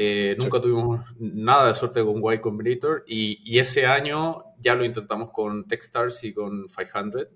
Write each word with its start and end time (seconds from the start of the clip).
Eh, 0.00 0.36
nunca 0.38 0.60
tuvimos 0.60 1.00
nada 1.18 1.66
de 1.66 1.74
suerte 1.74 2.04
con 2.04 2.22
Y 2.32 2.38
Combinator 2.38 3.02
y, 3.04 3.40
y, 3.44 3.58
ese 3.58 3.84
año 3.84 4.44
ya 4.60 4.76
lo 4.76 4.84
intentamos 4.84 5.30
con 5.32 5.66
Techstars 5.66 6.22
y 6.22 6.32
con 6.32 6.66
500 6.68 7.26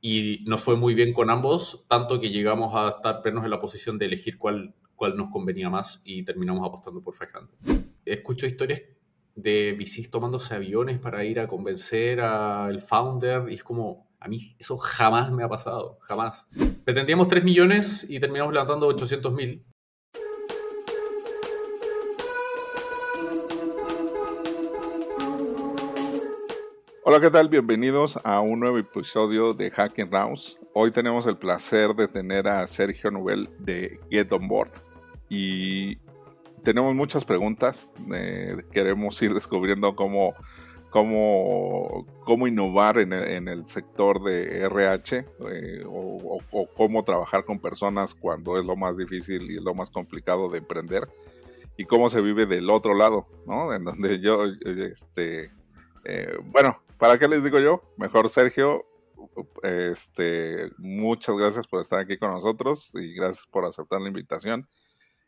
y 0.00 0.44
nos 0.46 0.62
fue 0.62 0.76
muy 0.76 0.94
bien 0.94 1.12
con 1.12 1.30
ambos, 1.30 1.84
tanto 1.88 2.20
que 2.20 2.30
llegamos 2.30 2.76
a 2.76 2.90
estar 2.90 3.22
plenos 3.22 3.42
en 3.42 3.50
la 3.50 3.58
posición 3.58 3.98
de 3.98 4.06
elegir 4.06 4.38
cuál, 4.38 4.72
cuál 4.94 5.16
nos 5.16 5.32
convenía 5.32 5.68
más 5.68 6.00
y 6.04 6.22
terminamos 6.22 6.64
apostando 6.64 7.02
por 7.02 7.12
500. 7.18 7.58
Escucho 8.04 8.46
historias 8.46 8.82
de 9.34 9.72
VCs 9.76 10.12
tomándose 10.12 10.54
aviones 10.54 11.00
para 11.00 11.24
ir 11.24 11.40
a 11.40 11.48
convencer 11.48 12.20
al 12.20 12.80
founder 12.80 13.50
y 13.50 13.54
es 13.54 13.64
como, 13.64 14.06
a 14.20 14.28
mí 14.28 14.54
eso 14.60 14.78
jamás 14.78 15.32
me 15.32 15.42
ha 15.42 15.48
pasado, 15.48 15.98
jamás. 16.02 16.46
Pretendíamos 16.84 17.26
3 17.26 17.42
millones 17.42 18.06
y 18.08 18.20
terminamos 18.20 18.54
levantando 18.54 18.86
800 18.86 19.32
mil. 19.32 19.64
Hola, 27.12 27.20
¿qué 27.20 27.30
tal? 27.32 27.48
Bienvenidos 27.48 28.20
a 28.22 28.38
un 28.38 28.60
nuevo 28.60 28.78
episodio 28.78 29.52
de 29.52 29.68
Hacking 29.72 30.12
Rounds. 30.12 30.56
Hoy 30.74 30.92
tenemos 30.92 31.26
el 31.26 31.36
placer 31.36 31.92
de 31.96 32.06
tener 32.06 32.46
a 32.46 32.64
Sergio 32.68 33.10
Nubel 33.10 33.50
de 33.58 33.98
Get 34.10 34.30
On 34.30 34.46
Board 34.46 34.70
y 35.28 35.96
tenemos 36.62 36.94
muchas 36.94 37.24
preguntas. 37.24 37.90
Eh, 38.14 38.62
queremos 38.70 39.20
ir 39.22 39.34
descubriendo 39.34 39.96
cómo, 39.96 40.34
cómo, 40.90 42.06
cómo 42.24 42.46
innovar 42.46 42.98
en 42.98 43.12
el, 43.12 43.66
sector 43.66 44.22
de 44.22 44.60
RH 44.66 45.26
eh, 45.50 45.84
o, 45.88 46.38
cómo 46.76 47.02
trabajar 47.02 47.44
con 47.44 47.58
personas 47.58 48.14
cuando 48.14 48.56
es 48.56 48.64
lo 48.64 48.76
más 48.76 48.96
difícil 48.96 49.50
y 49.50 49.58
lo 49.58 49.74
más 49.74 49.90
complicado 49.90 50.48
de 50.48 50.58
emprender 50.58 51.08
y 51.76 51.86
cómo 51.86 52.08
se 52.08 52.20
vive 52.20 52.46
del 52.46 52.70
otro 52.70 52.94
lado, 52.94 53.26
¿no? 53.48 53.74
En 53.74 53.82
donde 53.82 54.20
yo, 54.20 54.44
este, 54.44 55.50
eh, 56.04 56.38
bueno, 56.44 56.78
¿para 57.00 57.18
qué 57.18 57.26
les 57.26 57.42
digo 57.42 57.58
yo? 57.58 57.82
Mejor 57.96 58.28
Sergio, 58.28 58.84
este, 59.62 60.70
muchas 60.76 61.34
gracias 61.34 61.66
por 61.66 61.80
estar 61.80 61.98
aquí 61.98 62.18
con 62.18 62.30
nosotros 62.30 62.90
y 62.94 63.14
gracias 63.14 63.46
por 63.46 63.64
aceptar 63.64 64.02
la 64.02 64.08
invitación 64.08 64.68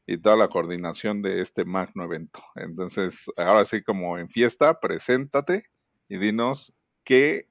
y 0.06 0.19
toda 0.19 0.37
la 0.37 0.48
coordinación 0.48 1.23
de 1.23 1.41
este 1.41 1.64
magno 1.64 2.05
evento. 2.05 2.42
Entonces, 2.56 3.25
ahora 3.39 3.64
sí, 3.64 3.83
como 3.83 4.19
en 4.19 4.29
fiesta, 4.29 4.79
preséntate 4.79 5.64
y 6.09 6.19
dinos 6.19 6.75
qué 7.05 7.48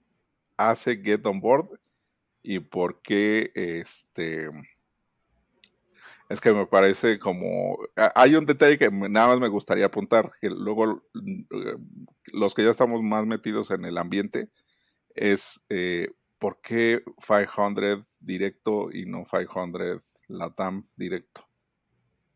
hace 0.56 0.98
Get 0.98 1.26
On 1.26 1.42
Board 1.42 1.80
y 2.44 2.60
por 2.60 3.02
qué 3.02 3.52
este 3.56 4.50
es 6.32 6.42
que 6.42 6.54
me 6.54 6.66
parece 6.66 7.20
como 7.20 7.78
hay 8.16 8.36
un 8.36 8.46
detalle 8.46 8.78
que 8.78 8.90
nada 8.90 9.28
más 9.28 9.40
me 9.40 9.48
gustaría 9.48 9.86
apuntar 9.86 10.32
que 10.40 10.50
luego 10.50 11.04
los 12.26 12.54
que 12.54 12.64
ya 12.64 12.72
estamos 12.72 13.02
más 13.02 13.26
metidos 13.26 13.72
en 13.72 13.86
el 13.86 13.98
ambiente 13.98 14.50
es 15.16 15.62
eh, 15.70 16.10
por 16.40 16.62
qué 16.62 17.04
500 17.28 18.06
directo 18.20 18.92
y 18.92 19.06
no 19.06 19.26
500 19.26 20.02
Latam 20.28 20.88
directo 20.96 21.46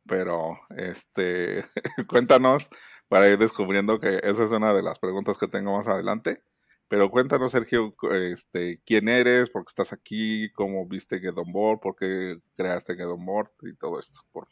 pero 0.05 0.59
este, 0.77 1.65
cuéntanos 2.07 2.69
para 3.07 3.27
ir 3.27 3.37
descubriendo 3.37 3.99
que 3.99 4.19
esa 4.23 4.43
es 4.43 4.51
una 4.51 4.73
de 4.73 4.83
las 4.83 4.99
preguntas 4.99 5.37
que 5.37 5.47
tengo 5.47 5.75
más 5.75 5.87
adelante. 5.87 6.43
Pero 6.87 7.09
cuéntanos, 7.09 7.51
Sergio, 7.51 7.95
este, 8.11 8.79
quién 8.85 9.09
eres, 9.09 9.49
por 9.49 9.63
qué 9.63 9.69
estás 9.69 9.91
aquí, 9.91 10.51
cómo 10.51 10.87
viste 10.87 11.19
Get 11.19 11.37
On 11.37 11.51
Board, 11.51 11.79
por 11.79 11.95
qué 11.95 12.37
creaste 12.55 12.95
Get 12.95 13.07
On 13.07 13.25
Board 13.25 13.49
y 13.63 13.75
todo 13.75 13.99
esto. 13.99 14.19
Por... 14.31 14.47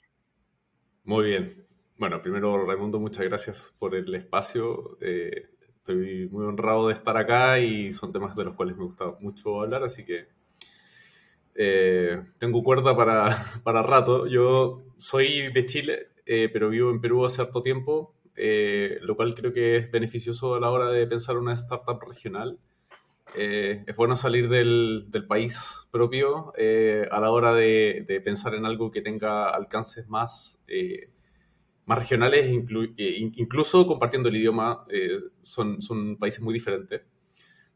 Muy 1.03 1.25
bien. 1.25 1.67
Bueno, 1.97 2.21
primero, 2.21 2.65
Raimundo, 2.65 2.99
muchas 2.99 3.25
gracias 3.25 3.75
por 3.77 3.93
el 3.93 4.13
espacio. 4.15 4.97
Eh, 4.99 5.49
estoy 5.75 6.27
muy 6.29 6.45
honrado 6.45 6.87
de 6.87 6.93
estar 6.93 7.15
acá 7.17 7.59
y 7.59 7.93
son 7.93 8.11
temas 8.11 8.35
de 8.35 8.45
los 8.45 8.55
cuales 8.55 8.75
me 8.75 8.85
gusta 8.85 9.15
mucho 9.19 9.61
hablar, 9.61 9.83
así 9.83 10.03
que 10.03 10.27
eh, 11.55 12.19
tengo 12.39 12.63
cuerda 12.63 12.95
para, 12.95 13.27
para, 13.63 13.83
rato. 13.83 14.25
Yo 14.27 14.83
soy 14.97 15.51
de 15.53 15.65
Chile, 15.65 16.07
eh, 16.25 16.49
pero 16.51 16.69
vivo 16.69 16.89
en 16.89 16.99
Perú 16.99 17.25
hace 17.25 17.41
harto 17.41 17.61
tiempo, 17.61 18.15
eh, 18.35 18.97
lo 19.01 19.15
cual 19.15 19.35
creo 19.35 19.53
que 19.53 19.77
es 19.77 19.91
beneficioso 19.91 20.55
a 20.55 20.59
la 20.59 20.69
hora 20.71 20.89
de 20.89 21.07
pensar 21.07 21.37
una 21.37 21.53
startup 21.53 22.01
regional. 22.01 22.59
es 23.35 23.95
bueno 23.95 24.15
salir 24.15 24.47
del, 24.47 25.05
del 25.09 25.25
país 25.25 25.87
propio 25.91 26.53
a 26.55 27.19
la 27.19 27.31
hora 27.31 27.53
de, 27.55 28.05
de, 28.07 28.21
pensar 28.21 28.53
en 28.53 28.65
algo 28.65 28.91
que 28.91 29.01
tenga 29.01 29.49
alcances 29.49 30.07
más, 30.07 30.61
más 31.85 31.99
regionales, 31.99 32.51
incluso 32.51 33.87
compartiendo 33.87 34.29
el 34.29 34.35
idioma, 34.35 34.85
son, 35.41 35.81
son 35.81 36.17
países 36.17 36.41
muy 36.41 36.53
diferentes. 36.53 37.01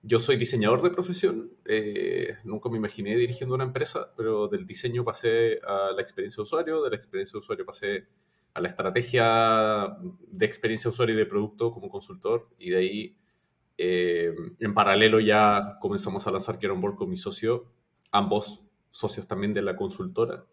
Yo 0.03 0.19
soy 0.19 0.37
diseñador 0.37 0.81
de 0.83 0.91
profesión, 0.91 1.51
eh, 1.65 2.37
nunca 2.43 2.69
me 2.69 2.77
imaginé 2.77 3.15
dirigiendo 3.17 3.55
una 3.55 3.65
empresa, 3.65 4.13
pero 4.15 4.47
del 4.47 4.65
diseño 4.65 5.03
pasé 5.03 5.59
a 5.67 5.91
la 5.91 6.01
experiencia 6.01 6.37
de 6.37 6.43
usuario, 6.43 6.83
de 6.83 6.91
la 6.91 6.95
experiencia 6.95 7.33
de 7.33 7.39
usuario 7.39 7.65
pasé 7.65 8.07
a 8.57 8.59
la 8.59 8.69
estrategia 8.69 9.95
de 10.31 10.45
experiencia 10.45 10.89
de 10.89 10.93
usuario 10.93 11.13
y 11.13 11.17
de 11.19 11.27
producto 11.27 11.71
como 11.71 11.89
consultor, 11.89 12.49
y 12.57 12.71
de 12.71 12.77
ahí 12.77 13.17
eh, 13.77 14.33
en 14.59 14.73
paralelo 14.73 15.19
ya 15.19 15.77
comenzamos 15.79 16.25
a 16.25 16.31
lanzar 16.31 16.57
Board 16.75 16.95
con 16.95 17.07
mi 17.07 17.17
socio, 17.17 17.71
ambos 18.11 18.63
socios 18.89 19.27
también 19.27 19.53
de 19.53 19.61
la 19.61 19.75
consultora, 19.75 20.43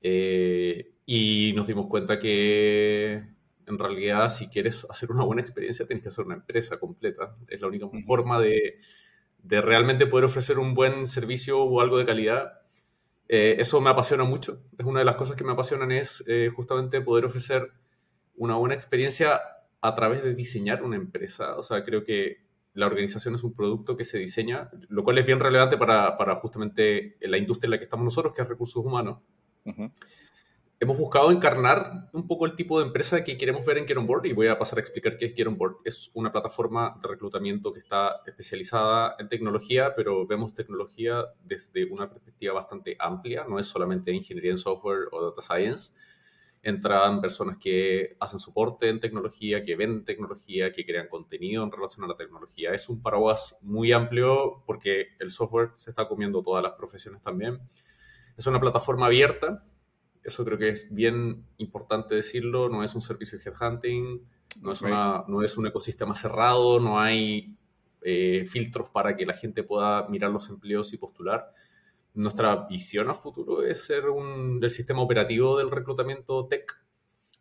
eh, 0.00 0.92
y 1.06 1.52
nos 1.56 1.66
dimos 1.66 1.88
cuenta 1.88 2.20
que 2.20 3.24
en 3.66 3.78
realidad, 3.78 4.28
si 4.28 4.46
quieres 4.46 4.86
hacer 4.88 5.10
una 5.10 5.24
buena 5.24 5.42
experiencia, 5.42 5.86
tienes 5.86 6.02
que 6.02 6.08
hacer 6.08 6.24
una 6.24 6.36
empresa 6.36 6.78
completa. 6.78 7.34
Es 7.48 7.60
la 7.60 7.66
única 7.66 7.88
forma 8.06 8.38
de, 8.40 8.78
de 9.42 9.60
realmente 9.60 10.06
poder 10.06 10.26
ofrecer 10.26 10.58
un 10.58 10.74
buen 10.74 11.06
servicio 11.06 11.62
o 11.62 11.80
algo 11.80 11.98
de 11.98 12.04
calidad. 12.04 12.60
Eh, 13.28 13.56
eso 13.58 13.80
me 13.80 13.90
apasiona 13.90 14.24
mucho. 14.24 14.60
Es 14.78 14.84
una 14.84 15.00
de 15.00 15.04
las 15.04 15.16
cosas 15.16 15.36
que 15.36 15.44
me 15.44 15.52
apasionan 15.52 15.92
es 15.92 16.24
eh, 16.26 16.50
justamente 16.54 17.00
poder 17.00 17.24
ofrecer 17.24 17.72
una 18.36 18.56
buena 18.56 18.74
experiencia 18.74 19.40
a 19.80 19.94
través 19.94 20.22
de 20.22 20.34
diseñar 20.34 20.82
una 20.82 20.96
empresa. 20.96 21.56
O 21.56 21.62
sea, 21.62 21.84
creo 21.84 22.04
que 22.04 22.44
la 22.74 22.86
organización 22.86 23.34
es 23.34 23.44
un 23.44 23.54
producto 23.54 23.96
que 23.96 24.04
se 24.04 24.18
diseña, 24.18 24.70
lo 24.88 25.04
cual 25.04 25.18
es 25.18 25.26
bien 25.26 25.40
relevante 25.40 25.76
para, 25.76 26.16
para 26.16 26.34
justamente 26.36 27.16
la 27.20 27.38
industria 27.38 27.68
en 27.68 27.70
la 27.72 27.78
que 27.78 27.84
estamos 27.84 28.04
nosotros, 28.04 28.34
que 28.34 28.42
es 28.42 28.48
recursos 28.48 28.84
humanos 28.84 29.18
hemos 30.80 30.98
buscado 30.98 31.30
encarnar 31.30 32.08
un 32.12 32.26
poco 32.26 32.46
el 32.46 32.54
tipo 32.56 32.78
de 32.78 32.86
empresa 32.86 33.22
que 33.22 33.38
queremos 33.38 33.64
ver 33.64 33.78
en 33.78 33.86
Get 33.86 33.98
Board 33.98 34.26
y 34.26 34.32
voy 34.32 34.48
a 34.48 34.58
pasar 34.58 34.78
a 34.78 34.80
explicar 34.80 35.16
qué 35.16 35.26
es 35.26 35.34
Get 35.34 35.48
Board. 35.48 35.76
Es 35.84 36.10
una 36.14 36.32
plataforma 36.32 36.98
de 37.00 37.08
reclutamiento 37.08 37.72
que 37.72 37.78
está 37.78 38.20
especializada 38.26 39.16
en 39.18 39.28
tecnología, 39.28 39.94
pero 39.94 40.26
vemos 40.26 40.54
tecnología 40.54 41.24
desde 41.42 41.84
una 41.90 42.10
perspectiva 42.10 42.54
bastante 42.54 42.96
amplia, 42.98 43.44
no 43.48 43.58
es 43.58 43.66
solamente 43.66 44.12
ingeniería 44.12 44.50
en 44.50 44.58
software 44.58 45.08
o 45.12 45.24
data 45.24 45.42
science. 45.42 45.92
Entran 46.62 47.20
personas 47.20 47.58
que 47.58 48.16
hacen 48.18 48.38
soporte 48.38 48.88
en 48.88 48.98
tecnología, 48.98 49.62
que 49.62 49.76
venden 49.76 50.02
tecnología, 50.02 50.72
que 50.72 50.86
crean 50.86 51.08
contenido 51.08 51.62
en 51.62 51.70
relación 51.70 52.04
a 52.04 52.08
la 52.08 52.16
tecnología. 52.16 52.72
Es 52.72 52.88
un 52.88 53.02
paraguas 53.02 53.54
muy 53.60 53.92
amplio 53.92 54.62
porque 54.66 55.08
el 55.18 55.30
software 55.30 55.72
se 55.74 55.90
está 55.90 56.08
comiendo 56.08 56.42
todas 56.42 56.62
las 56.62 56.72
profesiones 56.72 57.22
también. 57.22 57.60
Es 58.36 58.46
una 58.46 58.60
plataforma 58.60 59.06
abierta 59.06 59.62
eso 60.24 60.44
creo 60.44 60.58
que 60.58 60.70
es 60.70 60.92
bien 60.92 61.44
importante 61.58 62.14
decirlo, 62.14 62.68
no 62.68 62.82
es 62.82 62.94
un 62.94 63.02
servicio 63.02 63.38
de 63.38 63.44
headhunting, 63.44 64.22
no 64.62 64.72
es, 64.72 64.82
una, 64.82 65.24
no 65.28 65.42
es 65.42 65.56
un 65.58 65.66
ecosistema 65.66 66.14
cerrado, 66.14 66.80
no 66.80 66.98
hay 66.98 67.54
eh, 68.00 68.44
filtros 68.46 68.88
para 68.88 69.16
que 69.16 69.26
la 69.26 69.34
gente 69.34 69.62
pueda 69.62 70.08
mirar 70.08 70.30
los 70.30 70.48
empleos 70.48 70.92
y 70.92 70.96
postular. 70.96 71.52
Nuestra 72.14 72.66
visión 72.66 73.10
a 73.10 73.14
futuro 73.14 73.62
es 73.62 73.84
ser 73.84 74.08
un, 74.08 74.60
el 74.62 74.70
sistema 74.70 75.02
operativo 75.02 75.58
del 75.58 75.70
reclutamiento 75.70 76.46
tech. 76.46 76.72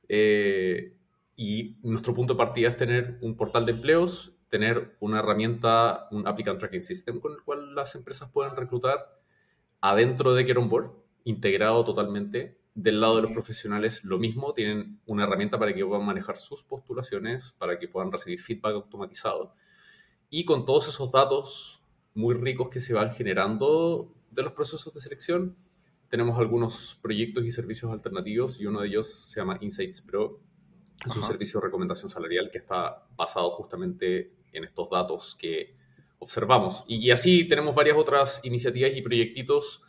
Eh, 0.09 0.94
y 1.35 1.77
nuestro 1.83 2.13
punto 2.13 2.33
de 2.33 2.38
partida 2.38 2.68
es 2.68 2.75
tener 2.75 3.18
un 3.21 3.38
portal 3.38 3.65
de 3.65 3.71
empleos, 3.71 4.36
tener 4.50 4.97
una 5.00 5.19
herramienta, 5.19 6.07
un 6.12 6.27
applicant 6.27 6.59
tracking 6.59 6.83
system 6.83 7.19
con 7.19 7.31
el 7.31 7.41
cual 7.44 7.74
las 7.74 7.95
empresas 7.95 8.29
pueden 8.29 8.56
reclutar 8.56 9.19
adentro 9.81 10.33
de 10.33 10.45
Get 10.45 10.57
Board, 10.57 10.91
integrado 11.24 11.83
totalmente 11.83 12.57
del 12.75 13.00
lado 13.00 13.18
de 13.18 13.22
los 13.24 13.31
profesionales 13.31 14.04
lo 14.04 14.18
mismo, 14.18 14.54
tienen 14.54 15.00
una 15.06 15.25
herramienta 15.25 15.60
para 15.60 15.74
que 15.74 15.86
puedan 15.86 16.06
manejar 16.06 16.38
sus 16.38 16.64
postulaciones, 16.64 17.54
para 17.58 17.78
que 17.78 17.88
puedan 17.88 18.12
recibir 18.12 18.40
feedback 18.40 18.74
automatizado. 18.74 19.54
Y 20.30 20.46
con 20.46 20.66
todos 20.66 20.88
esos 20.88 21.12
datos 21.12 21.84
muy 22.16 22.34
ricos 22.34 22.70
que 22.70 22.80
se 22.80 22.94
van 22.94 23.12
generando 23.12 24.12
de 24.31 24.44
los 24.44 24.54
procesos 24.54 24.94
de 24.94 25.00
selección, 25.00 25.56
tenemos 26.10 26.40
algunos 26.40 26.98
proyectos 27.02 27.46
y 27.46 27.52
servicios 27.52 27.92
alternativos 27.92 28.60
y 28.60 28.66
uno 28.66 28.81
de 28.81 28.88
ellos 28.88 29.25
se 29.28 29.40
llama 29.40 29.58
Insights 29.62 30.02
Pro. 30.02 30.40
Es 31.06 31.16
un 31.16 31.24
servicio 31.24 31.60
de 31.60 31.66
recomendación 31.66 32.10
salarial 32.10 32.50
que 32.52 32.60
está 32.60 33.06
basado 33.16 33.52
justamente 33.52 34.31
en 34.52 34.64
estos 34.64 34.90
datos 34.90 35.36
que 35.36 35.75
observamos. 36.20 36.86
Y, 36.88 36.98
y 36.98 37.12
así 37.12 37.48
tenemos 37.48 37.75
varias 37.75 37.98
otras 37.98 38.42
iniciativas 38.44 38.92
y 38.96 39.02
proyectitos 39.02 39.81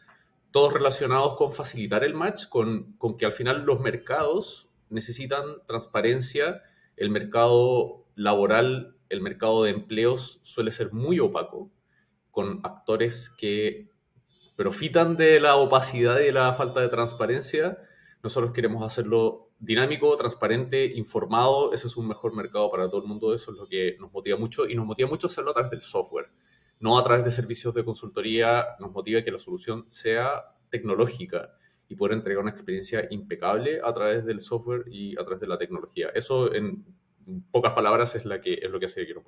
todos 0.54 0.72
relacionados 0.72 1.34
con 1.34 1.50
facilitar 1.50 2.04
el 2.04 2.14
match, 2.14 2.46
con, 2.48 2.96
que 3.18 3.26
al 3.26 3.32
final 3.32 3.64
los 3.64 3.80
mercados 3.80 4.70
necesitan 4.88 5.42
transparencia. 5.66 6.62
El 6.96 7.10
mercado 7.10 8.06
laboral, 8.14 8.96
el 9.08 9.20
mercado 9.20 9.64
de 9.64 9.72
empleos 9.72 10.38
suele 10.44 10.70
ser 10.70 10.92
muy 10.92 11.18
opaco, 11.18 11.72
con 12.30 12.60
actores 12.62 13.34
que 13.36 13.90
profitan 14.54 15.16
de 15.16 15.40
la 15.40 15.56
opacidad 15.56 16.20
y 16.20 16.26
de 16.26 16.32
la 16.32 16.52
falta 16.52 16.80
de 16.80 16.88
transparencia. 16.88 17.76
Nosotros 18.22 18.52
queremos 18.52 18.84
hacerlo 18.84 19.50
dinámico, 19.58 20.16
transparente, 20.16 20.86
informado. 20.86 21.72
Ese 21.72 21.88
es 21.88 21.96
un 21.96 22.06
mejor 22.06 22.32
mercado 22.32 22.70
para 22.70 22.88
todo 22.88 23.02
el 23.02 23.08
mundo. 23.08 23.34
Eso 23.34 23.50
es 23.50 23.56
lo 23.56 23.66
que 23.66 23.96
nos 23.98 24.12
motiva 24.12 24.38
mucho 24.38 24.68
y 24.68 24.76
nos 24.76 24.86
motiva 24.86 25.08
mucho 25.08 25.26
hacerlo 25.26 25.50
a 25.50 25.54
través 25.54 25.72
del 25.72 25.82
software, 25.82 26.30
no 26.84 26.98
a 26.98 27.02
través 27.02 27.24
de 27.24 27.30
servicios 27.30 27.72
de 27.72 27.82
consultoría. 27.82 28.76
Nos 28.78 28.92
motiva 28.92 29.24
que 29.24 29.30
la 29.30 29.38
solución 29.38 29.86
sea 29.88 30.54
tecnológica 30.68 31.54
y 31.88 31.96
poder 31.96 32.12
entregar 32.12 32.42
una 32.42 32.50
experiencia 32.50 33.06
impecable 33.08 33.80
a 33.82 33.94
través 33.94 34.26
del 34.26 34.38
software 34.38 34.84
y 34.88 35.18
a 35.18 35.24
través 35.24 35.40
de 35.40 35.46
la 35.46 35.56
tecnología. 35.56 36.10
Eso, 36.14 36.52
en 36.52 36.84
pocas 37.50 37.72
palabras, 37.72 38.14
es, 38.16 38.26
la 38.26 38.38
que, 38.38 38.58
es 38.60 38.70
lo 38.70 38.78
que 38.78 38.84
hace 38.84 39.06
Quiero 39.06 39.22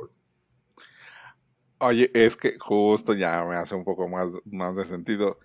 Oye, 1.79 2.11
es 2.13 2.37
que 2.37 2.59
justo 2.59 3.15
ya 3.15 3.43
me 3.47 3.57
hace 3.57 3.75
un 3.75 3.85
poco 3.85 4.07
más, 4.07 4.29
más 4.45 4.77
de 4.77 4.85
sentido. 4.85 5.39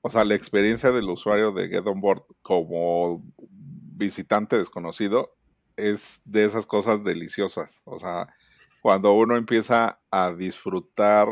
O 0.00 0.10
sea, 0.10 0.24
la 0.24 0.34
experiencia 0.34 0.90
del 0.90 1.08
usuario 1.08 1.52
de 1.52 1.68
Get 1.68 1.86
On 1.86 2.00
Board 2.00 2.24
como 2.42 3.24
visitante 3.38 4.58
desconocido 4.58 5.36
es 5.76 6.20
de 6.24 6.46
esas 6.46 6.66
cosas 6.66 7.04
deliciosas. 7.04 7.80
O 7.84 8.00
sea, 8.00 8.34
cuando 8.84 9.14
uno 9.14 9.38
empieza 9.38 9.98
a 10.10 10.30
disfrutar 10.34 11.26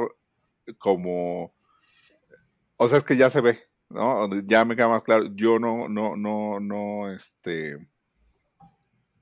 como... 0.79 1.53
O 2.79 2.89
sea, 2.89 2.97
es 2.97 3.05
que 3.05 3.19
ya 3.19 3.29
se 3.29 3.43
ve, 3.43 3.59
¿no? 3.91 4.27
Ya 4.47 4.65
me 4.65 4.75
queda 4.75 4.89
más 4.89 5.03
claro. 5.03 5.27
Yo 5.35 5.59
no, 5.59 5.87
no, 5.87 6.17
no, 6.17 6.61
no, 6.61 7.13
este... 7.13 7.77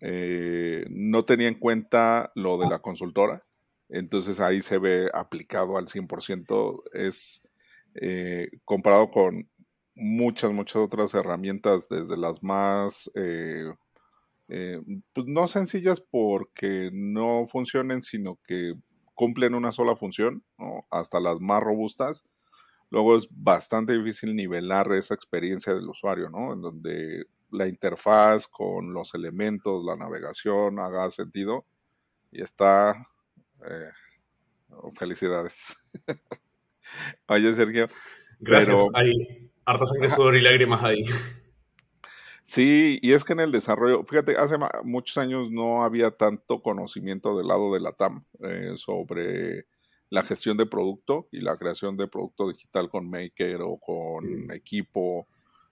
Eh, 0.01 0.87
no 0.91 1.25
tenía 1.25 1.49
en 1.49 1.57
cuenta 1.57 2.31
lo 2.37 2.57
de 2.57 2.69
la 2.69 2.79
consultora 2.79 3.45
entonces 3.91 4.39
ahí 4.39 4.63
se 4.63 4.79
ve 4.79 5.11
aplicado 5.13 5.77
al 5.77 5.89
100%, 5.89 6.83
es 6.93 7.43
eh, 7.95 8.49
comparado 8.65 9.11
con 9.11 9.51
muchas, 9.97 10.53
muchas 10.53 10.77
otras 10.77 11.13
herramientas, 11.13 11.89
desde 11.89 12.17
las 12.17 12.41
más, 12.41 13.11
eh, 13.17 13.75
eh, 14.53 14.81
pues 15.13 15.29
no 15.29 15.47
sencillas 15.47 16.01
porque 16.01 16.91
no 16.93 17.47
funcionen, 17.47 18.03
sino 18.03 18.39
que 18.47 18.75
cumplen 19.15 19.55
una 19.55 19.71
sola 19.71 19.95
función, 19.95 20.43
hasta 20.91 21.21
las 21.21 21.41
más 21.41 21.63
robustas. 21.63 22.25
Luego 22.91 23.17
es 23.17 23.29
bastante 23.31 23.97
difícil 23.97 24.35
nivelar 24.35 24.91
esa 24.93 25.15
experiencia 25.15 25.73
del 25.73 25.89
usuario, 25.89 26.31
¿no? 26.31 26.53
En 26.53 26.63
donde 26.63 27.27
la 27.53 27.69
interfaz 27.69 28.49
con 28.49 28.93
los 28.93 29.15
elementos, 29.15 29.85
la 29.85 29.95
navegación 29.95 30.81
haga 30.81 31.11
sentido 31.11 31.65
y 32.33 32.43
está 32.43 33.07
eh, 33.65 33.91
felicidades. 34.99 35.55
Oye, 37.29 37.55
Sergio. 37.55 37.87
Gracias. 38.41 38.81
Hay 38.95 39.51
harta 39.65 39.87
sangre, 39.87 40.09
sudor 40.09 40.37
y 40.37 40.41
lágrimas 40.41 40.83
ahí. 40.83 41.05
Sí, 42.51 42.99
y 43.01 43.13
es 43.13 43.23
que 43.23 43.33
en 43.33 43.39
el 43.39 43.53
desarrollo, 43.53 44.03
fíjate, 44.03 44.37
hace 44.37 44.57
muchos 44.83 45.17
años 45.19 45.53
no 45.53 45.85
había 45.85 46.11
tanto 46.11 46.61
conocimiento 46.63 47.39
del 47.39 47.47
lado 47.47 47.73
de 47.73 47.79
la 47.79 47.93
TAM 47.93 48.25
eh, 48.41 48.73
sobre 48.75 49.67
la 50.09 50.25
gestión 50.25 50.57
de 50.57 50.67
producto 50.67 51.29
y 51.31 51.43
la 51.43 51.57
creación 51.57 51.97
de 51.97 52.09
producto 52.09 52.49
digital 52.49 52.91
con 52.91 53.09
Maker 53.09 53.61
o 53.63 53.79
con 53.79 54.51
equipo 54.51 55.29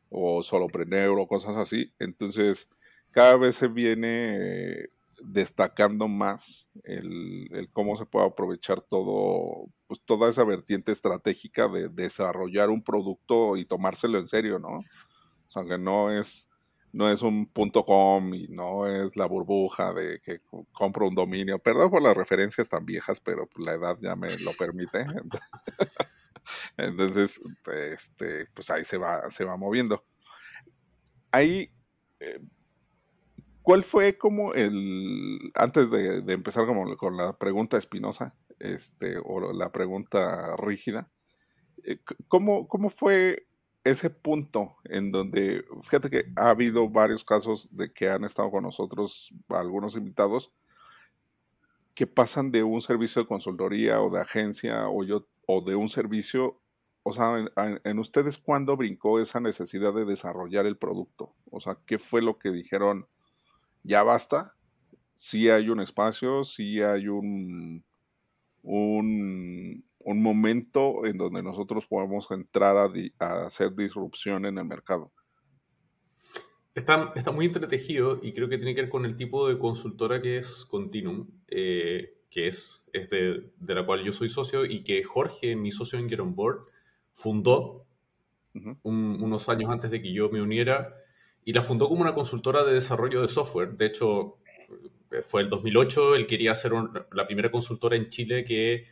o 0.09 0.41
solopreneur 0.45 1.19
o 1.19 1.27
cosas 1.27 1.57
así. 1.57 1.93
Entonces, 1.99 2.69
cada 3.11 3.37
vez 3.37 3.57
se 3.57 3.67
viene 3.67 4.89
destacando 5.21 6.07
más 6.07 6.69
el, 6.85 7.69
cómo 7.73 7.97
se 7.97 8.07
puede 8.07 8.27
aprovechar 8.27 8.83
todo, 8.83 9.67
pues 9.89 10.01
toda 10.05 10.31
esa 10.31 10.45
vertiente 10.45 10.93
estratégica 10.93 11.67
de 11.67 11.89
desarrollar 11.89 12.71
un 12.71 12.85
producto 12.85 13.57
y 13.57 13.65
tomárselo 13.65 14.21
en 14.21 14.29
serio, 14.29 14.61
¿no? 14.61 14.79
O 14.79 15.51
sea, 15.51 15.65
que 15.65 15.77
no 15.77 16.13
es, 16.13 16.49
no 16.93 17.11
es 17.11 17.23
un 17.23 17.47
punto 17.47 17.85
com 17.85 18.35
y 18.35 18.49
no 18.49 18.87
es 18.87 19.15
la 19.17 19.27
burbuja 19.27 19.93
de 19.93 20.21
que 20.21 20.41
compro 20.73 21.09
un 21.09 21.15
dominio. 21.15 21.59
Perdón 21.59 21.91
por 21.91 22.03
las 22.03 22.17
referencias 22.17 22.69
tan 22.69 22.85
viejas, 22.85 23.21
pero 23.21 23.47
pues, 23.47 23.65
la 23.65 23.75
edad 23.75 23.97
ya 24.01 24.17
me 24.17 24.29
lo 24.41 24.53
permite. 24.53 25.05
Entonces, 26.77 27.41
este, 27.67 28.47
pues 28.55 28.71
ahí 28.71 28.85
se 28.85 28.97
va, 28.97 29.31
se 29.31 29.45
va 29.45 29.57
moviendo. 29.57 30.05
Ahí, 31.31 31.71
eh, 32.21 32.41
¿Cuál 33.69 33.85
fue 33.85 34.17
como 34.17 34.55
el, 34.55 35.53
antes 35.53 35.91
de, 35.91 36.23
empezar 36.33 36.65
como 36.65 36.97
con 36.97 37.19
la 37.19 37.37
pregunta 37.37 37.77
espinosa, 37.77 38.35
este, 38.59 39.19
o 39.23 39.53
la 39.53 39.71
pregunta 39.73 40.57
rígida, 40.57 41.11
eh, 41.85 41.99
¿cómo, 42.29 42.67
¿cómo 42.67 42.89
fue 42.89 43.47
ese 43.85 44.11
punto 44.11 44.77
en 44.85 45.13
donde, 45.13 45.65
fíjate 45.83 46.11
que 46.11 46.25
ha 46.37 46.51
habido 46.51 46.89
varios 46.89 47.25
casos 47.25 47.69
de 47.71 47.93
que 47.93 48.09
han 48.09 48.25
estado 48.25 48.51
con 48.51 48.65
nosotros 48.65 49.33
algunos 49.49 49.97
invitados 49.97 50.53
que 51.95 52.07
pasan 52.07 52.51
de 52.51 52.63
un 52.63 52.81
servicio 52.81 53.23
de 53.23 53.29
consultoría 53.29 54.01
o 54.01 54.11
de 54.11 54.21
agencia 54.21 54.89
o, 54.89 55.05
yo, 55.05 55.27
o 55.47 55.63
de 55.63 55.75
un 55.75 55.89
servicio, 55.89 56.61
o 57.03 57.13
sea, 57.13 57.45
en, 57.85 57.99
ustedes 57.99 58.39
cuándo 58.39 58.77
brincó 58.77 59.21
esa 59.21 59.41
necesidad 59.41 59.95
de 59.95 60.05
desarrollar 60.05 60.67
el 60.67 60.77
producto? 60.77 61.35
O 61.51 61.61
sea, 61.61 61.79
¿qué 61.87 61.99
fue 61.99 62.23
lo 62.23 62.39
que 62.39 62.51
dijeron? 62.51 63.07
ya 63.89 64.03
basta. 64.03 64.55
Sí 65.15 65.49
hay 65.49 65.69
un 65.69 65.81
espacio, 65.81 66.45
sí 66.45 66.81
hay 66.81 67.09
un, 67.09 67.85
un, 68.63 69.85
momento 70.17 71.05
en 71.05 71.19
donde 71.19 71.43
nosotros 71.43 71.85
podemos 71.87 72.31
entrar 72.31 72.77
a, 73.19 73.47
hacer 73.47 73.75
disrupción 73.75 74.47
en 74.47 74.57
el 74.57 74.65
mercado. 74.65 75.13
Está, 76.75 77.13
está, 77.15 77.31
muy 77.31 77.45
entretejido 77.45 78.19
y 78.23 78.33
creo 78.33 78.49
que 78.49 78.57
tiene 78.57 78.75
que 78.75 78.83
ver 78.83 78.91
con 78.91 79.05
el 79.05 79.17
tipo 79.17 79.49
de 79.49 79.59
consultora 79.59 80.23
que 80.23 80.39
es 80.39 80.65
Continuum, 80.65 81.27
eh, 81.49 82.15
que 82.31 82.47
es, 82.47 82.87
es 82.93 83.11
de, 83.11 83.51
la 83.67 83.85
cual 83.85 84.03
yo 84.03 84.13
soy 84.13 84.31
socio 84.31 84.65
y 84.65 84.83
que 84.83 85.03
Jorge, 85.05 85.57
mi 85.57 85.71
socio 85.71 85.99
en 85.99 86.09
Get 86.09 86.21
On 86.21 86.35
Board, 86.35 86.67
fundó 87.13 87.85
unos 88.83 89.49
años 89.49 89.71
antes 89.71 89.91
de 89.91 90.01
que 90.01 90.13
yo 90.13 90.31
me 90.31 90.41
uniera 90.41 90.95
y 91.45 91.53
la 91.53 91.63
fundó 91.63 91.89
como 91.89 92.01
una 92.01 92.15
consultora 92.15 92.65
de 92.65 92.73
desarrollo 92.73 93.21
de 93.21 93.29
software. 93.29 93.77
De 93.77 93.87
hecho, 93.87 94.39
fue 95.23 95.43
el 95.43 95.51
2008, 95.51 96.15
él 96.15 96.27
quería 96.27 96.55
ser 96.55 96.73
la 97.13 97.27
primera 97.27 97.51
consultora 97.51 97.97
en 97.97 98.09
Chile 98.09 98.45
que 98.45 98.87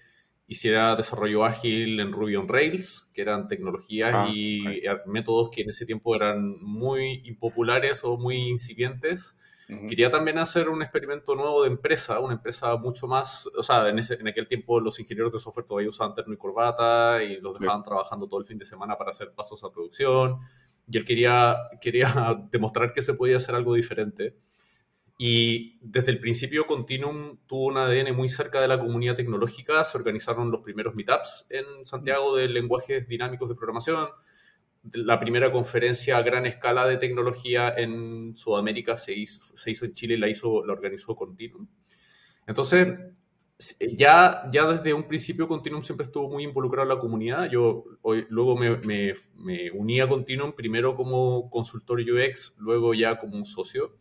hiciera 0.48 0.94
desarrollo 0.94 1.44
ágil 1.44 1.98
en 2.00 2.12
Ruby 2.12 2.36
on 2.36 2.48
Rails, 2.48 3.10
que 3.12 3.22
eran 3.22 3.48
tecnologías 3.48 4.14
ah, 4.14 4.28
y 4.32 4.62
métodos 5.06 5.50
que 5.50 5.62
en 5.62 5.70
ese 5.70 5.86
tiempo 5.86 6.14
eran 6.14 6.56
muy 6.60 7.22
impopulares 7.24 8.04
o 8.04 8.16
muy 8.16 8.36
incipientes. 8.36 9.36
Quería 9.88 10.12
también 10.12 10.38
hacer 10.38 10.68
un 10.68 10.80
experimento 10.80 11.34
nuevo 11.34 11.64
de 11.64 11.68
empresa, 11.68 12.20
una 12.20 12.34
empresa 12.34 12.76
mucho 12.76 13.08
más, 13.08 13.48
o 13.48 13.64
sea, 13.64 13.88
en, 13.88 13.98
ese, 13.98 14.14
en 14.14 14.28
aquel 14.28 14.46
tiempo 14.46 14.78
los 14.78 15.00
ingenieros 15.00 15.32
de 15.32 15.40
software 15.40 15.66
todavía 15.66 15.88
usaban 15.88 16.14
terno 16.14 16.32
y 16.32 16.36
corbata 16.36 17.20
y 17.20 17.40
los 17.40 17.58
dejaban 17.58 17.82
trabajando 17.82 18.28
todo 18.28 18.38
el 18.38 18.46
fin 18.46 18.58
de 18.58 18.64
semana 18.64 18.96
para 18.96 19.10
hacer 19.10 19.32
pasos 19.32 19.64
a 19.64 19.72
producción 19.72 20.38
y 20.88 20.96
él 20.96 21.04
quería, 21.04 21.56
quería 21.80 22.06
demostrar 22.50 22.92
que 22.92 23.02
se 23.02 23.14
podía 23.14 23.36
hacer 23.36 23.54
algo 23.54 23.74
diferente. 23.74 24.36
Y 25.18 25.78
desde 25.80 26.12
el 26.12 26.20
principio 26.20 26.66
Continuum 26.66 27.38
tuvo 27.46 27.66
un 27.66 27.78
ADN 27.78 28.14
muy 28.14 28.28
cerca 28.28 28.60
de 28.60 28.68
la 28.68 28.78
comunidad 28.78 29.16
tecnológica, 29.16 29.82
se 29.84 29.96
organizaron 29.96 30.50
los 30.50 30.60
primeros 30.60 30.94
meetups 30.94 31.46
en 31.48 31.84
Santiago 31.84 32.36
de 32.36 32.48
lenguajes 32.48 33.08
dinámicos 33.08 33.48
de 33.48 33.54
programación, 33.54 34.08
la 34.92 35.18
primera 35.18 35.50
conferencia 35.50 36.16
a 36.16 36.22
gran 36.22 36.46
escala 36.46 36.86
de 36.86 36.96
tecnología 36.96 37.74
en 37.76 38.36
Sudamérica 38.36 38.96
se 38.96 39.14
hizo, 39.14 39.56
se 39.56 39.70
hizo 39.70 39.84
en 39.84 39.94
Chile 39.94 40.14
y 40.14 40.18
la, 40.18 40.28
hizo, 40.28 40.64
la 40.64 40.72
organizó 40.72 41.16
Continuum. 41.16 41.66
Entonces, 42.46 42.88
ya, 43.94 44.48
ya 44.52 44.72
desde 44.72 44.92
un 44.92 45.04
principio 45.04 45.48
Continuum 45.48 45.82
siempre 45.82 46.04
estuvo 46.04 46.28
muy 46.28 46.44
involucrado 46.44 46.84
en 46.84 46.96
la 46.96 47.00
comunidad. 47.00 47.50
Yo 47.50 47.84
luego 48.28 48.56
me, 48.56 48.76
me, 48.78 49.12
me, 49.36 49.70
uní 49.72 50.00
a 50.00 50.08
Continuum 50.08 50.52
primero 50.52 50.94
como 50.94 51.50
consultor 51.50 52.00
UX, 52.00 52.54
luego 52.58 52.94
ya 52.94 53.18
como 53.18 53.36
un 53.36 53.46
socio. 53.46 53.96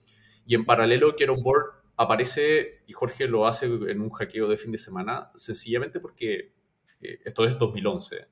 Y 0.46 0.56
en 0.56 0.66
paralelo 0.66 1.16
Quiero 1.16 1.34
On 1.34 1.44
Board 1.44 1.84
aparece, 1.98 2.84
y 2.88 2.94
Jorge 2.94 3.28
lo 3.28 3.48
hace 3.48 3.66
en 3.66 4.02
un 4.02 4.10
hackeo 4.10 4.48
de 4.48 4.58
fin 4.58 4.72
de 4.72 4.78
semana, 4.78 5.32
sencillamente 5.36 6.00
porque 6.00 6.54
eh, 7.02 7.20
esto 7.24 7.46
es 7.46 7.58
2011. 7.58 8.28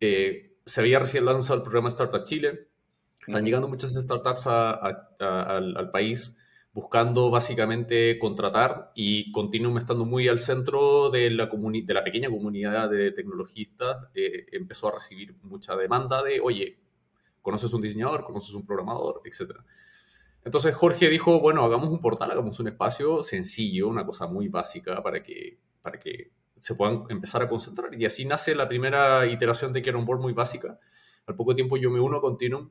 Eh, 0.00 0.56
se 0.64 0.80
había 0.80 0.98
recién 0.98 1.24
lanzado 1.24 1.58
el 1.58 1.62
programa 1.62 1.88
Startup 1.88 2.24
Chile. 2.24 2.68
Están 3.26 3.44
llegando 3.44 3.68
muchas 3.68 3.92
startups 3.92 4.46
al, 4.46 5.06
al 5.18 5.90
país 5.90 6.36
buscando 6.72 7.30
básicamente 7.30 8.18
contratar 8.18 8.92
y 8.94 9.32
Continuum 9.32 9.78
estando 9.78 10.04
muy 10.04 10.28
al 10.28 10.38
centro 10.38 11.10
de 11.10 11.30
la, 11.30 11.46
de 11.46 11.94
la 11.94 12.04
pequeña 12.04 12.28
comunidad 12.28 12.88
de 12.88 13.10
tecnologistas, 13.10 14.08
eh, 14.14 14.46
empezó 14.52 14.88
a 14.88 14.92
recibir 14.92 15.34
mucha 15.42 15.76
demanda 15.76 16.22
de, 16.22 16.40
oye, 16.40 16.78
¿conoces 17.42 17.72
un 17.72 17.82
diseñador? 17.82 18.24
¿Conoces 18.24 18.54
un 18.54 18.64
programador? 18.64 19.22
Etcétera. 19.24 19.64
Entonces 20.44 20.74
Jorge 20.74 21.08
dijo, 21.08 21.38
bueno, 21.40 21.64
hagamos 21.64 21.90
un 21.90 22.00
portal, 22.00 22.30
hagamos 22.30 22.58
un 22.60 22.68
espacio 22.68 23.22
sencillo, 23.22 23.88
una 23.88 24.06
cosa 24.06 24.26
muy 24.26 24.48
básica 24.48 25.02
para 25.02 25.22
que, 25.22 25.58
para 25.82 25.98
que 25.98 26.30
se 26.58 26.74
puedan 26.74 27.04
empezar 27.08 27.42
a 27.42 27.48
concentrar. 27.48 27.94
Y 27.94 28.04
así 28.06 28.24
nace 28.24 28.54
la 28.54 28.68
primera 28.68 29.26
iteración 29.26 29.72
de 29.72 29.82
Get 29.82 29.94
On 29.94 30.04
Board 30.04 30.20
muy 30.20 30.32
básica. 30.32 30.78
Al 31.26 31.34
poco 31.36 31.54
tiempo 31.54 31.76
yo 31.76 31.90
me 31.90 32.00
uno 32.00 32.18
a 32.18 32.20
Continuum, 32.20 32.70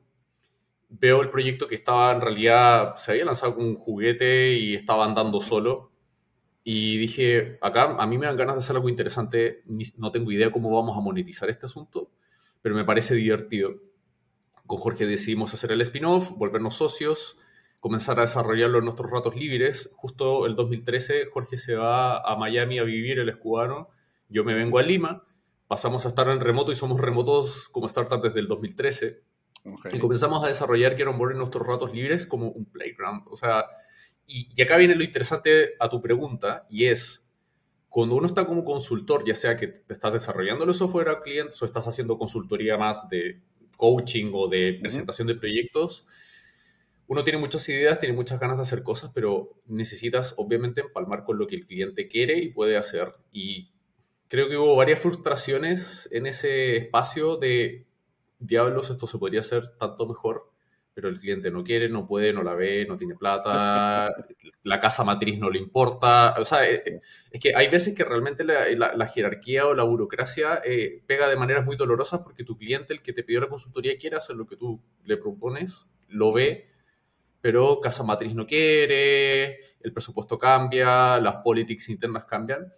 veo 0.88 1.22
el 1.22 1.30
proyecto 1.30 1.68
que 1.68 1.76
estaba 1.76 2.12
en 2.12 2.20
realidad, 2.20 2.96
se 2.96 3.12
había 3.12 3.24
lanzado 3.24 3.54
con 3.54 3.64
un 3.64 3.76
juguete 3.76 4.54
y 4.54 4.74
estaba 4.74 5.04
andando 5.04 5.40
solo. 5.40 5.92
Y 6.62 6.98
dije, 6.98 7.58
acá 7.62 7.96
a 7.98 8.06
mí 8.06 8.18
me 8.18 8.26
dan 8.26 8.36
ganas 8.36 8.56
de 8.56 8.58
hacer 8.58 8.76
algo 8.76 8.88
interesante, 8.88 9.62
no 9.96 10.12
tengo 10.12 10.30
idea 10.30 10.50
cómo 10.50 10.70
vamos 10.70 10.96
a 10.96 11.00
monetizar 11.00 11.48
este 11.48 11.66
asunto, 11.66 12.10
pero 12.60 12.74
me 12.74 12.84
parece 12.84 13.14
divertido. 13.14 13.76
Con 14.66 14.78
Jorge 14.78 15.06
decidimos 15.06 15.54
hacer 15.54 15.72
el 15.72 15.80
spin-off, 15.80 16.32
volvernos 16.32 16.74
socios, 16.74 17.38
comenzar 17.80 18.18
a 18.18 18.22
desarrollarlo 18.22 18.78
en 18.78 18.84
nuestros 18.84 19.10
ratos 19.10 19.34
libres. 19.34 19.90
Justo 19.96 20.46
el 20.46 20.54
2013 20.54 21.26
Jorge 21.26 21.56
se 21.56 21.74
va 21.74 22.20
a 22.20 22.36
Miami 22.36 22.78
a 22.78 22.84
vivir, 22.84 23.18
el 23.18 23.28
escudano, 23.28 23.88
yo 24.28 24.44
me 24.44 24.54
vengo 24.54 24.78
a 24.78 24.82
Lima, 24.82 25.24
pasamos 25.66 26.04
a 26.04 26.08
estar 26.08 26.28
en 26.28 26.40
remoto 26.40 26.70
y 26.70 26.74
somos 26.74 27.00
remotos 27.00 27.68
como 27.70 27.86
startup 27.86 28.22
desde 28.22 28.40
el 28.40 28.48
2013. 28.48 29.22
Y 29.92 29.98
comenzamos 29.98 30.42
a 30.44 30.48
desarrollar 30.48 30.96
Get 30.96 31.06
On 31.06 31.18
Board 31.18 31.32
en 31.32 31.38
nuestros 31.38 31.66
ratos 31.66 31.92
libres 31.92 32.26
como 32.26 32.48
un 32.48 32.64
playground. 32.66 33.24
O 33.28 33.36
sea, 33.36 33.66
y, 34.26 34.48
y, 34.54 34.62
acá 34.62 34.76
viene 34.76 34.94
lo 34.94 35.02
interesante 35.02 35.74
a 35.78 35.88
tu 35.88 36.00
pregunta, 36.00 36.66
y 36.70 36.86
es, 36.86 37.28
cuando 37.88 38.14
uno 38.14 38.26
está 38.26 38.46
como 38.46 38.64
consultor, 38.64 39.24
ya 39.26 39.34
sea 39.34 39.56
que 39.56 39.66
te 39.66 39.92
estás 39.92 40.12
desarrollando 40.12 40.64
el 40.64 40.72
software 40.72 41.08
a 41.08 41.20
clientes 41.20 41.60
o 41.60 41.64
estás 41.64 41.88
haciendo 41.88 42.16
consultoría 42.16 42.78
más 42.78 43.08
de 43.08 43.40
coaching 43.76 44.30
o 44.32 44.46
de 44.46 44.78
presentación 44.80 45.26
de 45.26 45.34
proyectos, 45.34 46.06
uno 47.10 47.24
tiene 47.24 47.40
muchas 47.40 47.68
ideas, 47.68 47.98
tiene 47.98 48.14
muchas 48.14 48.38
ganas 48.38 48.56
de 48.56 48.62
hacer 48.62 48.84
cosas, 48.84 49.10
pero 49.12 49.60
necesitas 49.66 50.32
obviamente 50.36 50.82
empalmar 50.82 51.24
con 51.24 51.38
lo 51.38 51.48
que 51.48 51.56
el 51.56 51.66
cliente 51.66 52.06
quiere 52.06 52.38
y 52.38 52.50
puede 52.50 52.76
hacer. 52.76 53.12
Y 53.32 53.72
creo 54.28 54.48
que 54.48 54.56
hubo 54.56 54.76
varias 54.76 55.00
frustraciones 55.00 56.08
en 56.12 56.28
ese 56.28 56.76
espacio 56.76 57.36
de, 57.36 57.84
diablos, 58.38 58.90
esto 58.90 59.08
se 59.08 59.18
podría 59.18 59.40
hacer 59.40 59.76
tanto 59.76 60.06
mejor, 60.06 60.52
pero 60.94 61.08
el 61.08 61.18
cliente 61.18 61.50
no 61.50 61.64
quiere, 61.64 61.88
no 61.88 62.06
puede, 62.06 62.32
no 62.32 62.44
la 62.44 62.54
ve, 62.54 62.86
no 62.86 62.96
tiene 62.96 63.16
plata, 63.16 64.08
la 64.62 64.78
casa 64.78 65.02
matriz 65.02 65.36
no 65.36 65.50
le 65.50 65.58
importa. 65.58 66.36
O 66.38 66.44
sea, 66.44 66.62
eh, 66.70 66.80
eh, 66.86 67.00
es 67.32 67.40
que 67.40 67.56
hay 67.56 67.66
veces 67.66 67.92
que 67.92 68.04
realmente 68.04 68.44
la, 68.44 69.06
jerarquía 69.08 69.66
o 69.66 69.74
la 69.74 69.82
burocracia 69.82 70.60
eh, 70.64 71.02
pega 71.08 71.28
de 71.28 71.34
maneras 71.34 71.66
muy 71.66 71.74
dolorosas 71.74 72.20
porque 72.20 72.44
tu 72.44 72.56
cliente, 72.56 72.92
el 72.92 73.02
que 73.02 73.12
te 73.12 73.24
pidió 73.24 73.40
la 73.40 73.48
consultoría, 73.48 73.98
quiere 73.98 74.14
hacer 74.14 74.36
lo 74.36 74.46
que 74.46 74.54
tú 74.54 74.80
le 75.04 75.16
propones, 75.16 75.88
lo 76.06 76.32
ve 76.32 76.69
pero 77.40 77.80
Casa 77.80 78.02
Matriz 78.02 78.34
no 78.34 78.46
quiere, 78.46 79.60
el 79.80 79.92
presupuesto 79.92 80.38
cambia, 80.38 81.18
las 81.18 81.36
políticas 81.36 81.88
internas 81.88 82.24
cambian. 82.24 82.72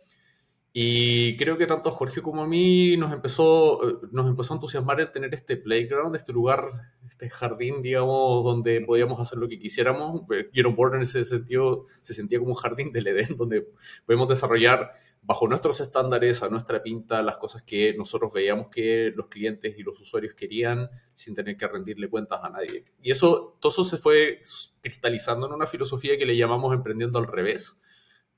Y 0.75 1.37
creo 1.37 1.59
que 1.59 1.67
tanto 1.67 1.91
a 1.91 1.93
Jorge 1.93 2.23
como 2.23 2.43
a 2.43 2.47
mí 2.47 2.97
nos 2.97 3.13
empezó, 3.13 4.01
nos 4.11 4.27
empezó 4.27 4.55
a 4.55 4.57
entusiasmar 4.57 5.01
el 5.01 5.13
tener 5.13 5.35
este 5.35 5.59
playground, 5.59 6.17
este 6.17 6.33
lugar, 6.33 6.65
este 7.07 7.29
jardín, 7.29 7.83
digamos, 7.83 8.43
donde 8.43 8.81
podíamos 8.81 9.21
hacer 9.21 9.39
lo 9.39 9.49
que 9.49 9.59
quisiéramos. 9.59 10.23
Iron 10.55 10.75
Board 10.75 10.95
en 10.95 11.03
ese 11.03 11.25
sentido 11.25 11.85
se 12.01 12.15
sentía 12.15 12.39
como 12.39 12.53
un 12.53 12.57
jardín 12.57 12.91
del 12.91 13.07
Edén, 13.07 13.37
donde 13.37 13.69
podemos 14.07 14.31
desarrollar 14.31 14.93
bajo 15.23 15.47
nuestros 15.47 15.81
estándares, 15.81 16.43
a 16.43 16.49
nuestra 16.49 16.83
pinta, 16.83 17.23
las 17.23 17.37
cosas 17.37 17.63
que 17.63 17.95
nosotros 17.95 18.33
veíamos 18.33 18.69
que 18.69 19.13
los 19.15 19.29
clientes 19.29 19.79
y 19.79 19.83
los 19.83 20.01
usuarios 20.01 20.35
querían 20.35 20.91
sin 21.15 21.35
tener 21.35 21.57
que 21.57 21.69
rendirle 21.69 22.11
cuentas 22.11 22.43
a 22.43 22.51
nadie. 22.51 22.85
Y 23.01 23.13
eso, 23.13 23.57
todo 23.61 23.71
eso 23.71 23.85
se 23.85 23.97
fue 23.97 24.41
cristalizando 24.81 25.47
en 25.47 25.53
una 25.53 25.67
filosofía 25.67 26.19
que 26.19 26.27
le 26.27 26.37
llamamos 26.37 26.75
emprendiendo 26.75 27.21
al 27.21 27.29
revés. 27.29 27.79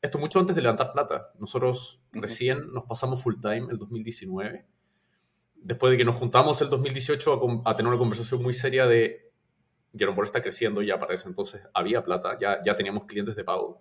Esto 0.03 0.19
mucho 0.19 0.38
antes 0.38 0.55
de 0.55 0.61
levantar 0.61 0.93
plata. 0.93 1.31
Nosotros 1.38 2.03
recién 2.12 2.71
nos 2.71 2.85
pasamos 2.85 3.23
full 3.23 3.37
time 3.41 3.69
el 3.71 3.79
2019. 3.79 4.67
Después 5.55 5.91
de 5.91 5.97
que 5.97 6.05
nos 6.05 6.17
juntamos 6.17 6.61
el 6.61 6.69
2018 6.69 7.62
a, 7.64 7.76
tener 7.76 7.88
una 7.88 7.99
conversación 7.99 8.43
muy 8.43 8.53
seria 8.53 8.87
de, 8.87 9.33
por 10.14 10.26
está 10.26 10.43
creciendo 10.43 10.83
ya 10.83 10.99
para 10.99 11.14
ese 11.14 11.29
entonces, 11.29 11.62
había 11.73 12.05
plata, 12.05 12.38
ya, 12.38 12.62
ya 12.62 12.76
teníamos 12.76 13.07
clientes 13.07 13.35
de 13.37 13.45
pago 13.45 13.81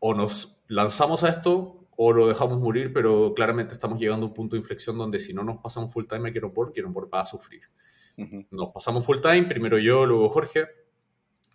o 0.00 0.14
nos 0.14 0.60
lanzamos 0.68 1.22
a 1.24 1.28
esto 1.28 1.86
o 1.96 2.12
lo 2.12 2.26
dejamos 2.26 2.58
morir, 2.58 2.92
pero 2.92 3.34
claramente 3.34 3.74
estamos 3.74 4.00
llegando 4.00 4.24
a 4.24 4.28
un 4.30 4.34
punto 4.34 4.56
de 4.56 4.60
inflexión 4.60 4.96
donde 4.96 5.18
si 5.18 5.34
no 5.34 5.44
nos 5.44 5.58
pasamos 5.58 5.92
full 5.92 6.06
time 6.06 6.30
a 6.30 6.32
Quiero 6.32 6.52
por, 6.52 6.72
Quiero 6.72 6.92
por 6.92 7.12
va 7.12 7.20
a 7.20 7.26
sufrir. 7.26 7.62
Nos 8.50 8.70
pasamos 8.70 9.04
full 9.04 9.20
time, 9.20 9.44
primero 9.44 9.78
yo, 9.78 10.04
luego 10.04 10.28
Jorge, 10.28 10.66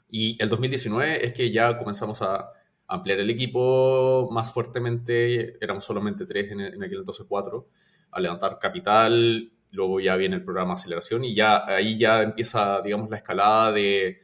y 0.10 0.42
el 0.42 0.50
2019 0.50 1.26
es 1.26 1.34
que 1.34 1.52
ya 1.52 1.78
comenzamos 1.78 2.22
a 2.22 2.50
ampliar 2.88 3.20
el 3.20 3.30
equipo 3.30 4.30
más 4.32 4.52
fuertemente, 4.54 5.64
éramos 5.64 5.84
solamente 5.84 6.26
tres 6.26 6.52
en, 6.52 6.62
en 6.62 6.84
aquel 6.84 7.00
entonces 7.00 7.26
cuatro, 7.28 7.70
a 8.12 8.20
levantar 8.20 8.58
capital, 8.60 9.52
luego 9.72 10.00
ya 10.00 10.16
viene 10.16 10.36
el 10.36 10.44
programa 10.44 10.74
de 10.74 10.82
aceleración 10.82 11.24
y 11.24 11.36
ya 11.36 11.66
ahí 11.66 11.98
ya 11.98 12.22
empieza, 12.24 12.82
digamos, 12.82 13.10
la 13.10 13.18
escalada 13.18 13.72
de 13.72 14.20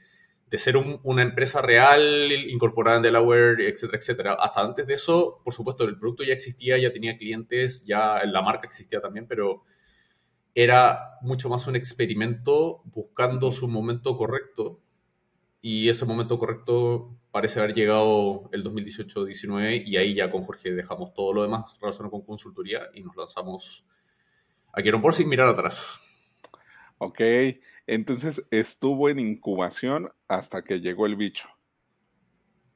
de 0.52 0.58
ser 0.58 0.76
una 0.76 1.22
empresa 1.22 1.62
real 1.62 2.30
incorporada 2.50 2.98
en 2.98 3.04
Delaware, 3.04 3.70
etcétera, 3.70 3.98
etcétera. 3.98 4.34
Hasta 4.34 4.60
antes 4.60 4.86
de 4.86 4.96
eso, 4.96 5.40
por 5.46 5.54
supuesto, 5.54 5.86
el 5.86 5.98
producto 5.98 6.26
ya 6.26 6.34
existía, 6.34 6.78
ya 6.78 6.92
tenía 6.92 7.18
clientes, 7.18 7.86
ya 7.86 8.22
la 8.26 8.42
marca 8.42 8.68
existía 8.68 9.00
también, 9.00 9.28
pero 9.28 9.64
era 10.54 11.18
mucho 11.22 11.48
más 11.48 11.66
un 11.68 11.78
experimento 11.78 12.82
buscando 12.84 13.50
su 13.54 13.70
momento 13.70 14.18
correcto. 14.18 14.82
Y 15.62 15.88
ese 15.88 16.06
momento 16.06 16.38
correcto 16.38 17.16
parece 17.32 17.60
haber 17.60 17.74
llegado 17.74 18.50
el 18.52 18.62
2018-19 18.66 19.84
y 19.86 19.96
ahí 19.96 20.16
ya 20.16 20.30
con 20.30 20.44
Jorge 20.44 20.72
dejamos 20.72 21.14
todo 21.14 21.32
lo 21.32 21.44
demás 21.44 21.78
relacionado 21.80 22.12
con 22.12 22.26
consultoría 22.26 22.90
y 22.94 23.04
nos 23.04 23.16
lanzamos 23.16 23.86
a 24.74 24.82
Quiero 24.82 25.02
por 25.02 25.14
sin 25.14 25.30
mirar 25.30 25.48
atrás. 25.48 26.02
Ok. 26.98 27.22
Entonces 27.92 28.42
estuvo 28.52 29.10
en 29.10 29.20
incubación 29.20 30.14
hasta 30.30 30.62
que 30.62 30.80
llegó 30.80 31.06
el 31.06 31.18
bicho. 31.18 31.50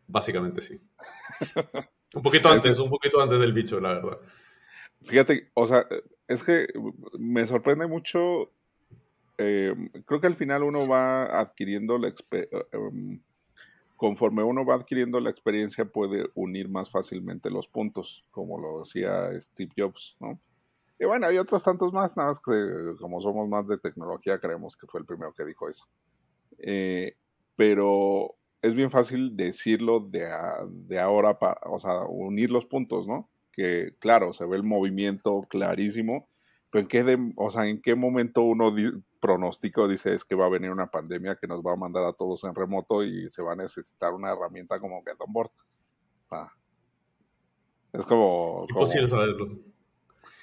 Básicamente 0.08 0.60
sí. 0.60 0.78
un 2.14 2.22
poquito 2.22 2.50
antes, 2.52 2.78
un 2.80 2.90
poquito 2.90 3.22
antes 3.22 3.40
del 3.40 3.54
bicho, 3.54 3.80
la 3.80 3.94
verdad. 3.94 4.18
Fíjate, 5.06 5.52
o 5.54 5.68
sea, 5.68 5.88
es 6.28 6.44
que 6.44 6.68
me 7.18 7.46
sorprende 7.46 7.88
mucho. 7.88 8.52
Eh, 9.38 9.74
creo 10.06 10.20
que 10.20 10.28
al 10.28 10.36
final 10.36 10.64
uno 10.64 10.86
va 10.86 11.40
adquiriendo 11.40 11.98
la 11.98 12.14
um, 12.74 13.18
conforme 13.96 14.44
uno 14.44 14.66
va 14.66 14.76
adquiriendo 14.76 15.22
la 15.22 15.30
experiencia 15.30 15.86
puede 15.86 16.30
unir 16.34 16.68
más 16.68 16.90
fácilmente 16.90 17.50
los 17.50 17.70
puntos, 17.70 18.26
como 18.32 18.60
lo 18.60 18.82
decía 18.82 19.30
Steve 19.40 19.72
Jobs, 19.78 20.18
¿no? 20.20 20.42
Y 21.00 21.06
bueno, 21.06 21.28
hay 21.28 21.38
otros 21.38 21.62
tantos 21.64 21.92
más, 21.92 22.16
nada 22.16 22.30
más 22.30 22.40
que 22.40 22.96
como 23.00 23.20
somos 23.20 23.50
más 23.50 23.68
de 23.68 23.78
tecnología, 23.78 24.40
creemos 24.40 24.78
que 24.78 24.88
fue 24.88 25.02
el 25.02 25.06
primero 25.06 25.34
que 25.34 25.46
dijo 25.46 25.68
eso. 25.68 25.86
Eh, 26.60 27.16
pero 27.56 28.36
es 28.62 28.74
bien 28.74 28.92
fácil 28.92 29.36
decirlo 29.36 30.00
de, 30.00 30.28
de 30.70 31.00
ahora, 31.00 31.38
para, 31.38 31.60
o 31.66 31.80
sea, 31.80 32.04
unir 32.08 32.50
los 32.50 32.66
puntos, 32.66 33.08
¿no? 33.08 33.30
Que 33.52 33.96
claro, 34.00 34.34
se 34.34 34.46
ve 34.46 34.56
el 34.58 34.64
movimiento 34.64 35.46
clarísimo, 35.50 36.30
pero 36.72 36.82
en 36.82 36.88
qué, 36.88 37.34
o 37.36 37.50
sea, 37.50 37.68
en 37.68 37.82
qué 37.82 37.96
momento 37.96 38.42
uno 38.42 38.74
pronóstico 39.20 39.88
dice 39.88 40.14
es 40.14 40.24
que 40.24 40.36
va 40.36 40.46
a 40.46 40.50
venir 40.50 40.72
una 40.72 40.88
pandemia 40.88 41.36
que 41.36 41.48
nos 41.48 41.62
va 41.62 41.74
a 41.74 41.78
mandar 41.78 42.06
a 42.06 42.14
todos 42.14 42.44
en 42.44 42.56
remoto 42.56 43.04
y 43.04 43.30
se 43.30 43.42
va 43.42 43.54
a 43.54 43.56
necesitar 43.56 44.14
una 44.14 44.32
herramienta 44.32 44.80
como 44.80 45.04
Get 45.04 45.16
On 45.20 45.34
Board. 45.34 45.52
Ah. 46.32 46.52
Es 47.94 48.06
como... 48.06 48.66
Imposible 48.70 49.08
saberlo. 49.08 49.75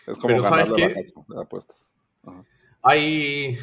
Es 0.06 0.16
como 0.18 0.28
Pero 0.28 0.42
¿sabes 0.42 0.71
qué? 0.75 1.04
apuestas. 1.37 1.90
Hay, 2.82 3.56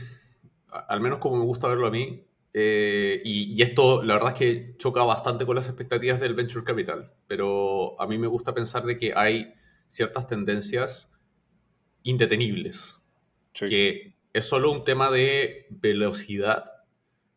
al 0.70 1.02
menos 1.02 1.20
como 1.20 1.38
me 1.38 1.46
gusta 1.46 1.68
verlo 1.68 1.88
a 1.88 1.92
mí, 1.92 2.26
eh, 2.54 3.22
y, 3.24 3.62
esto 3.62 4.02
la 4.02 4.16
verdad 4.16 4.30
es 4.30 4.40
que 4.40 4.76
choca 4.78 5.04
bastante 5.04 5.46
con 5.46 5.56
las 5.56 5.68
expectativas 5.68 6.20
del 6.20 6.34
venture 6.34 6.66
capital, 6.66 7.12
pero 7.28 8.00
a 8.02 8.08
mí 8.08 8.18
me 8.18 8.28
gusta 8.28 8.54
pensar 8.54 8.86
de 8.86 8.98
que 8.98 9.14
hay 9.16 9.54
ciertas 9.88 10.26
tendencias 10.26 11.12
indetenibles, 12.04 13.00
que 13.54 14.16
es 14.34 14.46
solo 14.46 14.72
un 14.72 14.84
tema 14.84 15.12
de 15.12 15.68
velocidad, 15.70 16.72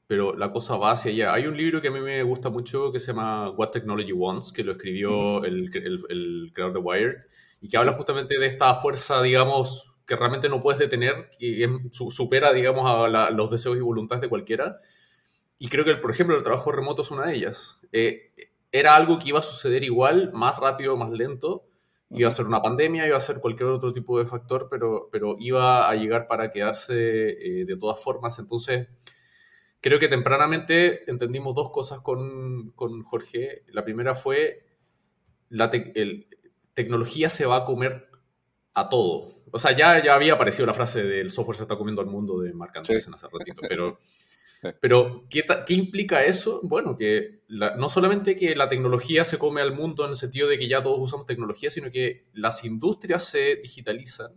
pero 0.06 0.34
la 0.36 0.52
cosa 0.52 0.76
va 0.76 0.92
hacia 0.92 1.10
allá. 1.10 1.34
Hay 1.34 1.46
un 1.46 1.56
libro 1.56 1.80
que 1.80 1.88
a 1.88 1.90
mí 1.90 2.00
me 2.00 2.22
gusta 2.22 2.48
mucho 2.48 2.92
que 2.92 3.00
se 3.00 3.08
llama 3.08 3.50
What 3.50 3.70
Technology 3.70 4.12
Wants, 4.12 4.52
que 4.52 4.64
lo 4.64 4.72
escribió 4.72 5.44
el, 5.44 5.70
el, 5.74 6.00
el 6.08 6.50
creador 6.54 6.74
de 6.74 6.78
Wired, 6.78 7.16
y 7.62 7.68
que 7.68 7.76
habla 7.76 7.92
justamente 7.92 8.38
de 8.38 8.46
esta 8.46 8.74
fuerza, 8.74 9.22
digamos, 9.22 9.94
que 10.04 10.16
realmente 10.16 10.48
no 10.48 10.60
puedes 10.60 10.80
detener, 10.80 11.30
que 11.38 11.64
supera, 11.90 12.52
digamos, 12.52 12.90
a 12.90 13.30
los 13.30 13.50
deseos 13.52 13.76
y 13.76 13.80
voluntades 13.80 14.20
de 14.20 14.28
cualquiera. 14.28 14.80
Y 15.58 15.68
creo 15.68 15.84
que, 15.84 15.94
por 15.94 16.10
ejemplo, 16.10 16.36
el 16.36 16.42
trabajo 16.42 16.72
remoto 16.72 17.02
es 17.02 17.12
una 17.12 17.26
de 17.26 17.36
ellas. 17.36 17.80
Eh, 17.92 18.32
era 18.72 18.96
algo 18.96 19.20
que 19.20 19.28
iba 19.28 19.38
a 19.38 19.42
suceder 19.42 19.84
igual, 19.84 20.32
más 20.32 20.58
rápido, 20.58 20.96
más 20.96 21.10
lento. 21.10 21.64
Iba 22.10 22.26
a 22.26 22.32
ser 22.32 22.46
una 22.46 22.60
pandemia, 22.60 23.06
iba 23.06 23.16
a 23.16 23.20
ser 23.20 23.38
cualquier 23.38 23.68
otro 23.68 23.92
tipo 23.92 24.18
de 24.18 24.24
factor, 24.24 24.66
pero, 24.68 25.08
pero 25.12 25.36
iba 25.38 25.88
a 25.88 25.94
llegar 25.94 26.26
para 26.26 26.50
quedarse 26.50 26.94
eh, 26.94 27.64
de 27.64 27.76
todas 27.76 28.02
formas. 28.02 28.40
Entonces, 28.40 28.88
creo 29.80 30.00
que 30.00 30.08
tempranamente 30.08 31.08
entendimos 31.08 31.54
dos 31.54 31.70
cosas 31.70 32.00
con, 32.00 32.72
con 32.72 33.04
Jorge. 33.04 33.62
La 33.68 33.84
primera 33.84 34.16
fue 34.16 34.66
la 35.48 35.70
tecnología 36.74 37.28
se 37.28 37.46
va 37.46 37.56
a 37.58 37.64
comer 37.64 38.08
a 38.74 38.88
todo. 38.88 39.42
O 39.50 39.58
sea, 39.58 39.76
ya, 39.76 40.02
ya 40.02 40.14
había 40.14 40.34
aparecido 40.34 40.66
la 40.66 40.74
frase 40.74 41.02
del 41.02 41.30
software 41.30 41.56
se 41.56 41.64
está 41.64 41.76
comiendo 41.76 42.00
al 42.00 42.08
mundo 42.08 42.40
de 42.40 42.54
Mark 42.54 42.72
Andreessen 42.74 43.12
hace 43.14 43.26
ratito, 43.30 43.60
pero, 43.68 43.98
pero 44.80 45.24
¿qué, 45.28 45.44
¿qué, 45.66 45.74
implica 45.74 46.24
eso? 46.24 46.60
Bueno, 46.62 46.96
que 46.96 47.42
no 47.48 47.88
solamente 47.90 48.34
que 48.34 48.54
la 48.56 48.68
tecnología 48.68 49.24
se 49.24 49.38
come 49.38 49.60
al 49.60 49.74
mundo 49.74 50.04
en 50.04 50.10
el 50.10 50.16
sentido 50.16 50.48
de 50.48 50.58
que 50.58 50.68
ya 50.68 50.82
todos 50.82 50.98
usamos 51.00 51.26
tecnología, 51.26 51.70
sino 51.70 51.90
que 51.90 52.24
las 52.32 52.64
industrias 52.64 53.24
se 53.24 53.56
digitalizan, 53.56 54.32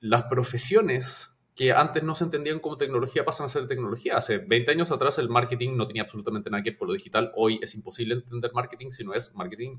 las 0.00 0.22
profesiones 0.24 1.34
que 1.54 1.72
antes 1.72 2.04
no 2.04 2.14
se 2.14 2.22
entendían 2.22 2.60
como 2.60 2.78
tecnología 2.78 3.24
pasan 3.24 3.46
a 3.46 3.48
ser 3.48 3.66
tecnología. 3.66 4.16
Hace 4.16 4.38
20 4.38 4.70
años 4.70 4.92
atrás 4.92 5.18
el 5.18 5.28
marketing 5.28 5.76
no 5.76 5.88
tenía 5.88 6.02
absolutamente 6.02 6.48
nada 6.50 6.62
que 6.62 6.70
ver 6.70 6.78
con 6.78 6.86
lo 6.86 6.94
digital. 6.94 7.32
Hoy 7.34 7.58
es 7.60 7.74
imposible 7.74 8.14
entender 8.14 8.52
marketing 8.54 8.90
si 8.92 9.02
no 9.02 9.12
es 9.12 9.34
marketing 9.34 9.78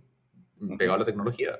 pegado 0.77 0.95
a 0.95 0.99
la 0.99 1.05
tecnología. 1.05 1.59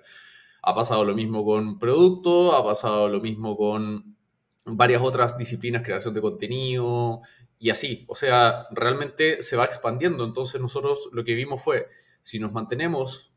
Ha 0.62 0.76
pasado 0.76 1.06
lo 1.06 1.16
mismo 1.16 1.46
con 1.46 1.80
producto, 1.80 2.56
ha 2.56 2.64
pasado 2.64 3.08
lo 3.08 3.22
mismo 3.22 3.56
con 3.56 4.18
varias 4.66 5.02
otras 5.02 5.38
disciplinas, 5.38 5.84
creación 5.84 6.14
de 6.14 6.22
contenido 6.22 7.22
y 7.58 7.70
así. 7.70 8.06
O 8.08 8.16
sea, 8.16 8.68
realmente 8.72 9.42
se 9.42 9.56
va 9.56 9.66
expandiendo. 9.66 10.24
Entonces 10.24 10.62
nosotros 10.62 11.10
lo 11.14 11.24
que 11.24 11.34
vimos 11.34 11.64
fue, 11.64 11.88
si 12.24 12.40
nos 12.40 12.52
mantenemos 12.52 13.34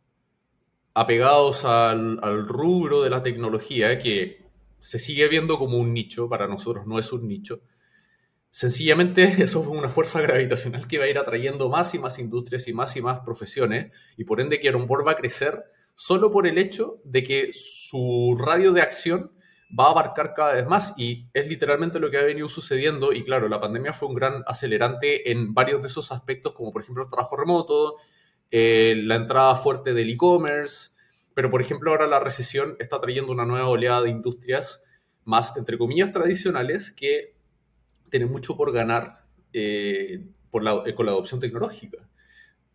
apegados 0.94 1.64
al, 1.64 2.18
al 2.22 2.46
rubro 2.46 3.02
de 3.02 3.10
la 3.10 3.22
tecnología, 3.22 3.98
que 3.98 4.42
se 4.78 4.98
sigue 4.98 5.28
viendo 5.28 5.58
como 5.58 5.78
un 5.78 5.94
nicho, 5.94 6.28
para 6.28 6.48
nosotros 6.48 6.86
no 6.86 6.98
es 6.98 7.12
un 7.12 7.28
nicho. 7.28 7.60
Sencillamente 8.54 9.24
eso 9.42 9.64
fue 9.64 9.76
una 9.76 9.88
fuerza 9.88 10.20
gravitacional 10.20 10.86
que 10.86 10.98
va 10.98 11.06
a 11.06 11.08
ir 11.08 11.18
atrayendo 11.18 11.68
más 11.68 11.94
y 11.94 11.98
más 11.98 12.18
industrias 12.18 12.68
y 12.68 12.72
más 12.72 12.94
y 12.96 13.02
más 13.02 13.20
profesiones 13.20 13.90
y 14.16 14.24
por 14.24 14.40
ende 14.40 14.60
que 14.60 14.70
Board 14.70 15.06
va 15.06 15.12
a 15.12 15.16
crecer 15.16 15.64
solo 15.94 16.30
por 16.30 16.46
el 16.46 16.58
hecho 16.58 17.00
de 17.04 17.22
que 17.22 17.50
su 17.52 18.36
radio 18.38 18.72
de 18.72 18.82
acción 18.82 19.32
va 19.78 19.86
a 19.86 19.90
abarcar 19.90 20.34
cada 20.34 20.52
vez 20.52 20.66
más 20.66 20.92
y 20.96 21.26
es 21.32 21.48
literalmente 21.48 21.98
lo 21.98 22.10
que 22.10 22.18
ha 22.18 22.22
venido 22.22 22.46
sucediendo. 22.46 23.12
Y 23.12 23.24
claro, 23.24 23.48
la 23.48 23.60
pandemia 23.60 23.92
fue 23.92 24.08
un 24.08 24.14
gran 24.14 24.42
acelerante 24.46 25.32
en 25.32 25.54
varios 25.54 25.80
de 25.80 25.88
esos 25.88 26.12
aspectos 26.12 26.52
como 26.52 26.72
por 26.72 26.82
ejemplo 26.82 27.04
el 27.04 27.10
trabajo 27.10 27.36
remoto, 27.36 27.96
eh, 28.50 28.94
la 29.02 29.14
entrada 29.14 29.54
fuerte 29.54 29.94
del 29.94 30.10
e-commerce, 30.10 30.92
pero, 31.34 31.50
por 31.50 31.60
ejemplo, 31.60 31.90
ahora 31.90 32.06
la 32.06 32.20
recesión 32.20 32.76
está 32.78 33.00
trayendo 33.00 33.32
una 33.32 33.46
nueva 33.46 33.68
oleada 33.68 34.02
de 34.02 34.10
industrias 34.10 34.82
más, 35.24 35.56
entre 35.56 35.78
comillas, 35.78 36.12
tradicionales 36.12 36.92
que 36.92 37.31
tienen 38.12 38.30
mucho 38.30 38.56
por 38.56 38.70
ganar 38.72 39.24
eh, 39.54 40.22
por 40.50 40.62
la, 40.62 40.82
eh, 40.84 40.94
con 40.94 41.06
la 41.06 41.12
adopción 41.12 41.40
tecnológica. 41.40 41.98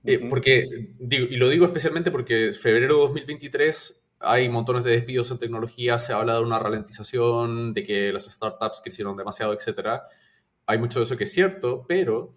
Eh, 0.03 0.25
porque, 0.29 0.93
y 0.99 1.37
lo 1.37 1.49
digo 1.49 1.65
especialmente 1.65 2.11
porque 2.11 2.53
febrero 2.53 2.95
de 2.95 3.01
2023 3.01 4.03
hay 4.19 4.49
montones 4.49 4.83
de 4.83 4.91
despidos 4.91 5.29
en 5.29 5.37
tecnología, 5.37 5.99
se 5.99 6.11
habla 6.13 6.35
de 6.35 6.41
una 6.41 6.57
ralentización, 6.57 7.73
de 7.73 7.83
que 7.83 8.11
las 8.11 8.25
startups 8.25 8.81
crecieron 8.83 9.15
demasiado, 9.15 9.53
etc. 9.53 10.01
Hay 10.65 10.79
mucho 10.79 10.99
de 10.99 11.05
eso 11.05 11.17
que 11.17 11.25
es 11.25 11.31
cierto, 11.31 11.85
pero 11.87 12.33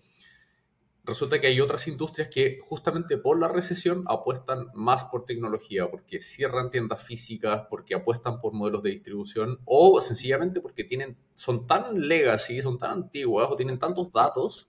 resulta 1.10 1.40
que 1.40 1.48
hay 1.48 1.60
otras 1.60 1.86
industrias 1.88 2.28
que 2.28 2.58
justamente 2.62 3.18
por 3.18 3.38
la 3.38 3.48
recesión 3.48 4.04
apuestan 4.06 4.68
más 4.72 5.04
por 5.04 5.26
tecnología, 5.26 5.90
porque 5.90 6.20
cierran 6.20 6.70
tiendas 6.70 7.02
físicas, 7.02 7.66
porque 7.68 7.94
apuestan 7.94 8.40
por 8.40 8.54
modelos 8.54 8.82
de 8.82 8.90
distribución 8.90 9.58
o 9.66 10.00
sencillamente 10.00 10.60
porque 10.60 10.84
tienen, 10.84 11.18
son 11.34 11.66
tan 11.66 12.08
legacy, 12.08 12.62
son 12.62 12.78
tan 12.78 12.92
antiguas 12.92 13.48
o 13.50 13.56
tienen 13.56 13.78
tantos 13.78 14.10
datos 14.10 14.68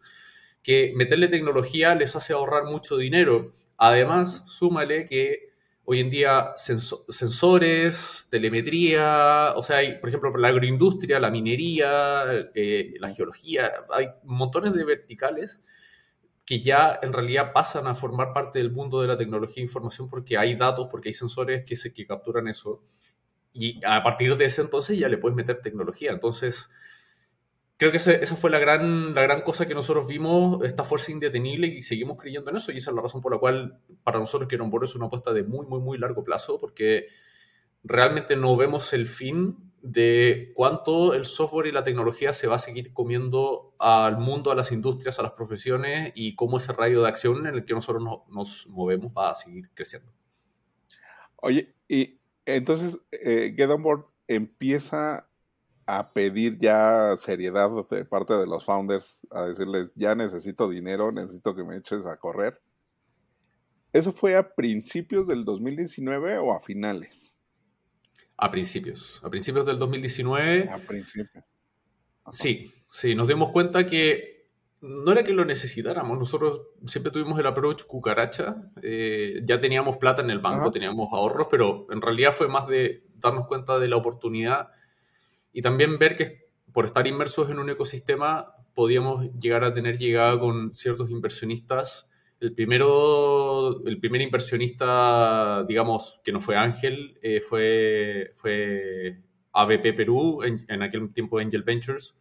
que 0.62 0.91
meterle 0.95 1.27
tecnología 1.27 1.95
les 1.95 2.15
hace 2.15 2.33
ahorrar 2.33 2.65
mucho 2.65 2.98
dinero. 2.98 3.53
Además, 3.77 4.43
súmale 4.48 5.07
que 5.07 5.51
hoy 5.86 6.00
en 6.00 6.10
día 6.10 6.53
sensores, 6.57 8.27
telemetría, 8.29 9.53
o 9.55 9.63
sea, 9.63 9.77
hay, 9.77 9.98
por 10.00 10.09
ejemplo, 10.09 10.35
la 10.37 10.50
agroindustria, 10.50 11.20
la 11.20 11.31
minería, 11.31 12.50
eh, 12.53 12.94
la 13.00 13.09
geología, 13.09 13.72
hay 13.89 14.07
montones 14.24 14.74
de 14.74 14.83
verticales 14.83 15.61
que 16.46 16.60
ya 16.60 17.00
en 17.01 17.14
realidad 17.14 17.54
pasan 17.54 17.88
a 17.88 17.96
formar 17.96 18.34
parte 18.34 18.60
del 18.60 18.72
mundo 18.72 19.01
de 19.01 19.08
la 19.08 19.18
tecnología 19.18 19.62
e 19.62 19.66
información 19.66 20.10
porque 20.10 20.38
hay 20.38 20.56
datos, 20.56 20.88
porque 20.90 21.10
hay 21.10 21.14
sensores 21.14 21.64
que, 21.66 21.75
se, 21.75 21.94
que 21.94 22.06
capturan 22.06 22.48
eso. 22.48 22.82
Y 23.54 23.80
a 23.86 24.01
partir 24.04 24.36
de 24.38 24.46
ese 24.46 24.62
entonces 24.62 24.98
ya 24.98 25.08
le 25.08 25.18
puedes 25.18 25.36
meter 25.36 25.62
tecnología. 25.62 26.12
Entonces, 26.12 26.70
creo 27.77 27.92
que 27.92 27.98
esa 27.98 28.36
fue 28.36 28.50
la 28.50 28.60
gran, 28.60 29.14
la 29.14 29.24
gran 29.24 29.42
cosa 29.42 29.68
que 29.68 29.74
nosotros 29.74 30.08
vimos, 30.08 30.64
esta 30.64 30.84
fuerza 30.84 31.12
indetenible 31.12 31.68
y 31.68 31.82
seguimos 31.82 32.22
creyendo 32.22 32.50
en 32.51 32.58
eso. 32.58 32.72
Y 32.72 32.77
esa 32.77 32.92
es 32.92 32.96
la 32.96 33.01
razón 33.01 33.22
por 33.22 33.34
la 33.34 33.40
cual 33.40 33.80
para 34.04 34.20
nosotros 34.20 34.48
que 34.48 34.58
Board 34.58 34.84
es 34.84 34.96
una 34.96 35.08
apuesta 35.08 35.34
de 35.34 35.44
muy, 35.44 35.66
muy, 35.66 35.80
muy 35.80 35.98
largo 35.98 36.24
plazo, 36.24 36.60
porque 36.60 37.08
realmente 37.84 38.36
no 38.36 38.56
vemos 38.56 38.94
el 38.94 39.08
fin 39.08 39.71
de 39.81 40.51
cuánto 40.55 41.13
el 41.13 41.25
software 41.25 41.67
y 41.67 41.72
la 41.72 41.83
tecnología 41.83 42.33
se 42.33 42.48
va 42.48 42.55
a 42.55 42.59
seguir 42.59 42.94
comiendo 42.94 43.74
al 43.79 44.17
mundo, 44.17 44.51
a 44.51 44.55
las 44.55 44.72
industrias, 44.72 45.20
a 45.20 45.24
las 45.24 45.31
profesiones 45.31 46.11
y 46.15 46.35
cómo 46.35 46.57
ese 46.57 46.74
radio 46.74 47.01
de 47.01 47.07
acción 47.07 47.48
en 47.48 47.55
el 47.55 47.65
que 47.65 47.74
nosotros 47.74 48.03
nos 48.29 48.67
movemos 48.67 49.11
va 49.17 49.31
a 49.31 49.35
seguir 49.35 49.70
creciendo. 49.74 50.11
Oye, 51.37 51.74
y 51.87 52.20
entonces 52.46 53.00
eh, 53.11 53.53
Get 53.55 53.70
empieza 54.27 55.27
a 55.87 56.13
pedir 56.13 56.57
ya 56.59 57.15
seriedad 57.17 57.70
de 57.89 58.05
parte 58.05 58.33
de 58.33 58.46
los 58.46 58.63
founders, 58.63 59.25
a 59.31 59.46
decirles, 59.46 59.89
ya 59.96 60.15
necesito 60.15 60.70
dinero, 60.70 61.11
necesito 61.11 61.55
que 61.55 61.63
me 61.63 61.77
eches 61.77 62.05
a 62.05 62.17
correr. 62.17 62.61
¿Eso 63.91 64.13
fue 64.13 64.37
a 64.37 64.55
principios 64.55 65.27
del 65.27 65.44
2019 65.44 66.37
o 66.37 66.53
a 66.53 66.61
finales? 66.61 67.30
A 68.42 68.50
principios, 68.50 69.22
a 69.24 69.30
principios 69.30 69.68
del 69.68 69.77
2019. 69.77 70.68
A 70.70 70.77
principios. 70.80 71.51
Sí, 72.32 72.74
sí, 72.90 73.14
nos 73.14 73.27
dimos 73.27 73.51
cuenta 73.51 73.86
que 73.86 74.48
no 74.82 75.12
era 75.12 75.24
que 75.24 75.32
lo 75.32 75.46
necesitáramos, 75.46 76.18
nosotros 76.18 76.62
siempre 76.88 77.12
tuvimos 77.12 77.40
el 77.40 77.46
approach 77.46 77.84
cucaracha, 77.84 78.72
eh, 78.82 79.42
ya 79.46 79.62
teníamos 79.62 79.98
plata 79.98 80.24
en 80.24 80.32
el 80.32 80.40
banco, 80.40 80.72
teníamos 80.72 81.14
ahorros, 81.14 81.48
pero 81.51 81.86
en 81.92 82.01
realidad 82.01 82.32
fue 82.32 82.48
más 82.48 82.66
de 82.66 83.04
darnos 83.18 83.46
cuenta 83.46 83.77
de 83.77 83.88
la 83.88 83.98
oportunidad 83.98 84.70
y 85.54 85.62
también 85.62 86.00
ver 86.00 86.16
que 86.16 86.50
por 86.74 86.86
estar 86.86 87.06
inmersos 87.06 87.51
en 87.51 87.60
un 87.60 87.70
ecosistema 87.70 88.56
podíamos 88.74 89.32
llegar 89.40 89.64
a 89.64 89.74
tener 89.75 90.00
llegada 90.00 90.40
con 90.40 90.74
ciertos 90.74 91.12
inversionistas 91.12 92.10
el, 92.42 92.54
primero, 92.54 93.86
el 93.86 94.00
primer 94.00 94.22
inversionista, 94.22 95.64
digamos, 95.68 96.20
que 96.24 96.32
no 96.32 96.40
fue 96.40 96.58
Ángel, 96.58 97.18
eh, 97.22 97.40
fue, 97.40 98.32
fue 98.34 99.22
ABP 99.54 99.94
Perú, 99.96 100.42
en, 100.44 100.82
aquel 100.82 101.14
tiempo 101.14 101.38
Angel 101.38 101.62
Ventures. 101.62 102.16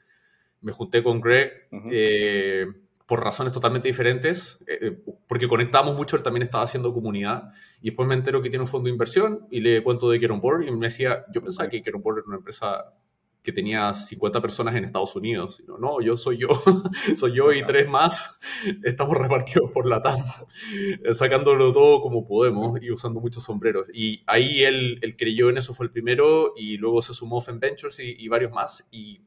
Me 0.61 0.73
junté 0.73 1.03
con 1.03 1.23
Greg 1.23 1.69
eh, 1.91 2.67
por 3.07 3.25
razones 3.25 3.55
totalmente 3.55 3.89
diferentes, 3.89 4.63
eh, 4.67 4.95
porque 5.27 5.49
conectamos 5.49 5.97
mucho, 5.97 6.19
él 6.19 6.23
también 6.23 6.43
estaba 6.43 6.65
haciendo 6.65 6.93
comunidad, 6.93 7.51
y 7.81 7.87
después 7.87 8.07
me 8.07 8.15
entero 8.15 8.43
que 8.43 8.51
tiene 8.51 8.65
un 8.65 8.69
fondo 8.69 8.89
de 8.89 8.93
inversión 8.93 9.47
y 9.51 9.61
le 9.61 9.83
cuento 9.83 10.11
de 10.11 10.21
Keron 10.21 10.41
Board 10.43 10.69
y 10.69 10.71
me 10.71 10.89
decía, 10.89 11.25
yo 11.33 11.43
pensaba 11.43 11.71
que 11.71 11.83
Keron 11.83 12.03
Board 12.03 12.19
era 12.19 12.27
una 12.27 12.37
empresa 12.37 12.95
que 13.43 13.53
tenía 13.53 13.93
50 13.93 14.41
personas 14.41 14.77
en 14.77 14.85
Estados 14.85 15.17
Unidos. 15.17 15.63
No, 15.67 15.79
no 15.79 16.01
yo 16.01 16.17
soy 16.17 16.39
yo, 16.39 16.49
soy 17.17 17.35
yo 17.35 17.53
y 17.53 17.65
tres 17.65 17.89
más. 17.89 18.39
Estamos 18.85 19.17
repartidos 19.17 19.71
por 19.73 19.87
la 19.87 20.03
TAM, 20.03 20.23
sacándolo 21.13 21.73
todo 21.73 22.03
como 22.03 22.27
podemos 22.27 22.81
y 22.83 22.91
usando 22.91 23.21
muchos 23.21 23.45
sombreros. 23.45 23.91
Y 23.93 24.23
ahí 24.27 24.63
él, 24.63 24.99
él 25.03 25.17
creyó 25.17 25.49
en 25.49 25.59
eso, 25.59 25.73
fue 25.73 25.87
el 25.87 25.93
primero, 25.93 26.53
y 26.57 26.77
luego 26.77 27.01
se 27.03 27.15
sumó 27.15 27.41
Fen 27.41 27.59
Ventures 27.59 27.99
y, 28.01 28.29
varios 28.29 28.53
más. 28.53 28.87
Y 28.91 29.23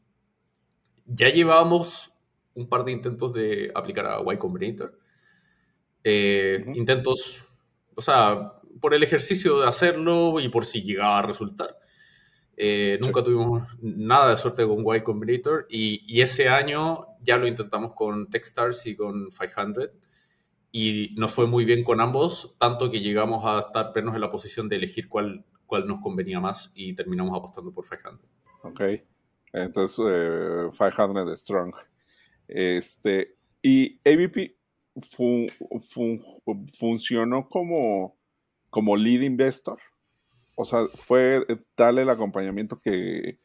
ya 1.06 1.30
llevábamos 1.30 2.14
un 2.54 2.70
par 2.70 2.86
de 2.86 2.92
intentos 2.92 3.34
de 3.34 3.72
aplicar 3.74 4.06
a 4.06 4.34
Y 4.34 4.38
Combinator. 4.38 4.98
Eh, 6.04 6.66
intentos, 6.76 7.48
o 7.96 8.02
sea, 8.02 8.54
por 8.80 8.94
el 8.94 9.02
ejercicio 9.04 9.62
de 9.62 9.68
hacerlo 9.68 10.40
y 10.40 10.50
por 10.50 10.66
si 10.66 10.84
llegaba 10.84 11.20
a 11.20 11.22
resultar. 11.24 11.78
Eh, 12.56 12.98
nunca 13.02 13.24
tuvimos 13.24 13.64
nada 13.82 14.30
de 14.30 14.38
suerte 14.38 14.66
con 14.66 14.84
Y 14.96 15.02
Combinator 15.02 15.66
y, 15.70 16.22
ese 16.22 16.50
año 16.50 17.08
ya 17.22 17.38
lo 17.38 17.48
intentamos 17.48 17.94
con 17.94 18.30
Techstars 18.30 18.86
y 18.86 18.96
con 18.96 19.30
500 19.30 19.90
y 20.72 21.14
nos 21.16 21.34
fue 21.34 21.48
muy 21.48 21.66
bien 21.66 21.84
con 21.84 22.00
ambos, 22.00 22.56
tanto 22.60 22.92
que 22.92 23.00
llegamos 23.00 23.46
a 23.46 23.60
estar 23.60 23.92
plenos 23.92 24.16
en 24.16 24.22
la 24.22 24.32
posición 24.32 24.68
de 24.70 24.76
elegir 24.76 25.08
cuál, 25.08 25.46
cuál 25.66 25.88
nos 25.88 26.02
convenía 26.02 26.40
más 26.40 26.72
y 26.76 26.94
terminamos 26.94 27.38
apostando 27.38 27.72
por 27.72 27.86
500. 27.86 28.20
Ok, 28.64 28.82
entonces 29.54 29.98
500 30.78 31.34
eh, 31.34 31.38
Strong. 31.38 31.76
Este, 32.48 33.36
y 33.62 34.00
AVP 34.06 34.58
funcionó 36.78 37.50
como, 37.50 38.18
como 38.70 38.96
lead 38.96 39.22
investor 39.22 39.80
o 40.56 40.66
sea, 40.66 40.88
fue 40.94 41.46
tal 41.76 42.00
el 42.00 42.10
acompañamiento 42.10 42.80
que, 42.80 43.40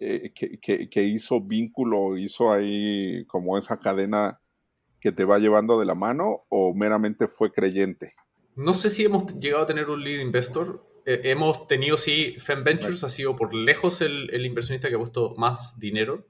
eh, 0.00 0.32
que, 0.34 1.02
hizo 1.02 1.40
vínculo, 1.40 2.18
hizo 2.18 2.52
ahí 2.52 3.24
como 3.26 3.56
esa 3.56 3.78
cadena 3.78 4.40
que 5.00 5.12
te 5.12 5.24
va 5.24 5.38
llevando 5.38 5.78
de 5.78 5.86
la 5.86 5.94
mano 5.94 6.44
o 6.48 6.74
meramente 6.74 7.28
fue 7.28 7.52
creyente? 7.52 8.14
No 8.56 8.74
sé 8.74 8.90
si 8.90 9.04
hemos 9.04 9.38
llegado 9.38 9.64
a 9.64 9.66
tener 9.66 9.88
un 9.88 10.02
lead 10.02 10.20
investor. 10.20 10.84
Eh, 11.06 11.20
hemos 11.24 11.66
tenido, 11.68 11.96
sí, 11.96 12.34
Fem 12.38 12.64
Ventures 12.64 13.04
ha 13.04 13.08
sido 13.08 13.36
por 13.36 13.54
lejos 13.54 14.00
el, 14.00 14.30
el, 14.32 14.46
inversionista 14.46 14.88
que 14.88 14.96
ha 14.96 14.98
puesto 14.98 15.34
más 15.36 15.78
dinero, 15.78 16.26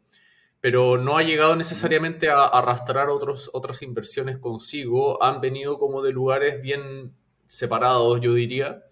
pero 0.60 0.98
no 0.98 1.16
ha 1.16 1.22
llegado 1.22 1.56
necesariamente 1.56 2.28
a, 2.30 2.44
arrastrar 2.44 3.10
otros, 3.10 3.50
otras 3.52 3.82
inversiones 3.82 4.38
consigo. 4.38 5.22
Han 5.22 5.40
venido 5.40 5.78
como 5.78 6.02
de 6.02 6.12
lugares 6.12 6.60
bien 6.60 7.14
separados, 7.46 8.20
yo 8.20 8.34
diría, 8.34 8.84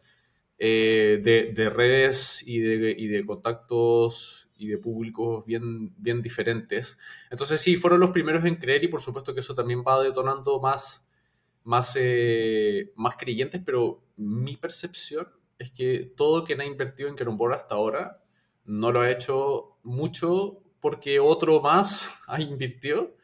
eh, 0.64 1.18
de, 1.20 1.52
de, 1.52 1.70
redes 1.70 2.40
y 2.46 2.60
de, 2.60 2.94
y 2.96 3.08
de 3.08 3.26
contactos 3.26 4.48
y 4.56 4.68
de 4.68 4.78
públicos 4.78 5.44
bien, 5.44 5.92
bien 6.00 6.22
diferentes. 6.22 6.96
Entonces 7.32 7.60
sí, 7.60 7.76
fueron 7.76 7.98
los 7.98 8.12
primeros 8.12 8.44
en 8.44 8.54
creer 8.54 8.84
y 8.84 8.86
por 8.86 9.00
supuesto 9.00 9.34
que 9.34 9.40
eso 9.40 9.56
también 9.56 9.82
va 9.82 10.00
detonando 10.00 10.60
más, 10.60 11.04
más, 11.64 11.96
eh, 11.98 12.92
más 12.94 13.16
creyentes, 13.16 13.60
pero 13.66 14.04
mi 14.16 14.56
percepción 14.56 15.26
es 15.58 15.72
que 15.72 16.12
todo 16.16 16.44
quien 16.44 16.60
ha 16.60 16.64
invertido 16.64 17.08
en 17.08 17.16
Keronbor 17.16 17.54
hasta 17.54 17.74
ahora 17.74 18.22
no 18.64 18.92
lo 18.92 19.00
ha 19.00 19.10
hecho 19.10 19.78
mucho 19.82 20.62
porque 20.78 21.18
otro 21.18 21.60
más 21.60 22.08
ha 22.28 22.40
invirtió. 22.40 23.16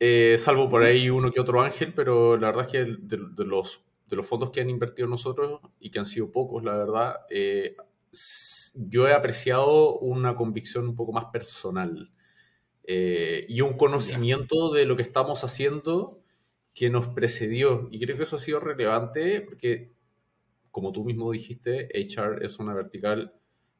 Eh, 0.00 0.38
salvo 0.38 0.68
por 0.68 0.82
ahí 0.82 1.08
uno 1.08 1.30
que 1.30 1.40
otro 1.40 1.62
ángel, 1.62 1.94
pero 1.94 2.36
la 2.36 2.48
verdad 2.48 2.66
es 2.66 2.72
que 2.72 2.96
de, 2.98 3.44
los, 3.44 3.85
de 4.06 4.16
los 4.16 4.26
fondos 4.26 4.50
que 4.50 4.60
han 4.60 4.70
invertido 4.70 5.08
nosotros, 5.08 5.60
y 5.80 5.90
que 5.90 5.98
han 5.98 6.06
sido 6.06 6.30
pocos, 6.30 6.62
la 6.64 6.76
verdad, 6.76 7.16
eh, 7.30 7.76
yo 8.74 9.08
he 9.08 9.12
apreciado 9.12 9.98
una 9.98 10.36
convicción 10.36 10.88
un 10.88 10.96
poco 10.96 11.12
más 11.12 11.26
personal 11.26 12.10
eh, 12.84 13.46
y 13.48 13.60
un 13.60 13.76
conocimiento 13.76 14.72
de 14.72 14.84
lo 14.84 14.96
que 14.96 15.02
estamos 15.02 15.44
haciendo 15.44 16.22
que 16.74 16.90
nos 16.90 17.08
precedió. 17.08 17.88
Y 17.90 17.98
creo 18.00 18.16
que 18.16 18.24
eso 18.24 18.36
ha 18.36 18.38
sido 18.38 18.60
relevante 18.60 19.40
porque, 19.40 19.92
como 20.70 20.92
tú 20.92 21.04
mismo 21.04 21.32
dijiste, 21.32 21.88
HR 21.94 22.44
es 22.44 22.58
una 22.58 22.74
vertical 22.74 23.34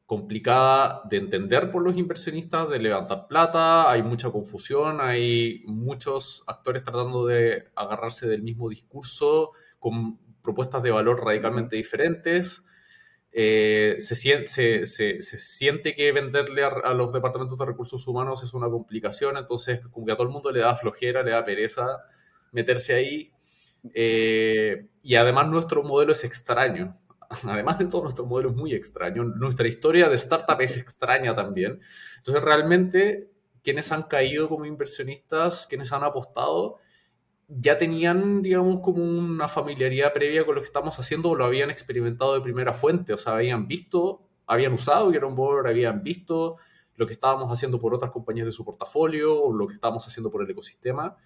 complicada 0.07 1.03
de 1.11 1.17
entender 1.19 1.71
por 1.71 1.83
los 1.83 1.97
inversionistas, 1.97 2.71
de 2.71 2.79
levantar 2.79 3.27
plata, 3.27 3.91
hay 3.91 4.03
mucha 4.03 4.31
confusión, 4.31 5.01
hay 5.01 5.63
muchos 5.67 6.45
actores 6.47 6.85
tratando 6.85 7.27
de 7.27 7.65
agarrarse 7.75 8.29
del 8.29 8.43
mismo 8.43 8.69
discurso 8.69 9.53
con 9.79 10.19
propuestas 10.43 10.83
de 10.83 10.91
valor 10.91 11.25
radicalmente 11.25 11.77
diferentes. 11.77 12.65
Eh, 13.33 13.97
se, 13.99 14.15
se, 14.47 14.87
se, 14.87 15.21
siente 15.21 15.95
que 15.95 16.11
venderle 16.11 16.65
a, 16.65 16.95
los 16.95 17.13
departamentos 17.13 17.59
de 17.59 17.67
recursos 17.67 18.07
humanos 18.09 18.43
es 18.43 18.55
una 18.55 18.71
complicación, 18.71 19.37
entonces 19.37 19.87
como 19.89 20.07
que 20.07 20.13
a 20.13 20.17
todo 20.17 20.27
el 20.27 20.33
mundo 20.33 20.51
le 20.51 20.61
da 20.61 20.75
flojera, 20.75 21.23
le 21.23 21.33
da 21.33 21.45
pereza 21.45 21.85
meterse 22.53 22.95
ahí. 22.95 23.33
Eh, 23.93 24.89
y 25.03 25.17
además 25.17 25.49
nuestro 25.49 25.83
modelo 25.83 26.13
es 26.13 26.25
extraño. 26.25 26.99
Además 27.45 27.79
de 27.79 27.87
todo, 27.87 28.03
nuestro 28.03 28.25
modelo 28.25 28.51
es 28.51 28.57
muy 28.57 28.73
extraño. 28.73 29.25
Nuestra 29.25 29.67
historia 29.67 30.09
de 30.09 30.15
startup 30.15 30.61
es 30.61 30.77
extraña 30.77 31.35
también. 31.35 31.81
Entonces 32.17 32.43
realmente 32.43 33.31
quienes 33.63 33.91
han 33.91 34.05
caído 34.05 34.49
como 34.49 34.65
inversionistas, 34.65 35.67
quienes 35.67 35.93
han 35.93 36.05
apostado, 36.05 36.79
ya 37.49 37.79
tenían, 37.79 38.43
digamos, 38.43 38.81
como 38.81 39.05
una 39.05 39.49
familiaridad 39.49 40.13
previa 40.13 40.45
con 40.45 40.57
lo 40.57 40.61
que 40.61 40.67
estamos 40.67 40.99
haciendo 40.99 41.31
o 41.31 41.37
lo 41.37 41.45
habían 41.45 41.71
experimentado 41.71 42.35
de 42.35 42.41
primera 42.41 42.73
fuente, 42.73 43.13
o 43.13 43.17
sea, 43.17 43.35
habían 43.35 43.69
visto, 43.69 44.27
habían 44.47 44.73
usado 44.73 45.13
Get 45.13 45.23
Board, 45.23 45.69
habían 45.69 46.03
visto 46.03 46.57
lo 46.97 47.07
que 47.07 47.13
estábamos 47.13 47.53
haciendo 47.53 47.79
por 47.79 47.95
otras 47.95 48.11
compañías 48.11 48.47
de 48.47 48.53
su 48.53 48.65
portafolio 48.65 49.41
o 49.41 49.53
lo 49.53 49.67
que 49.67 49.75
estábamos 49.75 50.07
haciendo 50.07 50.31
por 50.31 50.43
el 50.43 50.51
ecosistema. 50.51 51.17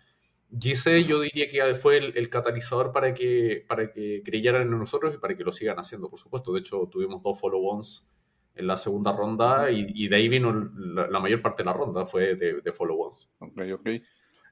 Y 0.53 0.75
yo 1.05 1.21
diría 1.21 1.47
que 1.47 1.75
fue 1.77 1.99
el, 1.99 2.29
catalizador 2.29 2.93
para 2.93 3.15
que, 3.15 3.65
para 3.69 3.93
que 3.93 4.21
creyeran 4.25 4.63
en 4.63 4.79
nosotros 4.79 5.15
y 5.15 5.19
para 5.19 5.37
que 5.37 5.45
lo 5.45 5.53
sigan 5.53 5.79
haciendo, 5.79 6.11
por 6.11 6.19
supuesto. 6.19 6.53
De 6.53 6.61
hecho, 6.61 6.89
tuvimos 6.91 7.23
dos 7.23 7.39
follow-ons 7.39 8.09
en 8.57 8.67
la 8.67 8.77
segunda 8.77 9.13
ronda 9.13 9.71
y, 9.71 10.09
de 10.09 10.17
ahí 10.17 10.29
vino 10.29 10.53
la, 10.53 11.21
mayor 11.21 11.41
parte 11.41 11.63
de 11.63 11.67
la 11.67 11.73
ronda, 11.73 12.05
fue 12.05 12.35
de, 12.35 12.61
de 12.63 12.73
follow-ons. 12.73 13.31
Ok, 13.39 13.61
ok. 13.75 13.89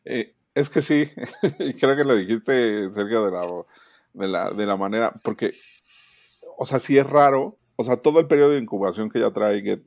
Eh, 0.05 0.37
es 0.59 0.69
que 0.71 0.83
sí, 0.83 1.11
creo 1.81 1.97
que 1.97 2.05
lo 2.05 2.17
dijiste, 2.17 2.91
Sergio, 2.93 3.27
de 3.27 3.31
la, 3.31 3.47
de 4.13 4.29
la, 4.29 4.51
de 4.51 4.67
la 4.67 4.77
manera, 4.77 5.13
porque, 5.23 5.53
o 6.57 6.67
sea, 6.67 6.79
sí 6.79 6.99
es 6.99 7.07
raro, 7.09 7.59
o 7.77 7.85
sea, 7.85 7.99
todo 7.99 8.19
el 8.19 8.27
periodo 8.27 8.51
de 8.51 8.59
incubación 8.59 9.09
que 9.09 9.21
ya 9.21 9.31
trae 9.31 9.63
Get, 9.63 9.83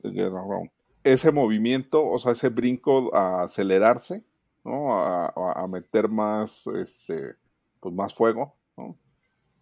ese 1.04 1.30
movimiento, 1.30 2.06
o 2.06 2.18
sea, 2.18 2.32
ese 2.32 2.48
brinco 2.48 3.14
a 3.14 3.42
acelerarse, 3.42 4.24
¿no? 4.64 4.94
A, 4.94 5.66
meter 5.68 6.08
más, 6.08 6.66
este, 6.68 7.34
pues 7.80 7.94
más 7.94 8.14
fuego, 8.14 8.56
¿no? 8.76 8.96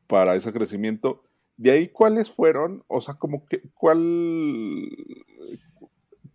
Para 0.06 0.36
ese 0.36 0.52
crecimiento. 0.52 1.24
De 1.56 1.72
ahí, 1.72 1.88
¿cuáles 1.88 2.30
fueron? 2.30 2.84
O 2.86 3.00
sea, 3.00 3.14
como 3.14 3.46
que, 3.46 3.62
¿cuál, 3.74 4.88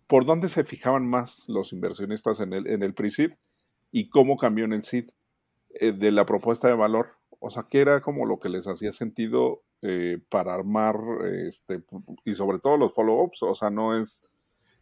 por 0.06 0.26
dónde 0.26 0.48
se 0.48 0.64
fijaban 0.64 1.06
más 1.06 1.44
los 1.46 1.72
inversionistas 1.72 2.40
en 2.40 2.52
el, 2.52 2.66
en 2.66 2.82
el 2.82 2.92
pre-seed? 2.92 3.32
Y 3.90 4.08
cómo 4.08 4.36
cambió 4.36 4.64
en 4.64 4.72
el 4.72 4.84
SID 4.84 5.10
eh, 5.80 5.92
de 5.92 6.12
la 6.12 6.24
propuesta 6.24 6.68
de 6.68 6.74
valor. 6.74 7.08
O 7.38 7.50
sea, 7.50 7.64
que 7.64 7.80
era 7.80 8.00
como 8.00 8.24
lo 8.24 8.38
que 8.38 8.48
les 8.48 8.66
hacía 8.66 8.92
sentido 8.92 9.62
eh, 9.82 10.18
para 10.30 10.54
armar, 10.54 10.96
este, 11.46 11.82
y 12.24 12.34
sobre 12.34 12.58
todo 12.58 12.78
los 12.78 12.94
follow-ups, 12.94 13.42
o 13.42 13.54
sea, 13.54 13.68
no 13.68 13.98
es, 13.98 14.22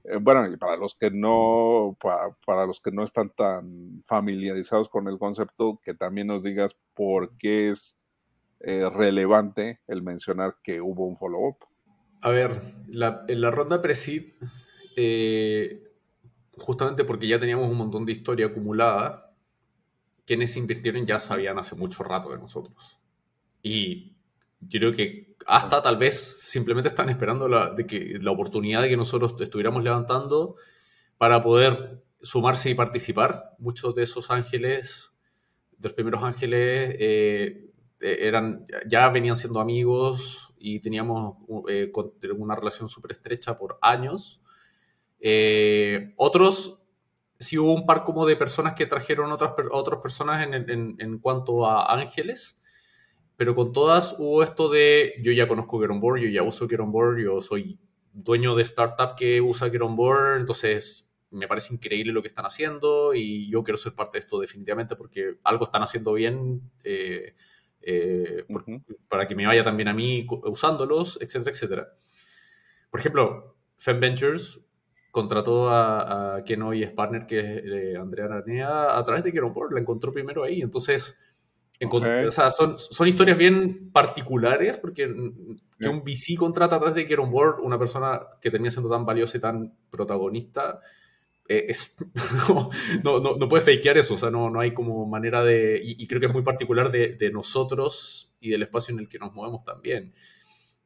eh, 0.05 0.19
bueno, 0.21 0.47
y 0.47 0.57
para 0.57 0.77
los 0.77 0.95
que 0.95 1.11
no, 1.11 1.97
para, 2.01 2.67
los 2.67 2.81
que 2.81 2.93
no 2.93 3.03
están 3.03 3.31
tan 3.31 4.05
familiarizados 4.07 4.89
con 4.89 5.09
el 5.09 5.19
concepto, 5.19 5.81
que 5.83 5.95
también 5.95 6.29
nos 6.29 6.43
digas 6.43 6.77
por 6.95 7.37
qué 7.39 7.71
es 7.71 7.99
relevante 8.61 9.81
el 9.89 10.03
mencionar 10.03 10.57
que 10.63 10.81
hubo 10.81 11.07
un 11.07 11.19
follow-up. 11.19 11.59
A 12.23 12.31
ver, 12.31 12.63
en 12.89 13.41
la 13.41 13.51
ronda 13.51 13.83
pre-seed, 13.83 14.33
justamente 16.59 17.05
porque 17.05 17.29
ya 17.29 17.39
teníamos 17.39 17.71
un 17.71 17.77
montón 17.77 18.05
de 18.05 18.13
historia 18.13 18.47
acumulada, 18.47 19.33
quienes 20.27 20.57
invirtieron 20.57 21.07
ya 21.07 21.19
sabían 21.19 21.59
hace 21.59 21.75
mucho 21.75 22.03
rato 22.03 22.31
de 22.31 22.39
nosotros. 22.39 22.99
Y 23.63 24.15
creo 24.71 24.93
que 24.93 25.37
hasta 25.47 25.83
tal 25.83 25.97
vez 25.97 26.39
simplemente 26.41 26.89
están 26.89 27.09
esperando 27.09 27.49
la, 27.49 27.71
de 27.71 27.87
que, 27.87 28.19
la 28.21 28.31
oportunidad 28.31 28.83
de 28.83 28.89
que 28.89 28.97
nosotros 28.97 29.35
estuviéramos 29.41 29.83
levantando 29.83 30.57
para 31.19 31.43
poder 31.43 32.03
sumarse 32.23 32.71
y 32.71 32.75
participar. 32.75 33.55
Muchos 33.59 33.95
de 33.95 34.03
esos 34.03 34.31
ángeles, 34.31 35.13
de 35.73 35.89
los 35.89 35.93
primeros 35.93 36.23
ángeles, 36.23 36.97
eh, 36.99 37.71
eran, 38.01 38.67
ya 38.87 39.09
venían 39.09 39.37
siendo 39.37 39.61
amigos 39.61 40.53
y 40.59 40.81
teníamos 40.81 41.37
eh, 41.69 41.91
una 42.37 42.55
relación 42.55 42.89
súper 42.89 43.13
estrecha 43.13 43.57
por 43.57 43.79
años. 43.81 44.41
Eh, 45.27 46.13
otros, 46.17 46.83
sí 47.39 47.57
hubo 47.57 47.73
un 47.73 47.87
par 47.87 48.05
como 48.05 48.27
de 48.27 48.37
personas 48.37 48.75
que 48.75 48.85
trajeron 48.85 49.33
otras, 49.33 49.53
otras 49.71 50.01
personas 50.03 50.47
en, 50.47 50.97
en, 50.99 51.19
cuanto 51.19 51.65
a 51.65 51.95
ángeles, 51.95 52.61
pero 53.35 53.55
con 53.55 53.73
todas 53.73 54.17
hubo 54.19 54.43
esto 54.43 54.69
de 54.69 55.15
yo 55.23 55.33
ya 55.33 55.49
conozco 55.49 55.81
Get 55.81 55.91
On 55.91 55.99
Board, 55.99 56.21
yo 56.21 56.29
ya 56.29 56.43
uso 56.43 56.69
Get 56.69 56.81
On 56.81 56.93
Board, 56.93 57.23
yo 57.23 57.41
soy 57.41 57.79
dueño 58.13 58.55
de 58.55 58.65
startup 58.65 59.17
que 59.17 59.41
usa 59.41 59.71
Get 59.71 59.81
On 59.81 59.97
Board, 59.97 60.41
entonces 60.41 61.11
me 61.31 61.49
parece 61.49 61.73
increíble 61.73 62.13
lo 62.13 62.21
que 62.21 62.29
están 62.29 62.45
haciendo 62.45 63.15
y 63.15 63.51
yo 63.51 63.65
quiero 63.65 63.79
ser 63.79 63.95
parte 63.95 64.19
de 64.19 64.25
esto 64.25 64.39
definitivamente 64.39 64.95
porque 64.95 65.39
algo 65.45 65.65
están 65.65 65.83
haciendo 65.83 66.13
bien 66.13 66.71
eh, 66.83 67.35
eh, 67.81 68.45
para 69.09 69.27
que 69.27 69.35
me 69.35 69.47
vaya 69.47 69.65
también 69.65 69.89
a 69.89 69.95
mí 69.95 70.27
usándolos, 70.29 71.17
etcétera, 71.23 71.51
etcétera. 71.51 71.89
Por 72.91 73.01
ejemplo, 73.01 73.57
Fem 73.79 73.99
Ventures 73.99 74.61
contrató 75.15 75.71
a, 75.71 76.43
quien 76.45 76.61
hoy 76.63 76.83
es 76.83 76.91
partner, 76.91 77.25
que 77.25 77.39
es 77.39 77.63
eh, 77.65 77.97
Andrea 77.97 78.27
Narnea, 78.27 78.99
a 78.99 79.05
través 79.05 79.23
de 79.23 79.31
Kieron 79.31 79.55
Board, 79.55 79.73
la 79.73 79.79
encontró 79.79 80.13
primero 80.13 80.43
ahí. 80.43 80.61
Entonces, 80.61 81.17
o 81.89 82.31
sea, 82.33 82.51
son, 82.51 82.77
son 82.81 83.07
historias 83.07 83.39
bien 83.39 83.93
particulares, 83.93 84.77
porque 84.79 85.07
que 85.79 85.89
un 85.89 86.03
VC 86.03 86.35
contrata 86.37 86.75
a 86.75 86.79
través 86.81 86.97
de 86.97 87.07
Kieron 87.07 87.31
Board 87.31 87.61
una 87.61 87.79
persona 87.79 88.23
que 88.41 88.51
termina 88.51 88.73
siendo 88.73 88.91
tan 88.91 89.07
valiosa 89.07 89.39
y 89.39 89.41
tan 89.41 89.73
protagonista, 89.89 90.81
eh, 91.49 91.67
es, 91.69 91.95
no, 93.05 93.21
no, 93.21 93.37
no, 93.37 93.49
puede 93.49 93.77
fakear 93.77 93.97
eso, 93.97 94.15
o 94.15 94.19
sea, 94.19 94.31
no, 94.31 94.51
no 94.51 94.61
hay 94.61 94.75
como 94.75 95.07
manera 95.07 95.45
de, 95.45 95.81
y, 95.81 96.09
creo 96.09 96.19
que 96.19 96.27
es 96.27 96.33
muy 96.33 96.43
particular 96.43 96.91
de, 96.91 97.15
de, 97.15 97.31
nosotros 97.31 98.35
y 98.41 98.51
del 98.51 98.63
espacio 98.63 98.93
en 98.93 98.99
el 98.99 99.09
que 99.09 99.21
nos 99.21 99.33
movemos 99.33 99.65
también. 99.65 100.13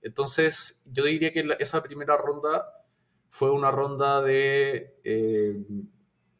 Entonces, 0.03 0.83
yo 0.85 1.05
diría 1.05 1.33
que 1.33 1.49
esa 1.61 1.83
primera 1.83 2.19
ronda 2.19 2.78
fue 3.29 3.51
una 3.51 3.71
ronda 3.71 4.23
de 4.23 4.99
eh, 5.05 5.57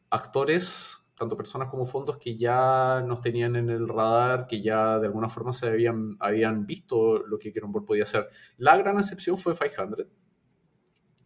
actores, 0.09 0.97
tanto 1.15 1.35
personas 1.35 1.69
como 1.69 1.85
fondos, 1.85 2.17
que 2.17 2.37
ya 2.37 3.03
nos 3.05 3.21
tenían 3.21 3.55
en 3.55 3.69
el 3.69 3.87
radar, 3.87 4.47
que 4.47 4.61
ya 4.61 4.99
de 4.99 5.07
alguna 5.07 5.29
forma 5.29 5.53
se 5.53 5.67
habían, 5.67 6.15
habían 6.19 6.65
visto 6.65 7.19
lo 7.19 7.37
que 7.37 7.53
Board 7.61 7.85
podía 7.85 8.03
hacer. 8.03 8.27
La 8.57 8.77
gran 8.77 8.97
excepción 8.97 9.37
fue 9.37 9.53
500, 9.53 10.07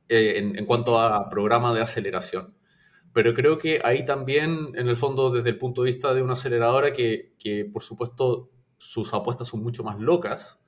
eh, 0.10 0.38
en, 0.38 0.66
cuanto 0.66 1.00
a 1.00 1.30
programa 1.30 1.74
de 1.74 1.82
aceleración. 1.82 2.56
Pero 3.14 3.34
creo 3.34 3.58
que 3.58 3.80
ahí 3.84 4.06
también, 4.06 4.72
en 4.76 4.88
el 4.88 4.96
fondo, 4.96 5.30
desde 5.30 5.50
el 5.50 5.60
punto 5.60 5.84
de 5.84 5.92
vista 5.92 6.14
de 6.14 6.24
una 6.24 6.34
aceleradora 6.34 6.92
que, 6.92 7.36
que 7.38 7.66
por 7.66 7.84
supuesto, 7.84 8.50
sus 8.78 9.14
apuestas 9.14 9.48
son 9.48 9.64
mucho 9.64 9.84
más 9.84 10.00
locas 10.00 10.60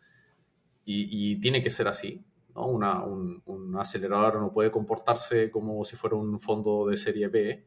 y, 0.85 1.39
tiene 1.39 1.61
que 1.61 1.69
ser 1.69 1.87
así. 1.87 2.23
¿No? 2.55 2.67
Una, 2.67 3.03
un, 3.03 3.41
un, 3.45 3.77
acelerador 3.77 4.39
no 4.39 4.51
puede 4.51 4.71
comportarse 4.71 5.51
como 5.51 5.83
si 5.83 5.95
fuera 5.95 6.15
un 6.15 6.39
fondo 6.39 6.87
de 6.87 6.97
serie 6.97 7.27
B. 7.27 7.65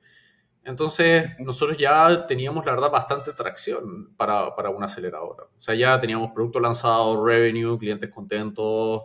Entonces, 0.65 1.31
nosotros 1.39 1.79
ya 1.79 2.27
teníamos, 2.27 2.67
la 2.67 2.73
verdad, 2.73 2.91
bastante 2.91 3.33
tracción 3.33 4.15
para, 4.17 4.55
para 4.55 4.71
una 4.71 4.87
aceleradora. 4.87 5.45
O 5.45 5.61
sea, 5.61 5.75
ya 5.75 5.99
teníamos 6.01 6.33
producto 6.33 6.61
lanzado, 6.61 7.25
revenue, 7.25 7.79
clientes 7.79 8.11
contentos, 8.11 9.05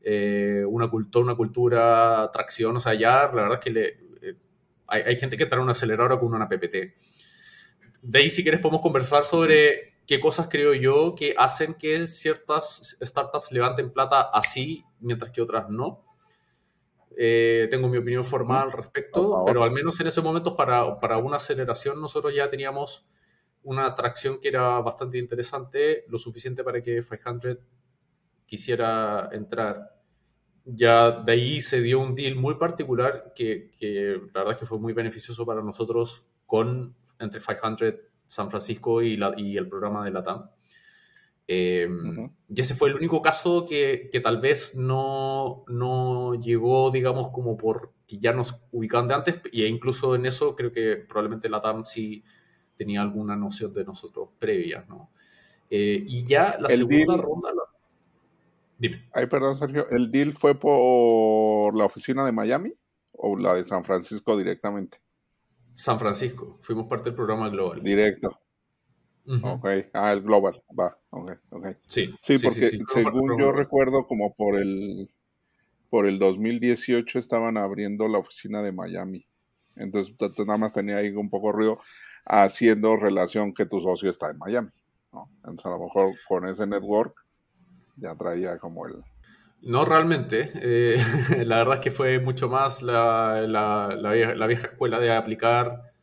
eh, 0.00 0.64
una, 0.66 0.88
cultura, 0.88 1.24
una 1.24 1.34
cultura, 1.34 2.30
tracción. 2.32 2.76
O 2.76 2.80
sea, 2.80 2.94
ya 2.94 3.24
la 3.24 3.42
verdad 3.42 3.54
es 3.54 3.60
que 3.60 3.70
le, 3.70 3.86
eh, 4.22 4.36
hay, 4.86 5.02
hay, 5.02 5.16
gente 5.16 5.36
que 5.36 5.46
trae 5.46 5.60
una 5.60 5.72
aceleradora 5.72 6.18
con 6.18 6.32
una 6.32 6.48
PPT. 6.48 6.94
De 8.02 8.18
ahí, 8.18 8.30
si 8.30 8.42
quieres, 8.42 8.60
podemos 8.60 8.80
conversar 8.80 9.24
sobre 9.24 9.94
qué 10.06 10.20
cosas 10.20 10.48
creo 10.50 10.74
yo 10.74 11.14
que 11.14 11.34
hacen 11.36 11.74
que 11.74 12.06
ciertas 12.06 12.96
startups 13.02 13.52
levanten 13.52 13.92
plata 13.92 14.22
así, 14.32 14.84
mientras 15.04 15.30
que 15.30 15.42
otras 15.42 15.68
no. 15.68 16.04
Eh, 17.16 17.68
tengo 17.70 17.88
mi 17.88 17.98
opinión 17.98 18.24
formal 18.24 18.64
al 18.64 18.72
respecto, 18.72 19.44
pero 19.46 19.62
al 19.62 19.70
menos 19.70 20.00
en 20.00 20.08
ese 20.08 20.20
momento 20.20 20.56
para, 20.56 20.98
para, 20.98 21.18
una 21.18 21.36
aceleración 21.36 22.00
nosotros 22.00 22.34
ya 22.34 22.50
teníamos 22.50 23.06
una 23.62 23.86
atracción 23.86 24.40
que 24.40 24.48
era 24.48 24.80
bastante 24.80 25.18
interesante, 25.18 26.04
lo 26.08 26.18
suficiente 26.18 26.64
para 26.64 26.82
que 26.82 27.00
500 27.00 27.58
quisiera 28.46 29.28
entrar. 29.32 29.94
Ya 30.64 31.12
de 31.12 31.32
ahí 31.32 31.60
se 31.60 31.80
dio 31.80 32.00
un 32.00 32.14
deal 32.14 32.34
muy 32.34 32.56
particular 32.56 33.32
que, 33.34 33.70
que 33.78 34.20
la 34.32 34.40
verdad 34.40 34.52
es 34.54 34.58
que 34.58 34.66
fue 34.66 34.78
muy 34.78 34.92
beneficioso 34.92 35.46
para 35.46 35.62
nosotros 35.62 36.26
con 36.46 36.96
entre 37.20 37.40
500 37.40 37.94
San 38.26 38.50
Francisco 38.50 39.02
y, 39.02 39.16
la, 39.16 39.34
y 39.36 39.56
el 39.56 39.68
programa 39.68 40.04
de 40.04 40.10
la 40.10 40.22
TAM. 40.22 40.50
Eh, 41.46 41.88
y 42.48 42.60
ese 42.60 42.74
fue 42.74 42.88
el 42.88 42.96
único 42.96 43.20
caso 43.20 43.66
que, 43.68 44.08
que, 44.10 44.20
tal 44.20 44.40
vez 44.40 44.74
no, 44.76 45.64
no 45.68 46.34
llegó, 46.34 46.90
digamos, 46.90 47.28
como 47.28 47.56
por 47.56 47.92
que 48.06 48.18
ya 48.18 48.32
nos 48.32 48.62
ubicaban 48.72 49.08
de 49.08 49.14
antes, 49.14 49.40
e 49.52 49.66
incluso 49.66 50.14
en 50.14 50.26
eso 50.26 50.54
creo 50.54 50.72
que 50.72 50.96
probablemente 50.96 51.48
la 51.48 51.60
TAM 51.60 51.84
sí 51.84 52.24
tenía 52.76 53.02
alguna 53.02 53.36
noción 53.36 53.72
de 53.72 53.84
nosotros 53.84 54.30
previa, 54.38 54.84
¿no? 54.88 55.10
Eh, 55.70 56.04
y 56.06 56.26
ya 56.26 56.56
la 56.58 56.68
segunda 56.68 57.16
ronda... 57.16 57.50
Dime. 58.78 59.08
Ay, 59.12 59.26
perdón, 59.26 59.56
Sergio. 59.56 59.88
¿El 59.90 60.10
deal 60.10 60.32
fue 60.32 60.54
por 60.54 61.76
la 61.76 61.84
oficina 61.84 62.24
de 62.24 62.32
Miami 62.32 62.74
o 63.12 63.36
la 63.36 63.54
de 63.54 63.64
San 63.64 63.84
Francisco 63.84 64.36
directamente? 64.36 64.98
San 65.74 65.98
Francisco. 65.98 66.58
Fuimos 66.60 66.86
parte 66.86 67.04
del 67.04 67.14
programa 67.14 67.48
Global. 67.48 67.82
Directo. 67.82 68.38
Ok. 69.42 69.66
Ah, 69.92 70.12
el 70.12 70.22
Global. 70.22 70.62
Va. 70.78 70.96
Ok, 71.10 71.32
ok. 71.50 71.66
Sí. 71.86 72.14
Sí, 72.20 72.38
porque 72.38 72.70
según 72.92 73.38
yo 73.38 73.52
recuerdo, 73.52 74.06
como 74.06 74.34
por 74.34 74.56
el, 74.56 75.10
por 75.90 76.06
el 76.06 76.18
2018 76.18 77.18
estaban 77.18 77.56
abriendo 77.56 78.08
la 78.08 78.18
oficina 78.18 78.62
de 78.62 78.72
Miami. 78.72 79.26
Entonces, 79.76 80.14
nada 80.46 80.58
más 80.58 80.72
tenía 80.72 80.96
ahí 80.96 81.10
un 81.10 81.30
poco 81.30 81.52
ruido 81.52 81.80
haciendo 82.26 82.96
relación 82.96 83.52
que 83.54 83.66
tu 83.66 83.80
socio 83.80 84.10
está 84.10 84.30
en 84.30 84.38
Miami. 84.38 84.70
¿no? 85.12 85.28
Entonces, 85.38 85.66
a 85.66 85.70
lo 85.70 85.80
mejor 85.80 86.12
con 86.28 86.48
ese 86.48 86.66
network 86.66 87.14
ya 87.96 88.14
traía 88.16 88.58
como 88.58 88.86
el, 88.86 89.04
no 89.64 89.84
realmente. 89.84 90.52
Eh, 90.54 90.96
la 91.46 91.58
verdad 91.58 91.74
es 91.74 91.80
que 91.80 91.90
fue 91.90 92.18
mucho 92.20 92.48
más 92.48 92.82
la, 92.82 93.46
la, 93.46 94.46
vieja, 94.46 94.68
escuela 94.68 94.98
de 94.98 95.12
aplicar 95.12 95.93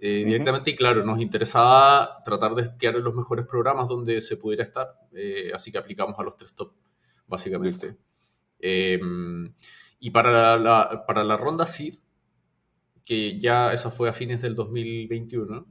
eh, 0.00 0.24
directamente 0.24 0.70
y 0.70 0.76
claro, 0.76 1.04
nos 1.04 1.20
interesaba 1.20 2.22
tratar 2.24 2.54
de 2.54 2.62
esquiar 2.62 2.94
los 2.94 3.14
mejores 3.14 3.46
programas 3.46 3.88
donde 3.88 4.20
se 4.20 4.36
pudiera 4.36 4.62
estar. 4.62 4.94
Eh, 5.12 5.50
así 5.52 5.72
que 5.72 5.78
aplicamos 5.78 6.18
a 6.18 6.22
los 6.22 6.36
tres 6.36 6.54
top, 6.54 6.72
básicamente. 7.26 7.96
Em, 8.60 9.52
y 9.98 10.10
para 10.10 10.56
la, 10.56 11.04
para 11.06 11.24
la 11.24 11.36
ronda 11.36 11.66
SID, 11.66 11.96
que 13.04 13.38
ya 13.40 13.72
esa 13.72 13.90
fue 13.90 14.08
a 14.08 14.12
fines 14.12 14.42
del 14.42 14.54
2021, 14.54 15.66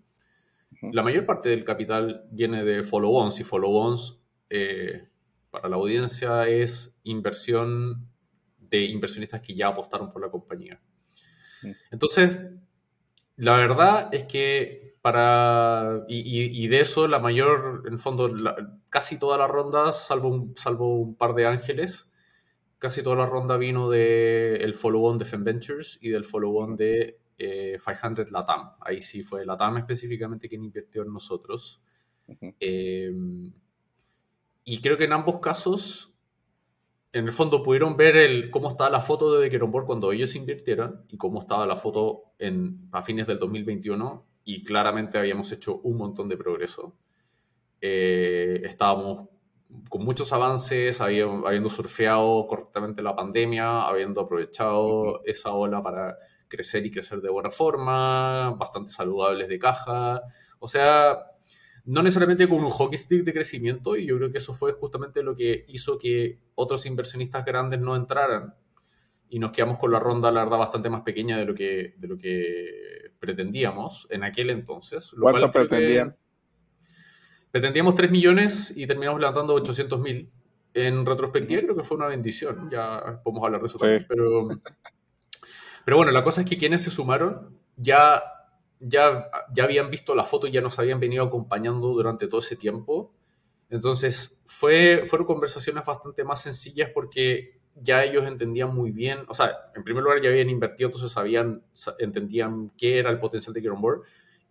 la 0.92 1.04
mayor 1.04 1.26
parte 1.26 1.50
del 1.50 1.64
capital 1.64 2.28
viene 2.32 2.64
de 2.66 2.84
follow-ons 2.84 3.40
y 3.40 3.44
follow-ons 3.44 4.20
para 5.50 5.70
la 5.70 5.76
audiencia 5.78 6.48
es 6.48 6.96
inversión 7.04 8.10
de 8.60 8.86
inversionistas 8.86 9.42
que 9.42 9.56
ya 9.56 9.68
apostaron 9.68 10.12
por 10.12 10.22
la 10.22 10.30
compañía. 10.30 10.80
Entonces, 11.92 12.40
la 13.38 13.56
verdad 13.56 14.14
es 14.14 14.26
que 14.26 14.96
para... 15.02 16.04
Y, 16.08 16.68
de 16.68 16.80
eso 16.82 17.08
la 17.08 17.20
mayor, 17.20 17.84
en 17.86 17.94
el 17.94 18.00
fondo, 18.00 18.30
casi 18.90 19.18
toda 19.18 19.38
la 19.38 19.48
ronda, 19.48 19.94
salvo 19.94 20.30
un, 20.30 20.58
salvo 20.58 21.00
un 21.00 21.16
par 21.16 21.34
de 21.34 21.46
ángeles, 21.48 22.12
casi 22.80 23.04
toda 23.04 23.16
la 23.16 23.26
ronda 23.26 23.58
vino 23.58 23.90
del 23.90 24.62
el 24.62 24.74
follow-on 24.74 25.18
de 25.18 25.38
Ventures 25.38 25.98
y 26.02 26.10
del 26.10 26.26
follow-on 26.26 26.76
de 26.76 27.20
500 27.38 28.28
eh, 28.28 28.32
Latam. 28.32 28.72
Ahí 28.82 29.00
sí 29.00 29.22
fue 29.22 29.46
Latam 29.46 29.78
específicamente 29.78 30.50
quien 30.50 30.64
invirtió 30.64 31.04
en 31.04 31.14
nosotros. 31.14 31.82
Y 34.70 34.82
creo 34.82 34.98
que 34.98 35.06
en 35.06 35.14
ambos 35.14 35.40
casos, 35.40 36.14
en 37.18 37.26
el 37.26 37.32
fondo 37.32 37.64
pudieron 37.64 37.98
ver 37.98 38.16
el, 38.16 38.52
cómo 38.52 38.70
estaba 38.70 38.90
la 38.90 39.02
foto 39.02 39.40
de 39.40 39.50
Querombor 39.50 39.86
cuando 39.86 40.12
ellos 40.12 40.36
invirtieron 40.36 41.04
y 41.10 41.18
cómo 41.18 41.40
estaba 41.40 41.66
la 41.66 41.76
foto 41.76 42.34
en, 42.38 42.90
a 42.92 43.02
fines 43.02 43.26
del 43.26 43.40
2021 43.40 44.26
y 44.44 44.64
claramente 44.64 45.18
habíamos 45.18 45.52
hecho 45.52 45.80
un 45.84 45.98
montón 45.98 46.30
de 46.30 46.38
progreso. 46.38 46.96
Eh, 47.82 48.62
estábamos 48.64 49.30
con 49.90 50.06
muchos 50.06 50.32
avances, 50.32 51.02
habiendo, 51.02 51.70
surfeado 51.70 52.46
correctamente 52.48 53.02
la 53.02 53.16
pandemia, 53.16 53.82
habiendo 53.82 54.22
aprovechado 54.22 55.22
esa 55.26 55.52
ola 55.54 55.82
para 55.82 56.18
crecer 56.48 56.86
y 56.86 56.92
crecer 56.92 57.20
de 57.20 57.30
buena 57.30 57.50
forma, 57.50 58.52
bastante 58.52 58.92
saludables 58.92 59.50
de 59.50 59.60
caja. 59.60 60.22
O 60.60 60.68
sea, 60.68 61.18
no 61.88 62.04
necesariamente 62.04 62.50
con 62.50 62.64
un 62.64 62.70
hockey 62.70 62.98
stick 62.98 63.24
de 63.24 63.32
crecimiento, 63.32 63.96
y 63.96 64.06
yo 64.06 64.18
creo 64.18 64.30
que 64.30 64.40
eso 64.40 64.54
fue 64.54 64.74
justamente 64.74 65.24
lo 65.24 65.36
que 65.36 65.64
hizo 65.70 65.98
que 65.98 66.38
otros 66.56 66.86
inversionistas 66.86 67.46
grandes 67.46 67.80
no 67.80 67.96
entraran 67.96 68.56
y 69.30 69.40
nos 69.40 69.52
quedamos 69.52 69.78
con 69.78 69.92
la 69.92 70.00
ronda, 70.00 70.30
la 70.30 70.44
verdad, 70.44 70.58
bastante 70.58 70.90
más 70.90 71.02
pequeña 71.04 71.38
de 71.38 71.46
lo 71.46 71.56
que, 71.56 71.96
de 71.98 72.08
lo 72.08 72.18
que 72.18 73.12
pretendíamos 73.20 74.06
en 74.10 74.26
aquel 74.26 74.50
entonces. 74.50 75.16
¿Cuánto 75.18 75.50
pretendían? 75.50 76.18
Pretendíamos 77.52 77.96
3 77.96 78.12
millones 78.12 78.74
y 78.76 78.86
terminamos 78.86 79.22
levantando 79.22 79.54
800 79.54 80.00
mil. 80.02 80.30
En 80.74 81.06
retrospectiva 81.06 81.62
creo 81.62 81.76
que 81.76 81.84
fue 81.84 81.96
una 81.96 82.08
bendición, 82.08 82.70
ya 82.70 83.22
podemos 83.24 83.46
hablar 83.46 83.62
de 83.62 83.68
eso 83.68 83.78
también, 83.78 84.06
pero, 84.10 84.50
pero 85.86 85.98
bueno, 85.98 86.12
la 86.12 86.24
cosa 86.24 86.42
es 86.42 86.50
que 86.50 86.58
quienes 86.58 86.82
se 86.82 86.92
sumaron 86.92 87.58
ya 87.78 88.22
ya, 88.80 89.30
ya 89.54 89.64
habían 89.64 89.90
visto 89.90 90.16
la 90.16 90.24
foto 90.24 90.48
y 90.48 90.52
ya 90.52 90.62
nos 90.62 90.78
habían 90.80 91.00
venido 91.00 91.24
acompañando 91.24 91.88
durante 91.90 92.28
todo 92.28 92.40
ese 92.40 92.56
tiempo. 92.56 93.14
Entonces, 93.70 94.42
fue, 94.46 95.04
fueron 95.06 95.28
conversaciones 95.28 95.86
bastante 95.86 96.24
más 96.24 96.42
sencillas 96.42 96.90
porque 96.94 97.60
ya 97.76 98.04
ellos 98.04 98.26
entendían 98.26 98.74
muy 98.74 98.92
bien, 98.92 99.20
o 99.28 99.34
sea, 99.34 99.52
en 99.76 99.84
primer 99.84 100.04
lugar 100.04 100.22
ya 100.22 100.30
habían 100.30 100.50
invertido, 100.50 100.88
entonces 100.88 101.12
sabían, 101.12 101.64
entendían 102.00 102.72
qué 102.78 102.98
era 102.98 103.12
el 103.12 103.20
potencial 103.20 103.54
de 103.54 103.62
Get 103.62 103.72
Board 103.78 104.02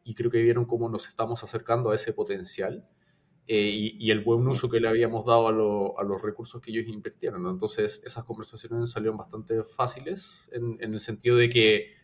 y 0.04 0.14
creo 0.14 0.30
que 0.30 0.40
vieron 0.40 0.64
cómo 0.64 0.88
nos 0.88 1.08
estamos 1.08 1.42
acercando 1.42 1.90
a 1.90 1.94
ese 1.96 2.12
potencial 2.12 2.86
eh, 3.48 3.94
y, 3.98 4.10
el 4.10 4.20
buen 4.22 4.46
uso 4.46 4.68
que 4.68 4.80
le 4.80 4.88
habíamos 4.88 5.24
dado 5.24 5.48
a, 5.48 6.00
a, 6.00 6.04
los 6.04 6.20
recursos 6.20 6.60
que 6.60 6.72
ellos 6.72 6.86
invirtieron. 6.88 7.46
Entonces, 7.46 8.02
esas 8.04 8.24
conversaciones 8.24 8.90
salieron 8.90 9.16
bastante 9.16 9.62
fáciles 9.62 10.50
en, 10.52 10.76
en 10.80 10.94
el 10.94 11.00
sentido 11.00 11.36
de 11.36 11.48
que 11.48 11.95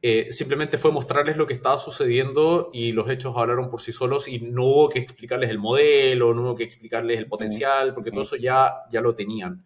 eh, 0.00 0.32
simplemente 0.32 0.78
fue 0.78 0.92
mostrarles 0.92 1.36
lo 1.36 1.46
que 1.46 1.54
estaba 1.54 1.76
sucediendo 1.76 2.70
y 2.72 2.92
los 2.92 3.10
hechos 3.10 3.34
hablaron 3.36 3.68
por 3.68 3.80
sí 3.80 3.90
solos 3.90 4.28
y 4.28 4.38
no 4.38 4.64
hubo 4.64 4.88
que 4.88 5.00
explicarles 5.00 5.50
el 5.50 5.58
modelo, 5.58 6.32
no 6.34 6.42
hubo 6.42 6.54
que 6.54 6.62
explicarles 6.62 7.18
el 7.18 7.26
potencial, 7.26 7.94
porque 7.94 8.12
todo 8.12 8.22
eso 8.22 8.36
ya, 8.36 8.84
ya 8.92 9.00
lo 9.00 9.16
tenían. 9.16 9.64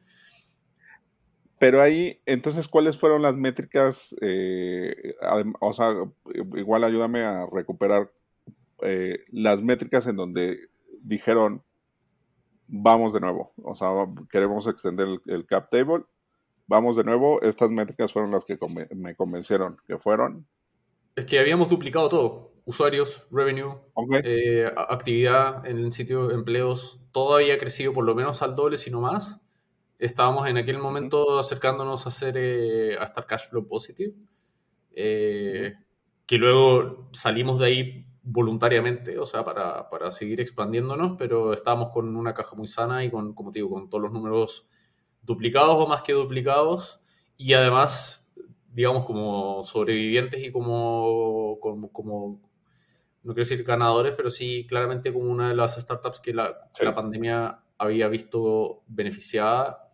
Pero 1.58 1.82
ahí, 1.82 2.20
entonces, 2.24 2.66
¿cuáles 2.66 2.96
fueron 2.96 3.22
las 3.22 3.36
métricas? 3.36 4.16
Eh, 4.22 5.14
o 5.60 5.72
sea, 5.72 5.94
igual 6.56 6.82
ayúdame 6.82 7.20
a 7.20 7.46
recuperar 7.52 8.10
eh, 8.80 9.20
las 9.30 9.60
métricas 9.60 10.06
en 10.06 10.16
donde 10.16 10.70
dijeron, 11.02 11.62
vamos 12.66 13.12
de 13.12 13.20
nuevo, 13.20 13.52
o 13.62 13.74
sea, 13.74 13.88
queremos 14.30 14.66
extender 14.66 15.06
el 15.26 15.46
cap 15.46 15.68
table 15.70 16.04
vamos 16.72 16.96
de 16.96 17.04
nuevo, 17.04 17.42
estas 17.42 17.70
métricas 17.70 18.10
fueron 18.14 18.30
las 18.30 18.46
que 18.46 18.58
me 18.94 19.14
convencieron, 19.14 19.76
que 19.86 19.98
fueron... 19.98 20.46
Es 21.14 21.26
que 21.26 21.38
habíamos 21.38 21.68
duplicado 21.68 22.08
todo, 22.08 22.52
usuarios, 22.64 23.28
revenue, 23.30 23.74
eh, 24.24 24.72
actividad 24.74 25.66
en 25.66 25.76
el 25.76 25.92
sitio, 25.92 26.30
empleos, 26.30 26.98
todo 27.12 27.34
había 27.34 27.58
crecido 27.58 27.92
por 27.92 28.06
lo 28.06 28.14
menos 28.14 28.40
al 28.40 28.54
doble, 28.54 28.78
si 28.78 28.90
no 28.90 29.02
más. 29.02 29.42
Estábamos 29.98 30.48
en 30.48 30.56
aquel 30.56 30.78
momento 30.78 31.38
acercándonos 31.38 32.06
a 32.06 32.08
hacer 32.08 32.38
eh, 32.38 32.96
a 32.98 33.04
estar 33.04 33.26
cash 33.26 33.50
flow 33.50 33.68
positive. 33.68 34.14
Eh, 34.92 35.74
que 36.24 36.38
luego 36.38 37.10
salimos 37.12 37.58
de 37.58 37.66
ahí 37.66 38.06
voluntariamente, 38.22 39.18
o 39.18 39.26
sea, 39.26 39.44
para, 39.44 39.90
para, 39.90 40.10
seguir 40.10 40.40
expandiéndonos, 40.40 41.16
pero 41.18 41.52
estábamos 41.52 41.90
con 41.92 42.16
una 42.16 42.32
caja 42.32 42.56
muy 42.56 42.66
sana 42.66 43.04
y 43.04 43.10
con, 43.10 43.34
como 43.34 43.52
te 43.52 43.58
digo, 43.58 43.68
con 43.68 43.90
todos 43.90 44.04
los 44.04 44.12
números 44.12 44.70
duplicados 45.22 45.76
o 45.76 45.86
más 45.86 46.02
que 46.02 46.12
duplicados. 46.12 47.00
Y 47.36 47.54
además, 47.54 48.26
digamos, 48.72 49.04
como 49.04 49.64
sobrevivientes 49.64 50.42
y 50.42 50.52
como, 50.52 51.58
como, 51.60 51.90
como 51.92 52.40
no 53.22 53.34
quiero 53.34 53.48
decir 53.48 53.64
ganadores, 53.64 54.14
pero 54.16 54.30
sí 54.30 54.66
claramente 54.68 55.12
como 55.12 55.30
una 55.30 55.48
de 55.48 55.54
las 55.54 55.80
startups 55.80 56.20
que 56.20 56.34
la, 56.34 56.70
la 56.80 56.94
pandemia 56.94 57.62
había 57.78 58.08
visto 58.08 58.82
beneficiada. 58.86 59.92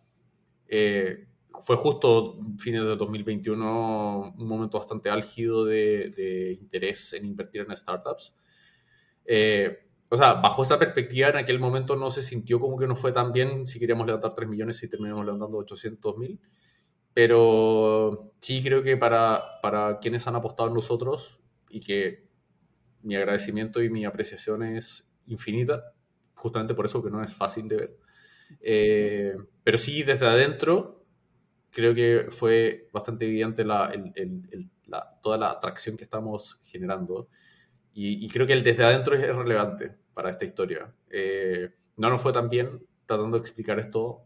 Eh, 0.67 1.27
fue 1.61 1.75
justo 1.75 2.39
fines 2.57 2.83
de 2.83 2.95
2021 2.95 4.33
un 4.37 4.47
momento 4.47 4.77
bastante 4.77 5.09
álgido 5.09 5.65
de, 5.65 6.09
de 6.15 6.53
interés 6.53 7.13
en 7.13 7.25
invertir 7.25 7.61
en 7.61 7.75
startups. 7.75 8.35
Eh, 9.25 9.88
o 10.09 10.17
sea, 10.17 10.33
bajo 10.33 10.63
esa 10.63 10.79
perspectiva, 10.79 11.29
en 11.29 11.37
aquel 11.37 11.59
momento 11.59 11.95
no 11.95 12.09
se 12.09 12.23
sintió 12.23 12.59
como 12.59 12.77
que 12.77 12.87
no 12.87 12.95
fue 12.95 13.11
tan 13.11 13.31
bien 13.31 13.67
si 13.67 13.79
queríamos 13.79 14.07
levantar 14.07 14.33
3 14.33 14.49
millones 14.49 14.81
y 14.83 14.89
terminamos 14.89 15.25
levantando 15.25 15.57
800 15.59 16.17
mil. 16.17 16.39
Pero 17.13 18.33
sí 18.39 18.61
creo 18.63 18.81
que 18.81 18.97
para, 18.97 19.61
para 19.61 19.99
quienes 19.99 20.27
han 20.27 20.35
apostado 20.35 20.69
en 20.69 20.75
nosotros 20.75 21.39
y 21.69 21.79
que 21.79 22.27
mi 23.01 23.15
agradecimiento 23.15 23.81
y 23.81 23.89
mi 23.89 24.05
apreciación 24.05 24.63
es 24.63 25.07
infinita, 25.27 25.93
justamente 26.33 26.73
por 26.73 26.85
eso 26.85 27.03
que 27.03 27.09
no 27.09 27.23
es 27.23 27.33
fácil 27.33 27.67
de 27.67 27.75
ver. 27.75 27.97
Eh, 28.61 29.35
pero 29.63 29.77
sí, 29.77 30.03
desde 30.03 30.27
adentro, 30.27 31.05
creo 31.69 31.93
que 31.93 32.25
fue 32.29 32.89
bastante 32.91 33.25
evidente 33.25 33.63
la, 33.63 33.91
toda 35.21 35.37
la 35.37 35.51
atracción 35.51 35.97
que 35.97 36.03
estamos 36.03 36.59
generando. 36.63 37.29
Y, 37.93 38.29
creo 38.29 38.47
que 38.47 38.53
el 38.53 38.63
desde 38.63 38.85
adentro 38.85 39.15
es, 39.15 39.35
relevante 39.35 39.93
para 40.13 40.29
esta 40.29 40.45
historia. 40.45 40.89
Eh, 41.09 41.69
no 41.97 42.09
nos 42.09 42.21
fue 42.21 42.31
tan 42.31 42.49
bien 42.49 42.81
tratando 43.05 43.37
de 43.37 43.41
explicar 43.41 43.77
esto 43.79 44.21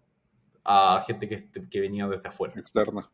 a 0.64 1.04
gente 1.08 1.28
que, 1.28 1.44
que 1.70 1.82
venía 1.82 2.08
desde 2.08 2.28
afuera. 2.28 2.54
Externa. 2.56 3.10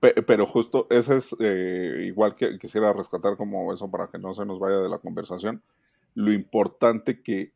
Pero 0.00 0.46
justo 0.46 0.86
ese 0.90 1.16
es 1.16 1.34
eh, 1.40 2.04
igual 2.06 2.36
que 2.36 2.58
quisiera 2.58 2.92
rescatar 2.92 3.36
como 3.36 3.72
eso 3.72 3.90
para 3.90 4.08
que 4.08 4.18
no 4.18 4.34
se 4.34 4.44
nos 4.44 4.58
vaya 4.58 4.76
de 4.76 4.88
la 4.88 4.98
conversación. 4.98 5.62
Lo 6.14 6.32
importante 6.32 7.22
que 7.22 7.52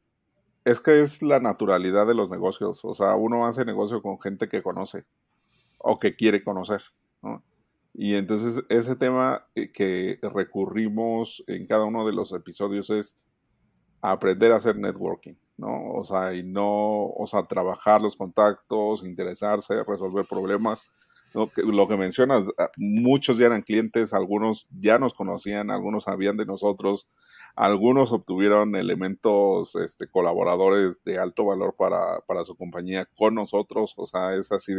es 0.64 0.80
que 0.80 1.02
es 1.02 1.22
la 1.22 1.40
naturalidad 1.40 2.06
de 2.06 2.14
los 2.14 2.30
negocios. 2.30 2.84
O 2.84 2.94
sea, 2.94 3.14
uno 3.14 3.46
hace 3.46 3.64
negocio 3.64 4.02
con 4.02 4.20
gente 4.20 4.48
que 4.48 4.62
conoce 4.62 5.04
o 5.78 5.98
que 5.98 6.16
quiere 6.16 6.42
conocer. 6.42 6.82
Y 7.94 8.14
entonces 8.14 8.64
ese 8.68 8.96
tema 8.96 9.46
eh, 9.54 9.70
que 9.72 10.18
recurrimos 10.22 11.44
en 11.46 11.66
cada 11.66 11.84
uno 11.84 12.06
de 12.06 12.12
los 12.12 12.32
episodios 12.32 12.90
es 12.90 13.16
aprender 14.00 14.52
a 14.52 14.56
hacer 14.56 14.76
networking, 14.76 15.34
¿no? 15.56 15.92
O 15.92 16.04
sea, 16.04 16.34
y 16.34 16.42
no, 16.42 17.06
o 17.06 17.26
sea, 17.26 17.44
trabajar 17.44 18.00
los 18.00 18.16
contactos, 18.16 19.04
interesarse, 19.04 19.84
resolver 19.84 20.26
problemas 20.26 20.82
lo 21.56 21.88
que 21.88 21.96
mencionas, 21.96 22.44
ah, 22.58 22.70
muchos 22.76 23.38
ya 23.38 23.46
eran 23.46 23.62
clientes, 23.62 24.12
algunos 24.12 24.66
ya 24.70 24.98
nos 24.98 25.14
conocían, 25.14 25.70
algunos 25.70 26.04
sabían 26.04 26.36
de 26.36 26.46
nosotros, 26.46 27.06
algunos 27.56 28.12
obtuvieron 28.12 28.76
elementos 28.76 29.74
este, 29.76 30.06
colaboradores 30.08 31.02
de 31.04 31.18
alto 31.18 31.46
valor 31.46 31.74
para, 31.76 32.20
para 32.26 32.44
su 32.44 32.56
compañía 32.56 33.08
con 33.16 33.34
nosotros, 33.34 33.94
o 33.96 34.06
sea, 34.06 34.34
es 34.34 34.52
así, 34.52 34.72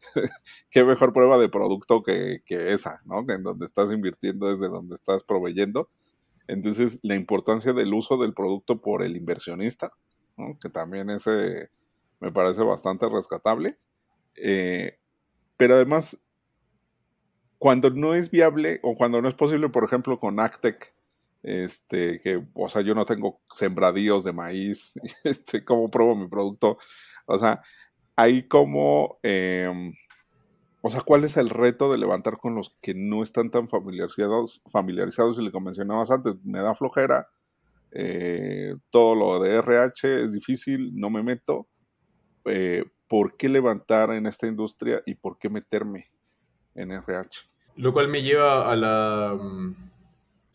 qué 0.70 0.84
mejor 0.84 1.12
prueba 1.12 1.38
de 1.38 1.48
producto 1.48 2.02
que, 2.02 2.42
que 2.44 2.72
esa, 2.72 3.00
¿no? 3.04 3.26
Que 3.26 3.34
en 3.34 3.42
donde 3.42 3.66
estás 3.66 3.90
invirtiendo 3.90 4.48
desde 4.48 4.68
donde 4.68 4.96
estás 4.96 5.22
proveyendo. 5.22 5.90
Entonces, 6.48 6.98
la 7.02 7.14
importancia 7.14 7.72
del 7.72 7.92
uso 7.92 8.16
del 8.18 8.34
producto 8.34 8.80
por 8.80 9.02
el 9.02 9.16
inversionista, 9.16 9.92
¿no? 10.36 10.58
que 10.60 10.68
también 10.68 11.10
ese 11.10 11.70
me 12.20 12.32
parece 12.32 12.62
bastante 12.62 13.08
rescatable. 13.08 13.76
Eh, 14.36 14.98
pero 15.56 15.74
además, 15.74 16.18
cuando 17.58 17.90
no 17.90 18.14
es 18.14 18.30
viable 18.30 18.80
o 18.82 18.96
cuando 18.96 19.20
no 19.20 19.28
es 19.28 19.34
posible, 19.34 19.68
por 19.68 19.84
ejemplo, 19.84 20.20
con 20.20 20.38
Actec, 20.40 20.94
este, 21.42 22.20
que, 22.20 22.44
o 22.54 22.68
sea, 22.68 22.82
yo 22.82 22.94
no 22.94 23.06
tengo 23.06 23.40
sembradíos 23.50 24.24
de 24.24 24.32
maíz, 24.32 24.94
este, 25.24 25.64
¿cómo 25.64 25.90
pruebo 25.90 26.14
mi 26.14 26.28
producto? 26.28 26.78
O 27.26 27.38
sea, 27.38 27.62
hay 28.16 28.48
como, 28.48 29.18
em, 29.22 29.92
o 30.80 30.90
sea, 30.90 31.02
¿cuál 31.02 31.24
es 31.24 31.36
el 31.36 31.50
reto 31.50 31.92
de 31.92 31.98
levantar 31.98 32.38
con 32.38 32.54
los 32.54 32.76
que 32.80 32.94
no 32.94 33.22
están 33.22 33.50
tan 33.50 33.68
familiarizados, 33.68 34.62
familiarizados 34.72 35.38
y 35.38 35.42
le 35.42 35.60
mencionabas 35.60 36.10
antes? 36.10 36.34
Me 36.42 36.60
da 36.60 36.74
flojera, 36.74 37.28
eh, 37.92 38.74
todo 38.90 39.14
lo 39.14 39.42
de 39.42 39.56
RH 39.56 40.22
es 40.22 40.32
difícil, 40.32 40.92
no 40.94 41.10
me 41.10 41.22
meto, 41.22 41.68
eh, 42.46 42.84
por 43.08 43.36
qué 43.36 43.48
levantar 43.48 44.10
en 44.12 44.26
esta 44.26 44.46
industria 44.46 45.02
y 45.06 45.14
por 45.14 45.38
qué 45.38 45.48
meterme 45.48 46.10
en 46.74 46.92
RH. 46.92 47.42
Lo 47.76 47.92
cual 47.92 48.08
me 48.08 48.22
lleva 48.22 48.70
a, 48.70 48.76
la, 48.76 49.36
mm, 49.38 49.74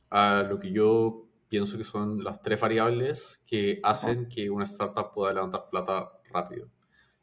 a 0.10 0.44
lo 0.44 0.60
que 0.60 0.72
yo 0.72 1.26
pienso 1.48 1.78
que 1.78 1.84
son 1.84 2.24
las 2.24 2.42
tres 2.42 2.60
variables 2.60 3.44
que 3.46 3.80
hacen 3.84 4.28
que 4.30 4.50
una 4.50 4.64
startup 4.64 5.14
pueda 5.14 5.34
levantar 5.34 5.70
plata 5.70 6.12
rápido. 6.32 6.68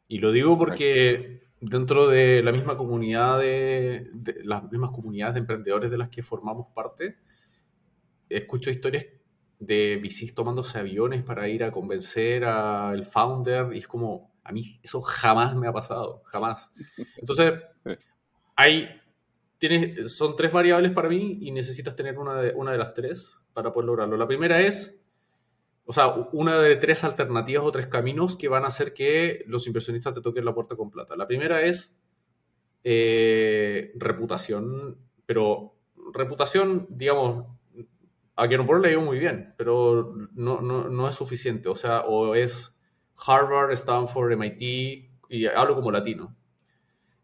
Y 0.09 0.17
lo 0.17 0.31
digo 0.31 0.57
porque 0.57 1.43
dentro 1.61 2.07
de 2.07 2.41
la 2.41 2.51
misma 2.51 2.75
comunidad 2.75 3.39
de, 3.39 4.09
las 4.43 4.63
mismas 4.71 4.89
comunidades 4.89 5.35
de 5.35 5.41
emprendedores 5.41 5.91
de 5.91 5.97
las 5.99 6.09
que 6.09 6.23
formamos 6.23 6.67
parte, 6.73 7.19
escucho 8.27 8.71
historias 8.71 9.05
de 9.59 9.97
VCs 10.01 10.33
tomándose 10.33 10.79
aviones 10.79 11.23
para 11.23 11.47
ir 11.47 11.63
a 11.63 11.71
convencer 11.71 12.43
al 12.43 13.05
founder 13.05 13.71
y 13.71 13.77
es 13.77 13.87
como, 13.87 14.33
a 14.43 14.51
mí 14.51 14.79
eso 14.81 14.99
jamás 15.01 15.55
me 15.55 15.67
ha 15.67 15.73
pasado, 15.73 16.23
jamás. 16.25 16.71
Entonces, 17.17 17.61
hay, 18.55 18.89
tienes, 19.59 20.11
son 20.15 20.35
tres 20.35 20.51
variables 20.51 20.91
para 20.91 21.07
mí 21.07 21.37
y 21.39 21.51
necesitas 21.51 21.95
tener 21.95 22.17
una 22.17 22.41
de, 22.41 22.53
una 22.55 22.71
de 22.71 22.79
las 22.79 22.95
tres 22.95 23.39
para 23.53 23.71
poder 23.71 23.85
lograrlo. 23.85 24.17
La 24.17 24.27
primera 24.27 24.59
es, 24.59 24.98
o 25.89 25.93
sea, 25.93 26.13
una 26.33 26.59
de 26.59 26.75
tres 26.75 27.03
alternativas 27.03 27.65
o 27.65 27.71
tres 27.71 27.87
caminos 27.87 28.35
que 28.35 28.47
van 28.47 28.63
a 28.63 28.67
hacer 28.67 28.93
que 28.93 29.43
los 29.47 29.65
inversionistas 29.65 30.13
te 30.13 30.21
toquen 30.21 30.45
la 30.45 30.53
puerta 30.53 30.75
con 30.75 30.91
plata. 30.91 31.15
La 31.15 31.25
primera 31.25 31.63
es 31.63 31.95
eh, 32.83 33.91
reputación, 33.95 34.99
pero 35.25 35.73
reputación, 36.13 36.85
digamos, 36.91 37.47
a 38.35 38.45
no 38.45 38.77
le 38.77 38.89
digo 38.89 39.01
muy 39.01 39.17
bien, 39.17 39.55
pero 39.57 40.13
no, 40.35 40.61
no, 40.61 40.89
no 40.89 41.09
es 41.09 41.15
suficiente. 41.15 41.69
O 41.69 41.75
sea, 41.75 42.01
o 42.01 42.35
es 42.35 42.77
Harvard, 43.25 43.71
Stanford, 43.71 44.33
MIT, 44.33 44.61
y 45.27 45.47
hablo 45.47 45.73
como 45.73 45.89
latino. 45.89 46.37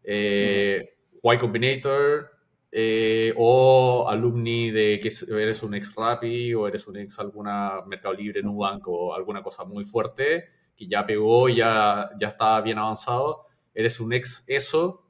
Eh, 0.02 0.96
y 1.22 1.38
Combinator, 1.38 2.32
eh, 2.78 3.32
o 3.38 4.06
alumni 4.06 4.70
de 4.70 5.00
que 5.00 5.08
eres 5.40 5.62
un 5.62 5.72
ex 5.74 5.94
Rappi 5.94 6.52
o 6.52 6.68
eres 6.68 6.86
un 6.86 6.98
ex 6.98 7.18
alguna 7.18 7.80
Mercado 7.86 8.12
Libre, 8.12 8.42
Nubank 8.42 8.86
o 8.86 9.14
alguna 9.14 9.42
cosa 9.42 9.64
muy 9.64 9.82
fuerte 9.82 10.50
que 10.76 10.86
ya 10.86 11.06
pegó, 11.06 11.48
ya, 11.48 12.10
ya 12.20 12.28
está 12.28 12.60
bien 12.60 12.76
avanzado, 12.76 13.46
eres 13.72 13.98
un 13.98 14.12
ex 14.12 14.44
eso, 14.46 15.06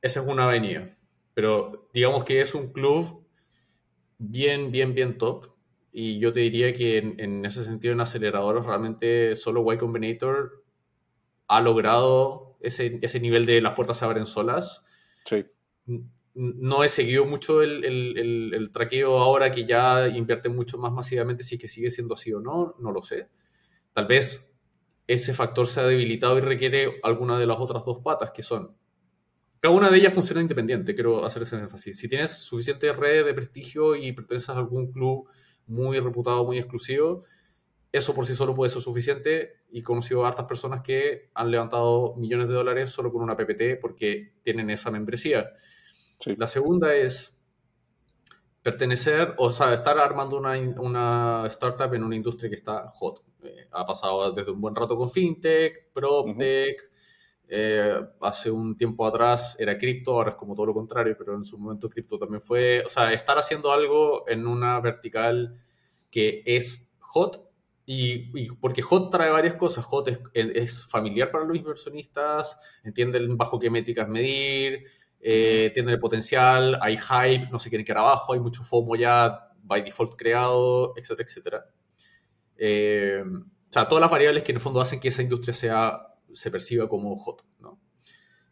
esa 0.00 0.20
es 0.20 0.26
una 0.28 0.44
avenida. 0.44 0.96
Pero 1.34 1.88
digamos 1.92 2.22
que 2.22 2.40
es 2.40 2.54
un 2.54 2.72
club 2.72 3.26
bien, 4.18 4.70
bien, 4.70 4.94
bien 4.94 5.18
top 5.18 5.48
y 5.90 6.20
yo 6.20 6.32
te 6.32 6.38
diría 6.38 6.72
que 6.72 6.98
en, 6.98 7.44
ese 7.44 7.64
sentido, 7.64 7.94
en 7.94 8.00
aceleradores, 8.00 8.64
realmente 8.64 9.34
solo 9.34 9.72
Y 9.72 9.78
Combinator 9.78 10.62
ha 11.48 11.60
logrado 11.60 12.56
ese, 12.60 13.00
ese, 13.02 13.18
nivel 13.18 13.44
de 13.44 13.60
las 13.60 13.74
puertas 13.74 13.98
se 13.98 14.04
abren 14.04 14.26
solas. 14.26 14.84
Sí. 15.24 15.44
No 16.34 16.82
he 16.82 16.88
seguido 16.88 17.24
mucho 17.26 17.62
el, 17.62 17.84
el, 17.84 18.52
el, 18.54 18.70
traqueo 18.72 19.18
ahora 19.18 19.50
que 19.50 19.64
ya 19.64 20.08
invierte 20.08 20.48
mucho 20.48 20.78
más 20.78 20.92
masivamente, 20.92 21.44
si 21.44 21.54
es 21.54 21.60
que 21.60 21.68
sigue 21.68 21.90
siendo 21.90 22.14
así 22.14 22.32
o 22.32 22.40
no, 22.40 22.74
no 22.80 22.90
lo 22.90 23.02
sé. 23.02 23.28
Tal 23.92 24.06
vez 24.06 24.46
ese 25.06 25.32
factor 25.32 25.66
se 25.66 25.80
ha 25.80 25.84
debilitado 25.84 26.36
y 26.38 26.40
requiere 26.40 27.00
alguna 27.02 27.38
de 27.38 27.46
las 27.46 27.58
otras 27.60 27.84
dos 27.84 28.00
patas, 28.02 28.32
que 28.32 28.42
son 28.42 28.76
cada 29.64 29.74
una 29.74 29.88
de 29.88 29.96
ellas 29.96 30.12
funciona 30.12 30.42
independiente, 30.42 30.94
quiero 30.94 31.24
hacer 31.24 31.40
ese 31.40 31.56
énfasis. 31.56 31.98
Si 31.98 32.06
tienes 32.06 32.32
suficiente 32.32 32.92
red 32.92 33.24
de 33.24 33.32
prestigio 33.32 33.96
y 33.96 34.12
perteneces 34.12 34.50
a 34.50 34.58
algún 34.58 34.92
club 34.92 35.26
muy 35.66 35.98
reputado, 36.00 36.44
muy 36.44 36.58
exclusivo, 36.58 37.24
eso 37.90 38.14
por 38.14 38.26
sí 38.26 38.34
solo 38.34 38.54
puede 38.54 38.68
ser 38.68 38.82
suficiente 38.82 39.62
y 39.70 39.78
he 39.78 39.82
conocido 39.82 40.22
a 40.22 40.28
hartas 40.28 40.44
personas 40.44 40.82
que 40.82 41.30
han 41.32 41.50
levantado 41.50 42.14
millones 42.16 42.48
de 42.48 42.54
dólares 42.54 42.90
solo 42.90 43.10
con 43.10 43.22
una 43.22 43.38
PPT 43.38 43.80
porque 43.80 44.34
tienen 44.42 44.68
esa 44.68 44.90
membresía. 44.90 45.50
La 46.38 46.46
segunda 46.46 46.94
es 46.94 47.38
pertenecer, 48.62 49.34
o 49.36 49.52
sea, 49.52 49.74
estar 49.74 49.98
armando 49.98 50.38
una, 50.38 50.58
una, 50.58 51.46
startup 51.46 51.92
en 51.94 52.02
una 52.02 52.16
industria 52.16 52.48
que 52.48 52.56
está 52.56 52.88
hot. 52.88 53.22
Eh, 53.42 53.68
ha 53.72 53.84
pasado 53.84 54.32
desde 54.32 54.50
un 54.50 54.60
buen 54.60 54.74
rato 54.74 54.96
con 54.96 55.08
FinTech, 55.08 55.92
PropTech. 55.92 56.90
Eh, 57.46 58.00
hace 58.22 58.50
un 58.50 58.74
tiempo 58.76 59.06
atrás 59.06 59.54
era 59.60 59.76
cripto, 59.76 60.12
ahora 60.12 60.30
es 60.30 60.36
como 60.36 60.54
todo 60.54 60.66
lo 60.66 60.72
contrario, 60.72 61.14
pero 61.18 61.34
en 61.34 61.44
su 61.44 61.58
momento 61.58 61.90
cripto 61.90 62.18
también 62.18 62.40
fue. 62.40 62.82
O 62.86 62.88
sea, 62.88 63.12
estar 63.12 63.36
haciendo 63.36 63.70
algo 63.70 64.26
en 64.28 64.46
una 64.46 64.80
vertical 64.80 65.60
que 66.10 66.42
es 66.46 66.90
hot 67.00 67.44
y, 67.86 68.50
porque 68.54 68.82
HOT 68.82 69.10
trae 69.10 69.30
varias 69.30 69.54
cosas. 69.54 69.84
HOT 69.88 70.30
es, 70.32 70.84
familiar 70.86 71.30
para 71.30 71.44
los 71.44 71.56
inversionistas, 71.56 72.58
entienden 72.82 73.36
bajo 73.36 73.58
qué 73.58 73.70
métricas 73.70 74.08
medir, 74.08 74.84
eh, 75.26 75.66
entienden 75.68 75.94
el 75.94 76.00
potencial, 76.00 76.76
hay 76.82 76.98
hype, 76.98 77.48
no 77.50 77.58
se 77.58 77.70
quieren 77.70 77.86
quedar 77.86 78.00
abajo, 78.00 78.34
hay 78.34 78.40
mucho 78.40 78.62
FOMO 78.62 78.94
ya 78.94 79.48
by 79.62 79.82
default 79.82 80.16
creado, 80.16 80.92
etcétera, 80.98 81.26
etcétera. 81.26 81.64
Eh, 82.58 83.24
o 83.24 83.72
sea, 83.72 83.88
todas 83.88 84.02
las 84.02 84.10
variables 84.10 84.42
que 84.42 84.52
en 84.52 84.56
el 84.56 84.60
fondo 84.60 84.82
hacen 84.82 85.00
que 85.00 85.08
esa 85.08 85.22
industria 85.22 85.54
sea, 85.54 86.08
se 86.30 86.50
perciba 86.50 86.90
como 86.90 87.16
hot, 87.16 87.42
¿no? 87.60 87.80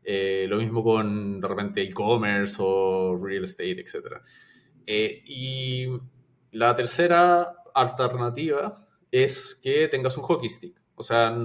Eh, 0.03 0.47
lo 0.49 0.57
mismo 0.57 0.83
con, 0.83 1.41
de 1.41 1.47
repente, 1.47 1.83
e-commerce 1.83 2.57
o 2.59 3.19
real 3.23 3.45
estate, 3.45 3.83
etcétera. 3.83 4.23
y 4.87 5.89
la 6.53 6.75
tercera 6.75 7.55
alternativa 7.75 8.89
es 9.11 9.61
que 9.63 9.89
tengas 9.89 10.17
un 10.17 10.25
hockey 10.25 10.49
stick. 10.49 10.82
O 11.03 11.05
sea, 11.05 11.37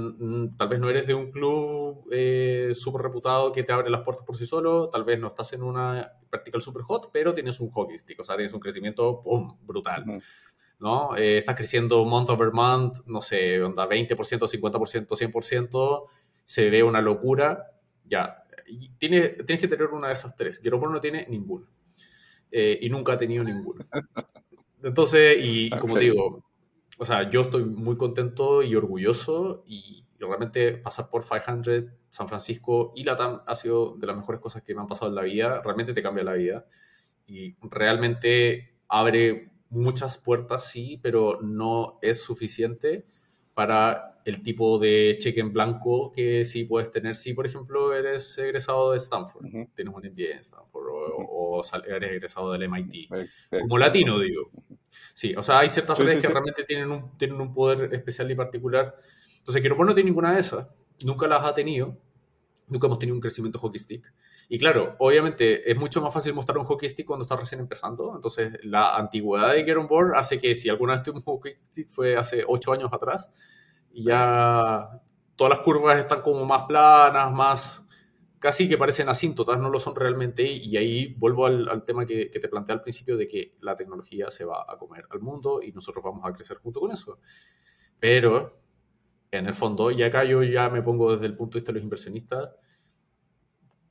tal 0.55 0.67
vez 0.69 0.79
no 0.79 0.87
eres 0.87 1.07
de 1.07 1.15
un 1.15 1.31
club 1.31 2.07
eh, 2.11 2.69
súper 2.73 3.01
reputado 3.01 3.51
que 3.51 3.63
te 3.63 3.71
abre 3.71 3.89
las 3.89 4.01
puertas 4.01 4.23
por 4.23 4.37
sí 4.37 4.45
solo, 4.45 4.87
tal 4.89 5.03
vez 5.03 5.19
no 5.19 5.25
estás 5.25 5.51
en 5.53 5.63
una 5.63 6.13
vertical 6.31 6.61
super 6.61 6.83
hot, 6.83 7.09
pero 7.11 7.33
tienes 7.33 7.59
un 7.59 7.71
hockey 7.71 7.97
stick, 7.97 8.19
o 8.19 8.23
sea, 8.23 8.35
tienes 8.35 8.53
un 8.53 8.59
crecimiento 8.59 9.23
brutal. 9.63 10.21
¿no? 10.77 11.17
Eh, 11.17 11.39
estás 11.39 11.55
creciendo 11.55 12.05
month 12.05 12.29
over 12.29 12.51
month, 12.51 12.99
no 13.07 13.19
sé, 13.19 13.59
onda 13.63 13.89
20%, 13.89 14.15
50%, 14.15 15.07
100%, 15.07 16.05
se 16.45 16.69
ve 16.69 16.83
una 16.83 17.01
locura, 17.01 17.71
ya. 18.05 18.43
tienes, 18.99 19.43
tienes 19.43 19.59
que 19.59 19.67
tener 19.67 19.87
una 19.87 20.05
de 20.05 20.13
esas 20.13 20.35
tres. 20.35 20.61
Guillermo 20.61 20.87
no 20.87 21.01
tiene 21.01 21.25
ninguna. 21.27 21.67
Eh, 22.51 22.77
y 22.79 22.89
nunca 22.91 23.13
ha 23.13 23.17
tenido 23.17 23.43
ninguna. 23.43 23.87
Entonces, 24.83 25.35
y, 25.41 25.71
como 25.71 25.97
digo, 25.97 26.46
o 26.97 27.05
sea, 27.05 27.29
yo 27.29 27.41
estoy 27.41 27.63
muy 27.63 27.95
contento 27.95 28.63
y 28.63 28.75
orgulloso 28.75 29.63
y 29.67 30.05
realmente 30.19 30.77
pasar 30.77 31.09
por 31.09 31.23
500, 31.23 31.91
San 32.09 32.27
Francisco 32.27 32.91
y 32.95 33.03
Latam 33.03 33.41
ha 33.45 33.55
sido 33.55 33.95
de 33.97 34.07
las 34.07 34.15
mejores 34.15 34.41
cosas 34.41 34.63
que 34.63 34.73
me 34.73 34.81
han 34.81 34.87
pasado 34.87 35.09
en 35.09 35.15
la 35.15 35.21
vida. 35.21 35.61
Realmente 35.63 35.93
te 35.93 36.01
cambia 36.01 36.23
la 36.23 36.33
vida 36.33 36.65
y 37.27 37.55
realmente 37.61 38.79
abre 38.87 39.51
muchas 39.69 40.17
puertas, 40.17 40.69
sí, 40.69 40.99
pero 41.01 41.39
no 41.41 41.99
es 42.01 42.23
suficiente 42.23 43.05
para 43.57 44.21
el 44.23 44.43
tipo 44.43 44.77
de 44.77 45.17
cheque 45.19 45.39
en 45.39 45.51
blanco 45.51 46.11
que 46.11 46.45
sí 46.45 46.65
puedes 46.65 46.91
tener 46.91 47.15
si, 47.15 47.33
por 47.33 47.47
ejemplo, 47.47 47.91
eres 47.91 48.37
egresado 48.37 48.91
de 48.91 48.97
Stanford, 48.97 49.47
tienes 49.73 49.95
un 49.95 50.03
MBA 50.03 50.33
en 50.33 50.39
Stanford 50.41 50.85
o, 50.91 51.63
eres 51.87 52.11
egresado 52.11 52.51
del 52.51 52.69
MIT. 52.69 53.09
Como 53.49 53.79
latino, 53.79 54.19
digo. 54.19 54.51
Sí, 55.11 55.33
o 55.35 55.41
sea, 55.41 55.57
hay 55.57 55.69
ciertas 55.69 55.97
redes 55.97 56.21
que 56.21 56.27
realmente 56.27 56.65
tienen 56.65 56.91
un, 56.91 57.17
tienen 57.17 57.41
un 57.41 57.51
poder 57.51 57.91
especial 57.95 58.29
y 58.29 58.35
particular. 58.35 58.93
Entonces, 59.39 59.63
que 59.63 59.69
no 59.69 59.95
tiene 59.95 60.11
ninguna 60.11 60.35
de 60.35 60.41
esas, 60.41 60.67
nunca 61.03 61.25
las 61.25 61.43
ha 61.43 61.55
tenido, 61.55 61.97
nunca 62.67 62.85
hemos 62.85 62.99
tenido 62.99 63.15
un 63.15 63.21
crecimiento 63.21 63.57
hockey 63.57 63.79
stick. 63.79 64.13
Y 64.49 64.57
claro, 64.57 64.95
obviamente 64.99 65.69
es 65.69 65.77
mucho 65.77 66.01
más 66.01 66.13
fácil 66.13 66.33
mostrar 66.33 66.57
un 66.57 66.63
hockey 66.63 66.87
stick 66.87 67.05
cuando 67.05 67.23
estás 67.23 67.39
recién 67.39 67.59
empezando. 67.59 68.15
Entonces, 68.15 68.59
la 68.63 68.95
antigüedad 68.95 69.53
de 69.53 69.65
Get 69.65 69.75
On 69.75 69.87
Board 69.87 70.15
hace 70.15 70.39
que 70.39 70.55
si 70.55 70.69
alguna 70.69 70.93
vez 70.93 71.03
tuvimos 71.03 71.23
un 71.25 71.33
hockey 71.33 71.55
stick 71.57 71.89
fue 71.89 72.15
hace 72.15 72.43
ocho 72.47 72.71
años 72.71 72.89
atrás 72.93 73.29
y 73.91 74.05
ya 74.05 75.01
todas 75.35 75.51
las 75.51 75.59
curvas 75.59 75.97
están 75.97 76.21
como 76.21 76.45
más 76.45 76.63
planas, 76.63 77.31
más 77.33 77.87
casi 78.39 78.69
que 78.69 78.77
parecen 78.77 79.09
asíntotas, 79.09 79.59
no 79.59 79.69
lo 79.69 79.79
son 79.79 79.95
realmente, 79.95 80.43
y 80.43 80.77
ahí 80.77 81.15
vuelvo 81.17 81.45
al, 81.45 81.83
tema 81.85 82.05
que, 82.05 82.27
te 82.27 82.47
planteé 82.47 82.73
al 82.73 82.81
principio 82.81 83.17
de 83.17 83.27
que 83.27 83.55
la 83.61 83.75
tecnología 83.75 84.29
se 84.29 84.45
va 84.45 84.65
a 84.67 84.77
comer 84.77 85.05
al 85.09 85.21
mundo 85.21 85.61
y 85.61 85.71
nosotros 85.71 86.03
vamos 86.03 86.25
a 86.25 86.33
crecer 86.33 86.57
junto 86.57 86.79
con 86.79 86.91
eso. 86.91 87.19
Pero, 87.99 88.59
en 89.31 89.47
el 89.47 89.53
fondo, 89.53 89.91
y 89.91 90.03
acá 90.03 90.23
yo 90.23 90.43
ya 90.43 90.69
me 90.69 90.81
pongo 90.81 91.13
desde 91.13 91.25
el 91.25 91.35
punto 91.35 91.55
de 91.55 91.61
vista 91.61 91.71
de 91.71 91.79
los 91.79 91.83
inversionistas, 91.83 92.49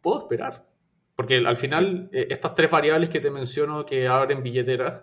puedo 0.06 0.20
esperar. 0.20 0.64
Porque 1.16 1.38
al 1.38 1.56
final, 1.56 2.08
eh, 2.12 2.28
estas 2.30 2.54
tres 2.54 2.70
variables 2.70 3.08
que 3.08 3.20
te 3.20 3.30
menciono 3.30 3.84
que 3.84 4.06
abren 4.06 4.42
billeteras, 4.42 5.02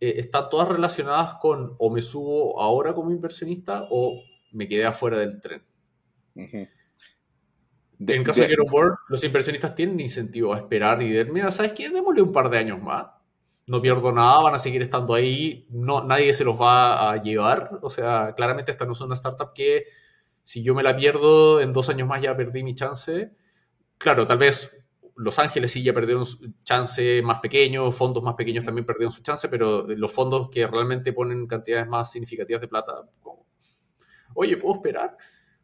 eh, 0.00 0.14
están 0.16 0.48
todas 0.48 0.68
relacionadas 0.68 1.34
con 1.34 1.74
o 1.78 1.90
me 1.90 2.00
subo 2.00 2.60
ahora 2.60 2.94
como 2.94 3.10
inversionista 3.10 3.86
o 3.90 4.22
me 4.52 4.66
quedé 4.66 4.86
afuera 4.86 5.18
del 5.18 5.40
tren 5.40 5.62
en 8.06 8.24
caso 8.24 8.42
de, 8.42 8.48
de 8.48 8.56
Board, 8.56 8.96
los 9.08 9.24
inversionistas 9.24 9.74
tienen 9.74 9.98
incentivo 9.98 10.54
a 10.54 10.58
esperar 10.58 11.02
y 11.02 11.10
decir, 11.10 11.32
mira, 11.32 11.50
¿sabes 11.50 11.72
qué? 11.72 11.90
Démosle 11.90 12.22
un 12.22 12.32
par 12.32 12.48
de 12.48 12.58
años 12.58 12.80
más. 12.80 13.06
No 13.66 13.82
pierdo 13.82 14.12
nada, 14.12 14.42
van 14.42 14.54
a 14.54 14.58
seguir 14.58 14.80
estando 14.80 15.14
ahí, 15.14 15.66
no, 15.70 16.02
nadie 16.04 16.32
se 16.32 16.44
los 16.44 16.58
va 16.58 17.10
a 17.10 17.22
llevar. 17.22 17.80
O 17.82 17.90
sea, 17.90 18.32
claramente 18.34 18.70
esta 18.70 18.86
no 18.86 18.92
es 18.92 19.00
una 19.00 19.14
startup 19.14 19.52
que 19.52 19.84
si 20.42 20.62
yo 20.62 20.74
me 20.74 20.82
la 20.82 20.96
pierdo 20.96 21.60
en 21.60 21.72
dos 21.72 21.88
años 21.90 22.08
más 22.08 22.22
ya 22.22 22.36
perdí 22.36 22.62
mi 22.62 22.74
chance. 22.74 23.30
Claro, 23.98 24.26
tal 24.26 24.38
vez 24.38 24.74
Los 25.16 25.38
Ángeles 25.38 25.72
sí 25.72 25.82
ya 25.82 25.92
perdieron 25.92 26.24
su 26.24 26.52
chance 26.62 27.20
más 27.22 27.40
pequeño, 27.40 27.90
fondos 27.92 28.22
más 28.22 28.34
pequeños 28.34 28.64
también 28.64 28.86
perdieron 28.86 29.12
su 29.12 29.22
chance, 29.22 29.48
pero 29.48 29.86
los 29.86 30.12
fondos 30.12 30.48
que 30.48 30.66
realmente 30.66 31.12
ponen 31.12 31.46
cantidades 31.46 31.88
más 31.88 32.10
significativas 32.10 32.60
de 32.60 32.68
plata, 32.68 32.92
oye, 34.34 34.56
¿puedo 34.56 34.76
esperar? 34.76 35.16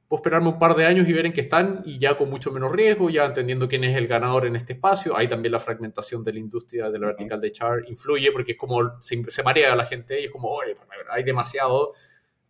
puedo 0.09 0.21
esperarme 0.21 0.49
un 0.49 0.59
par 0.59 0.77
de 0.77 0.85
años 0.87 1.09
y 1.09 1.13
ver 1.13 1.27
en 1.27 1.33
qué 1.33 1.41
están 1.41 1.83
y 1.85 1.99
ya 1.99 2.17
con 2.17 2.29
mucho 2.29 2.53
menos 2.53 2.71
riesgo, 2.71 3.09
ya 3.11 3.25
entendiendo 3.25 3.69
quién 3.69 3.85
es 3.85 3.97
el 3.97 4.07
ganador 4.07 4.47
en 4.47 4.57
este 4.57 4.75
espacio. 4.75 5.17
Hay 5.17 5.29
también 5.29 5.53
la 5.53 5.59
fragmentación 5.59 6.23
de 6.23 6.33
la 6.33 6.39
industria 6.39 6.91
de 6.91 6.99
la 6.99 7.07
vertical 7.07 7.41
de 7.41 7.53
char 7.53 7.85
influye 7.89 8.31
porque 8.31 8.53
es 8.53 8.59
como 8.59 9.01
se, 9.01 9.23
se 9.29 9.43
marea 9.43 9.75
la 9.75 9.87
gente 9.87 10.21
y 10.21 10.27
es 10.27 10.31
como, 10.31 10.49
oye, 10.49 10.75
pues, 10.77 10.89
hay 11.11 11.23
demasiado 11.23 11.93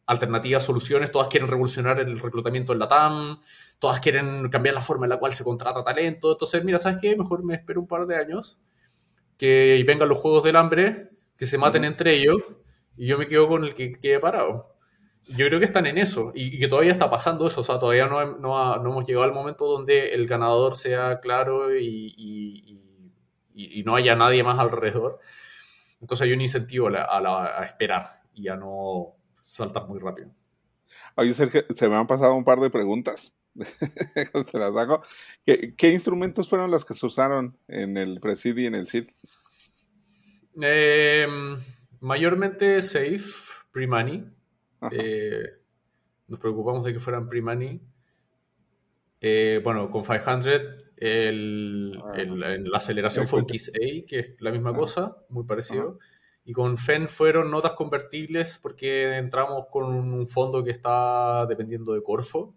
alternativas, 0.06 0.64
soluciones, 0.64 1.10
todas 1.10 1.28
quieren 1.28 1.48
revolucionar 1.48 1.98
el 2.00 2.18
reclutamiento 2.18 2.72
en 2.72 2.78
la 2.78 2.88
TAM, 2.88 3.40
todas 3.78 4.00
quieren 4.00 4.48
cambiar 4.48 4.74
la 4.74 4.80
forma 4.80 5.06
en 5.06 5.10
la 5.10 5.18
cual 5.18 5.32
se 5.32 5.44
contrata 5.44 5.84
talento. 5.84 6.32
Entonces, 6.32 6.64
mira, 6.64 6.78
¿sabes 6.78 6.98
qué? 7.00 7.16
Mejor 7.16 7.44
me 7.44 7.54
espero 7.54 7.80
un 7.80 7.86
par 7.86 8.06
de 8.06 8.16
años 8.16 8.58
que 9.36 9.82
vengan 9.86 10.08
los 10.08 10.18
juegos 10.18 10.44
del 10.44 10.56
hambre, 10.56 11.10
que 11.36 11.46
se 11.46 11.58
maten 11.58 11.84
entre 11.84 12.14
ellos 12.14 12.38
y 12.96 13.06
yo 13.06 13.18
me 13.18 13.26
quedo 13.26 13.48
con 13.48 13.64
el 13.64 13.74
que 13.74 13.90
quede 13.92 14.20
parado. 14.20 14.74
Yo 15.26 15.46
creo 15.46 15.58
que 15.58 15.64
están 15.64 15.86
en 15.86 15.98
eso 15.98 16.32
y, 16.34 16.58
que 16.58 16.68
todavía 16.68 16.92
está 16.92 17.10
pasando 17.10 17.46
eso. 17.46 17.62
O 17.62 17.64
sea, 17.64 17.78
todavía 17.78 18.06
no, 18.06 18.38
no, 18.38 18.76
no 18.76 18.90
hemos 18.90 19.06
llegado 19.06 19.24
al 19.24 19.32
momento 19.32 19.66
donde 19.66 20.14
el 20.14 20.26
ganador 20.26 20.76
sea 20.76 21.20
claro 21.20 21.74
y, 21.76 22.14
y, 22.16 23.82
no 23.84 23.96
haya 23.96 24.16
nadie 24.16 24.42
más 24.42 24.58
alrededor. 24.58 25.20
Entonces 26.00 26.26
hay 26.26 26.32
un 26.32 26.40
incentivo 26.40 26.88
a, 26.88 27.60
a, 27.60 27.64
esperar 27.64 28.22
y 28.34 28.48
a 28.48 28.56
no 28.56 29.14
saltar 29.40 29.86
muy 29.86 29.98
rápido. 29.98 30.30
Oye, 31.16 31.34
Sergio, 31.34 31.64
se 31.74 31.88
me 31.88 31.96
han 31.96 32.06
pasado 32.06 32.34
un 32.34 32.44
par 32.44 32.60
de 32.60 32.70
preguntas. 32.70 33.32
Te 34.52 34.58
las 34.58 34.76
hago. 34.76 35.02
¿Qué, 35.44 35.74
¿Qué, 35.76 35.92
instrumentos 35.92 36.48
fueron 36.48 36.70
los 36.70 36.84
que 36.84 36.94
se 36.94 37.06
usaron 37.06 37.56
en 37.68 37.96
el 37.96 38.20
Presid 38.20 38.56
y 38.56 38.66
en 38.66 38.74
el 38.74 38.88
SID? 38.88 39.08
Eh, 40.60 41.26
mayormente 42.00 42.82
Safe, 42.82 43.52
Pre-Money. 43.72 44.24
Eh, 44.90 45.44
nos 46.28 46.40
preocupamos 46.40 46.84
de 46.84 46.92
que 46.92 47.00
fueran 47.00 47.28
pre-money. 47.28 47.80
Eh, 49.20 49.60
bueno, 49.62 49.90
con 49.90 50.02
500 50.02 50.60
el, 50.96 52.00
ah, 52.04 52.14
la 52.16 52.78
aceleración 52.78 53.26
fue 53.26 53.40
un 53.40 53.46
Kiss 53.46 53.70
A, 53.70 54.06
que 54.06 54.18
es 54.18 54.36
la 54.40 54.50
misma 54.50 54.70
ah. 54.70 54.76
cosa, 54.76 55.16
muy 55.28 55.44
parecido. 55.44 55.98
Y 56.44 56.52
con 56.52 56.76
FEN 56.76 57.08
fueron 57.08 57.50
notas 57.50 57.72
convertibles 57.72 58.58
porque 58.58 59.16
entramos 59.16 59.66
con 59.70 59.84
un 59.84 60.26
fondo 60.26 60.62
que 60.62 60.70
está 60.70 61.46
dependiendo 61.46 61.94
de 61.94 62.02
Corfo 62.02 62.54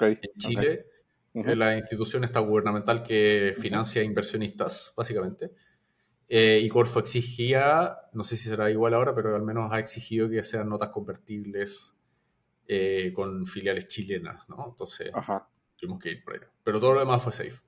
en 0.00 0.20
Chile. 0.38 0.86
La 1.32 1.76
institución 1.76 2.24
está 2.24 2.40
gubernamental 2.40 3.02
que 3.02 3.54
financia 3.56 4.02
inversionistas, 4.02 4.92
básicamente. 4.96 5.52
Eh, 6.28 6.60
y 6.62 6.68
Corfo 6.68 7.00
exigía, 7.00 7.96
no 8.12 8.22
sé 8.22 8.36
si 8.36 8.48
será 8.48 8.70
igual 8.70 8.94
ahora, 8.94 9.14
pero 9.14 9.34
al 9.34 9.42
menos 9.42 9.72
ha 9.72 9.78
exigido 9.80 10.28
que 10.28 10.42
sean 10.42 10.68
notas 10.68 10.90
convertibles 10.90 11.96
eh, 12.68 13.12
con 13.12 13.46
filiales 13.46 13.88
chilenas, 13.88 14.48
¿no? 14.48 14.68
Entonces, 14.70 15.10
tuvimos 15.76 15.98
que 15.98 16.10
ir 16.10 16.24
por 16.24 16.34
ahí. 16.34 16.40
Pero 16.62 16.78
todo 16.78 16.94
lo 16.94 17.00
demás 17.00 17.22
fue 17.22 17.32
safe. 17.32 17.60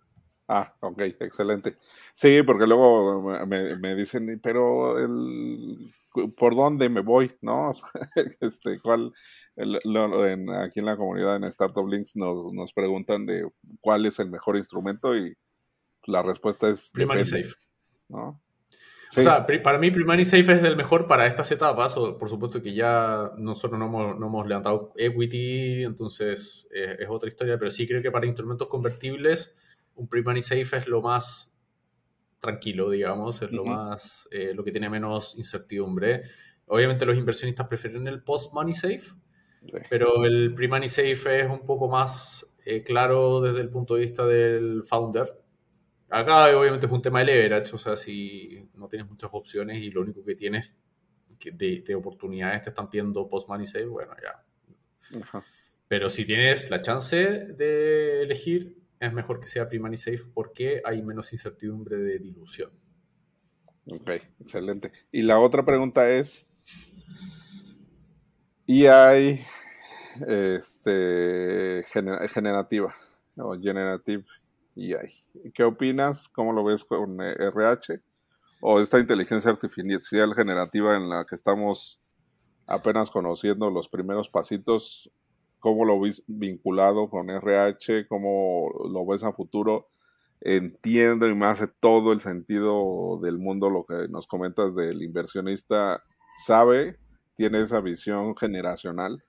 Ah, 0.46 0.74
ok, 0.80 1.00
excelente. 1.20 1.76
Sí, 2.14 2.42
porque 2.44 2.66
luego 2.66 3.46
me, 3.46 3.94
dicen, 3.96 4.38
pero 4.40 4.98
el, 4.98 5.92
¿por 6.36 6.54
dónde 6.54 6.88
me 6.88 7.00
voy? 7.00 7.32
¿No? 7.40 7.72
este, 8.40 8.78
¿cuál, 8.80 9.12
aquí 9.56 10.80
en 10.80 10.86
la 10.86 10.96
comunidad 10.96 11.36
en 11.36 11.44
Startup 11.44 11.86
Links 11.86 12.16
nos, 12.16 12.52
nos, 12.52 12.72
preguntan 12.72 13.26
de 13.26 13.48
cuál 13.80 14.06
es 14.06 14.18
el 14.18 14.30
mejor 14.30 14.56
instrumento 14.56 15.16
y 15.16 15.36
la 16.06 16.22
respuesta 16.22 16.68
es... 16.68 16.90
Primary 16.92 17.24
Safe. 17.24 17.52
¿no? 18.08 18.40
O 19.14 19.20
sea, 19.20 19.46
para 19.46 19.78
mí 19.78 19.90
Primary 19.90 20.24
Safe 20.24 20.52
es 20.52 20.62
el 20.62 20.76
mejor 20.76 21.06
para 21.06 21.26
estas 21.26 21.52
etapas. 21.52 21.94
Por 21.94 22.28
supuesto 22.28 22.62
que 22.62 22.72
ya 22.72 23.30
nosotros 23.36 23.78
no 23.78 23.86
hemos, 23.86 24.18
no 24.18 24.26
hemos 24.26 24.46
levantado 24.46 24.92
equity, 24.96 25.84
entonces 25.84 26.66
eh, 26.74 26.96
es 26.98 27.08
otra 27.10 27.28
historia, 27.28 27.58
pero 27.58 27.70
sí 27.70 27.86
creo 27.86 28.00
que 28.00 28.10
para 28.10 28.26
instrumentos 28.26 28.68
convertibles 28.68 29.54
un 29.94 30.08
Primary 30.08 30.40
Safe 30.40 30.76
es 30.78 30.88
lo 30.88 31.02
más 31.02 31.52
tranquilo, 32.42 32.90
digamos, 32.90 33.40
es 33.42 33.52
lo 33.52 33.64
más, 33.64 34.28
eh, 34.32 34.52
lo 34.54 34.64
que 34.64 34.72
tiene 34.72 34.90
menos 34.90 35.36
incertidumbre. 35.36 36.22
Obviamente 36.66 37.06
los 37.06 37.16
inversionistas 37.16 37.68
prefieren 37.68 38.06
el 38.08 38.22
post-money 38.22 38.72
safe, 38.72 39.14
pero 39.88 40.24
el 40.24 40.54
pre-money 40.54 40.88
safe 40.88 41.40
es 41.40 41.48
un 41.48 41.64
poco 41.64 41.88
más 41.88 42.46
eh, 42.64 42.82
claro 42.82 43.40
desde 43.40 43.60
el 43.60 43.70
punto 43.70 43.94
de 43.94 44.00
vista 44.00 44.26
del 44.26 44.82
founder 44.82 45.42
Acá 46.12 46.54
obviamente 46.54 46.84
es 46.84 46.92
un 46.92 47.00
tema 47.00 47.20
de 47.20 47.24
leverage, 47.24 47.74
o 47.74 47.78
sea, 47.78 47.96
si 47.96 48.68
no 48.74 48.86
tienes 48.86 49.08
muchas 49.08 49.30
opciones 49.32 49.82
y 49.82 49.90
lo 49.90 50.02
único 50.02 50.22
que 50.22 50.34
tienes 50.34 50.76
de, 51.40 51.94
oportunidades 51.94 52.60
te 52.60 52.68
están 52.68 52.90
pidiendo 52.90 53.26
post-money 53.30 53.64
save, 53.64 53.86
bueno, 53.86 54.12
ya. 54.22 54.44
Pero 55.88 56.10
si 56.10 56.26
tienes 56.26 56.68
la 56.68 56.82
chance 56.82 57.16
de 57.16 58.24
elegir, 58.24 58.76
es 59.00 59.10
mejor 59.10 59.40
que 59.40 59.46
sea 59.46 59.70
pre-money 59.70 59.96
safe 59.96 60.20
porque 60.34 60.82
hay 60.84 61.00
menos 61.02 61.32
incertidumbre 61.32 61.96
de 61.96 62.18
dilución. 62.18 62.70
Ok, 63.86 64.10
excelente. 64.38 64.92
Y 65.10 65.22
la 65.22 65.38
otra 65.38 65.64
pregunta 65.64 66.10
es, 66.10 66.44
EI 68.66 69.44
este, 70.26 71.84
generativa 71.90 72.94
o 73.36 73.58
generative 73.58 74.24
EI. 74.76 75.50
¿Qué 75.54 75.64
opinas? 75.64 76.28
¿Cómo 76.28 76.52
lo 76.52 76.64
ves 76.64 76.84
con 76.84 77.20
RH? 77.20 78.00
¿O 78.60 78.80
esta 78.80 78.98
inteligencia 79.00 79.50
artificial 79.50 80.34
generativa 80.34 80.96
en 80.96 81.08
la 81.08 81.24
que 81.24 81.34
estamos 81.34 82.00
apenas 82.66 83.10
conociendo 83.10 83.70
los 83.70 83.88
primeros 83.88 84.28
pasitos? 84.28 85.10
¿Cómo 85.58 85.84
lo 85.84 86.00
ves 86.00 86.22
vinculado 86.26 87.08
con 87.08 87.30
RH? 87.30 88.06
¿Cómo 88.06 88.70
lo 88.88 89.04
ves 89.06 89.24
a 89.24 89.32
futuro? 89.32 89.88
Entiendo 90.40 91.28
y 91.28 91.34
me 91.34 91.46
hace 91.46 91.68
todo 91.68 92.12
el 92.12 92.20
sentido 92.20 93.18
del 93.22 93.38
mundo 93.38 93.70
lo 93.70 93.84
que 93.84 94.08
nos 94.08 94.26
comentas 94.26 94.74
del 94.74 95.02
inversionista. 95.02 96.02
Sabe, 96.44 96.98
tiene 97.42 97.60
esa 97.60 97.80
visión 97.80 98.36
generacional 98.36 99.20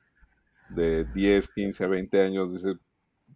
de 0.70 1.03
10, 1.03 1.47
15, 1.47 1.88
20 1.88 2.22
años. 2.22 2.53
Dice, 2.53 2.78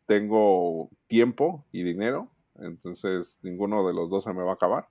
tengo 0.05 0.91
tiempo 1.07 1.65
y 1.71 1.81
dinero 1.81 2.29
entonces 2.59 3.39
ninguno 3.41 3.87
de 3.87 3.93
los 3.95 4.07
dos 4.11 4.23
se 4.23 4.33
me 4.33 4.43
va 4.43 4.51
a 4.51 4.53
acabar. 4.53 4.87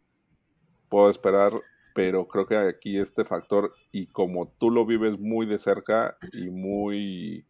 Puedo 0.89 1.09
esperar, 1.09 1.53
pero 1.95 2.27
creo 2.27 2.47
que 2.47 2.57
aquí 2.57 2.99
este 2.99 3.25
factor, 3.25 3.73
y 3.93 4.09
como 4.09 4.49
tú 4.59 4.73
lo 4.73 4.85
vives 4.85 5.21
muy 5.21 5.47
de 5.47 5.59
cerca 5.59 6.17
y 6.33 6.49
muy, 6.51 7.47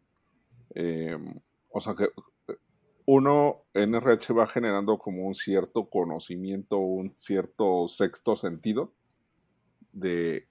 em, 0.75 1.41
o 1.71 1.81
sea 1.81 1.95
que 1.95 2.09
uno 3.07 3.63
en 3.73 3.95
RH 3.95 4.35
va 4.35 4.47
generando 4.47 4.99
como 4.99 5.27
un 5.27 5.35
cierto 5.35 5.89
conocimiento, 5.89 6.77
un 6.77 7.15
cierto 7.17 7.89
sexto 7.89 8.37
sentido 8.37 8.93
de 9.93 10.49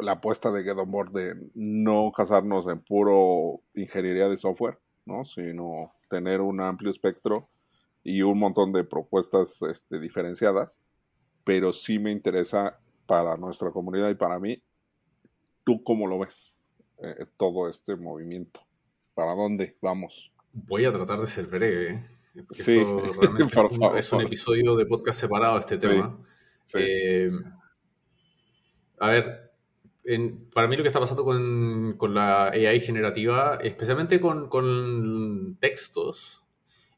la 0.00 0.12
apuesta 0.12 0.50
de 0.50 0.62
Get 0.62 0.76
On 0.76 0.90
Board 0.90 1.12
de 1.12 1.34
no 1.54 2.12
casarnos 2.14 2.66
en 2.68 2.80
puro 2.80 3.60
ingeniería 3.74 4.28
de 4.28 4.36
software, 4.36 4.78
¿no? 5.06 5.24
sino 5.24 5.94
tener 6.08 6.40
un 6.40 6.60
amplio 6.60 6.90
espectro 6.90 7.48
y 8.02 8.22
un 8.22 8.38
montón 8.38 8.72
de 8.72 8.84
propuestas 8.84 9.60
este, 9.62 9.98
diferenciadas, 9.98 10.80
pero 11.44 11.72
sí 11.72 11.98
me 11.98 12.12
interesa 12.12 12.78
para 13.06 13.36
nuestra 13.36 13.70
comunidad 13.70 14.10
y 14.10 14.14
para 14.14 14.38
mí, 14.38 14.62
¿tú 15.64 15.82
cómo 15.82 16.06
lo 16.06 16.18
ves 16.18 16.56
eh, 17.02 17.26
todo 17.36 17.68
este 17.68 17.96
movimiento? 17.96 18.60
¿Para 19.14 19.34
dónde 19.34 19.76
vamos? 19.80 20.30
Voy 20.52 20.84
a 20.84 20.92
tratar 20.92 21.18
de 21.20 21.26
ser 21.26 21.46
breve, 21.46 21.90
¿eh? 21.90 22.04
sí, 22.52 22.78
es, 23.96 24.12
un, 24.12 24.22
episodio 24.22 24.76
de 24.76 24.86
podcast 24.86 25.20
separado 25.20 25.58
este 25.58 25.78
tema. 25.78 26.18
Eh, 26.74 27.30
a 28.98 29.08
ver, 29.08 29.43
para 30.52 30.68
mí 30.68 30.76
lo 30.76 30.82
que 30.82 30.88
está 30.88 31.00
pasando 31.00 31.24
con, 31.24 31.94
con 31.96 32.14
la 32.14 32.48
AI 32.48 32.80
generativa, 32.80 33.58
especialmente 33.62 34.20
con, 34.20 34.48
con 34.48 35.56
textos, 35.60 36.44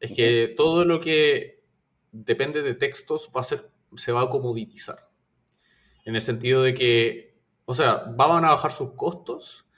es 0.01 0.13
que 0.13 0.55
todo 0.57 0.85
lo 0.85 1.01
que 1.01 1.63
depende 2.11 2.63
de 2.63 2.75
textos 2.75 3.31
va 3.35 3.41
a 3.41 3.45
ser, 3.45 3.71
se 3.97 4.13
va 4.13 4.23
a 4.23 4.29
comoditizar. 4.29 5.09
En 6.05 6.15
el 6.15 6.21
sentido 6.21 6.63
de 6.63 6.75
que, 6.75 7.39
o 7.65 7.75
sea, 7.75 8.05
van 8.17 8.45
a 8.45 8.51
bajar 8.51 8.73
sus 8.73 8.93
costos 8.93 9.69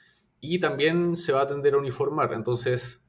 y 0.41 0.59
también 0.59 1.17
se 1.17 1.33
va 1.33 1.43
a 1.43 1.47
tender 1.47 1.75
a 1.75 1.79
uniformar. 1.79 2.33
Entonces, 2.33 3.05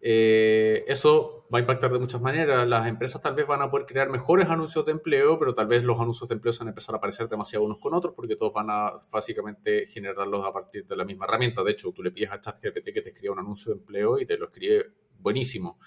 eh, 0.00 0.84
eso 0.86 1.46
va 1.52 1.58
a 1.58 1.60
impactar 1.60 1.92
de 1.92 1.98
muchas 1.98 2.20
maneras. 2.20 2.66
Las 2.68 2.86
empresas 2.86 3.20
tal 3.20 3.34
vez 3.34 3.46
van 3.46 3.62
a 3.62 3.70
poder 3.70 3.86
crear 3.86 4.08
mejores 4.10 4.48
anuncios 4.48 4.84
de 4.86 4.92
empleo, 4.92 5.38
pero 5.38 5.54
tal 5.54 5.66
vez 5.66 5.82
los 5.84 5.98
anuncios 5.98 6.28
de 6.28 6.34
empleo 6.34 6.52
se 6.52 6.60
van 6.60 6.68
a 6.68 6.70
empezar 6.70 6.94
a 6.94 7.00
parecer 7.00 7.28
demasiado 7.28 7.64
unos 7.64 7.78
con 7.78 7.94
otros 7.94 8.14
porque 8.14 8.36
todos 8.36 8.52
van 8.52 8.68
a 8.70 8.92
básicamente 9.10 9.86
generarlos 9.86 10.46
a 10.46 10.52
partir 10.52 10.86
de 10.86 10.96
la 10.96 11.04
misma 11.04 11.24
herramienta. 11.26 11.62
De 11.62 11.72
hecho, 11.72 11.92
tú 11.92 12.02
le 12.02 12.10
pides 12.10 12.30
a 12.30 12.40
ChatGPT 12.40 12.92
que 12.92 13.02
te 13.02 13.08
escriba 13.10 13.32
un 13.32 13.40
anuncio 13.40 13.72
de 13.72 13.80
empleo 13.80 14.20
y 14.20 14.26
te 14.26 14.36
lo 14.36 14.46
escribe 14.46 14.92
buenísimo. 15.18 15.78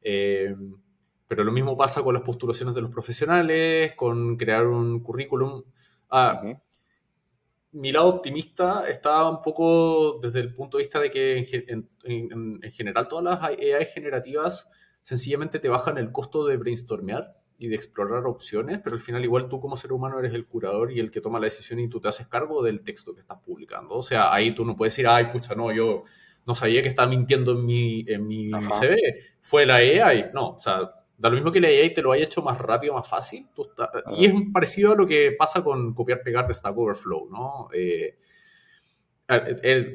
Eh, 0.00 0.54
pero 1.26 1.44
lo 1.44 1.52
mismo 1.52 1.76
pasa 1.76 2.02
con 2.02 2.14
las 2.14 2.22
postulaciones 2.22 2.74
de 2.74 2.82
los 2.82 2.90
profesionales, 2.90 3.94
con 3.96 4.36
crear 4.36 4.66
un 4.66 5.00
currículum. 5.00 5.62
Ah, 6.10 6.42
Mi 7.72 7.90
lado 7.90 8.08
optimista 8.08 8.88
está 8.88 9.28
un 9.28 9.40
poco 9.40 10.18
desde 10.20 10.40
el 10.40 10.54
punto 10.54 10.76
de 10.76 10.84
vista 10.84 11.00
de 11.00 11.10
que 11.10 11.38
en, 12.04 12.60
general 12.70 13.08
todas 13.08 13.24
las 13.24 13.42
AI 13.42 13.84
generativas 13.86 14.68
sencillamente 15.00 15.58
te 15.58 15.68
bajan 15.68 15.98
el 15.98 16.12
costo 16.12 16.46
de 16.46 16.56
brainstormear 16.58 17.34
y 17.58 17.68
de 17.68 17.76
explorar 17.76 18.26
opciones, 18.26 18.80
pero 18.82 18.94
al 18.94 19.00
final 19.00 19.24
igual 19.24 19.48
tú 19.48 19.60
como 19.60 19.76
ser 19.76 19.92
humano 19.92 20.18
eres 20.18 20.34
el 20.34 20.46
curador 20.46 20.92
y 20.92 21.00
el 21.00 21.10
que 21.10 21.20
toma 21.20 21.38
la 21.38 21.44
decisión 21.44 21.80
y 21.80 21.88
tú 21.88 22.00
te 22.00 22.08
haces 22.08 22.26
cargo 22.26 22.62
del 22.62 22.82
texto 22.82 23.14
que 23.14 23.20
estás 23.20 23.38
publicando. 23.38 23.94
O 23.94 24.02
sea, 24.02 24.32
ahí 24.34 24.54
tú 24.54 24.64
no 24.64 24.76
puedes 24.76 24.92
decir, 24.92 25.06
ay, 25.06 25.26
pucha, 25.26 25.54
no, 25.54 25.72
yo 25.72 26.04
no 26.44 26.54
sabía 26.54 26.82
que 26.82 26.88
estaba 26.88 27.08
mintiendo 27.08 27.52
en 27.52 27.64
mi, 27.64 28.04
en 28.06 28.26
mi 28.26 28.50
CV. 28.50 28.96
Fue 29.40 29.64
la 29.64 29.76
AI. 29.76 30.30
No, 30.34 30.50
o 30.50 30.58
sea, 30.58 30.90
da 31.16 31.28
lo 31.28 31.36
mismo 31.36 31.52
que 31.52 31.60
la 31.60 31.68
AI 31.68 31.94
te 31.94 32.02
lo 32.02 32.12
haya 32.12 32.24
hecho 32.24 32.42
más 32.42 32.58
rápido, 32.58 32.94
más 32.94 33.08
fácil. 33.08 33.46
y 34.16 34.26
es 34.26 34.32
parecido 34.52 34.92
a 34.92 34.96
lo 34.96 35.06
que 35.06 35.32
pasa 35.32 35.62
con 35.62 35.94
copiar-pegar 35.94 36.46
de 36.46 36.54
Stack 36.54 36.76
Overflow, 36.76 37.28
¿no? 37.30 37.68
Eh, 37.72 38.16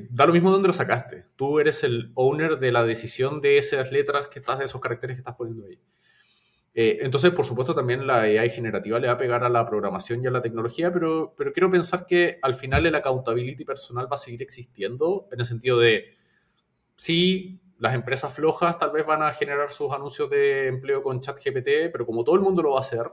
da 0.09 0.26
lo 0.26 0.34
mismo 0.34 0.51
donde 0.51 0.68
lo 0.68 0.74
sacaste. 0.74 1.26
Tú 1.36 1.59
eres 1.59 1.84
el 1.84 2.11
owner 2.15 2.57
de 2.59 2.72
la 2.72 2.84
decisión 2.84 3.41
de 3.41 3.57
esas 3.57 3.91
letras 3.91 4.28
que 4.28 4.39
estás, 4.39 4.59
de 4.59 4.65
esos 4.65 4.82
caracteres 4.82 5.18
que 5.18 5.22
estás 5.22 5.36
poniendo 5.36 5.65
ahí. 5.65 5.80
Eh, 6.80 6.99
entonces, 7.01 7.32
por 7.32 7.43
supuesto, 7.43 7.74
también 7.74 8.05
la 8.05 8.22
AI 8.22 8.51
generativa 8.51 8.99
le 8.99 9.07
va 9.07 9.13
a 9.13 9.18
pegar 9.18 9.43
a 9.43 9.49
la 9.49 9.65
programación 9.65 10.24
y 10.24 10.28
a 10.28 10.32
la 10.32 10.41
tecnología, 10.41 10.93
pero, 10.93 11.34
pero 11.36 11.51
quiero 11.51 11.72
pensar 11.72 12.05
que 12.05 12.38
al 12.41 12.53
final 12.53 12.86
el 12.86 12.93
accountability 12.93 13.65
personal 13.65 14.05
va 14.05 14.13
a 14.13 14.20
seguir 14.20 14.43
existiendo 14.43 15.28
en 15.32 15.39
el 15.39 15.45
sentido 15.47 15.80
de 15.80 16.13
sí, 16.95 17.59
las 17.80 17.94
empresas 17.94 18.34
flojas 18.34 18.78
tal 18.78 18.92
vez 18.92 19.06
van 19.06 19.24
a 19.24 19.32
generar 19.32 19.70
sus 19.70 19.92
anuncios 19.92 20.30
de 20.30 20.68
empleo 20.68 21.04
con 21.04 21.22
ChatGPT, 21.22 21.92
pero 21.92 22.06
como 22.06 22.24
todo 22.24 22.36
el 22.36 22.42
mundo 22.42 22.62
lo 22.62 22.72
va 22.72 22.78
a 22.78 22.82
hacer, 22.82 23.12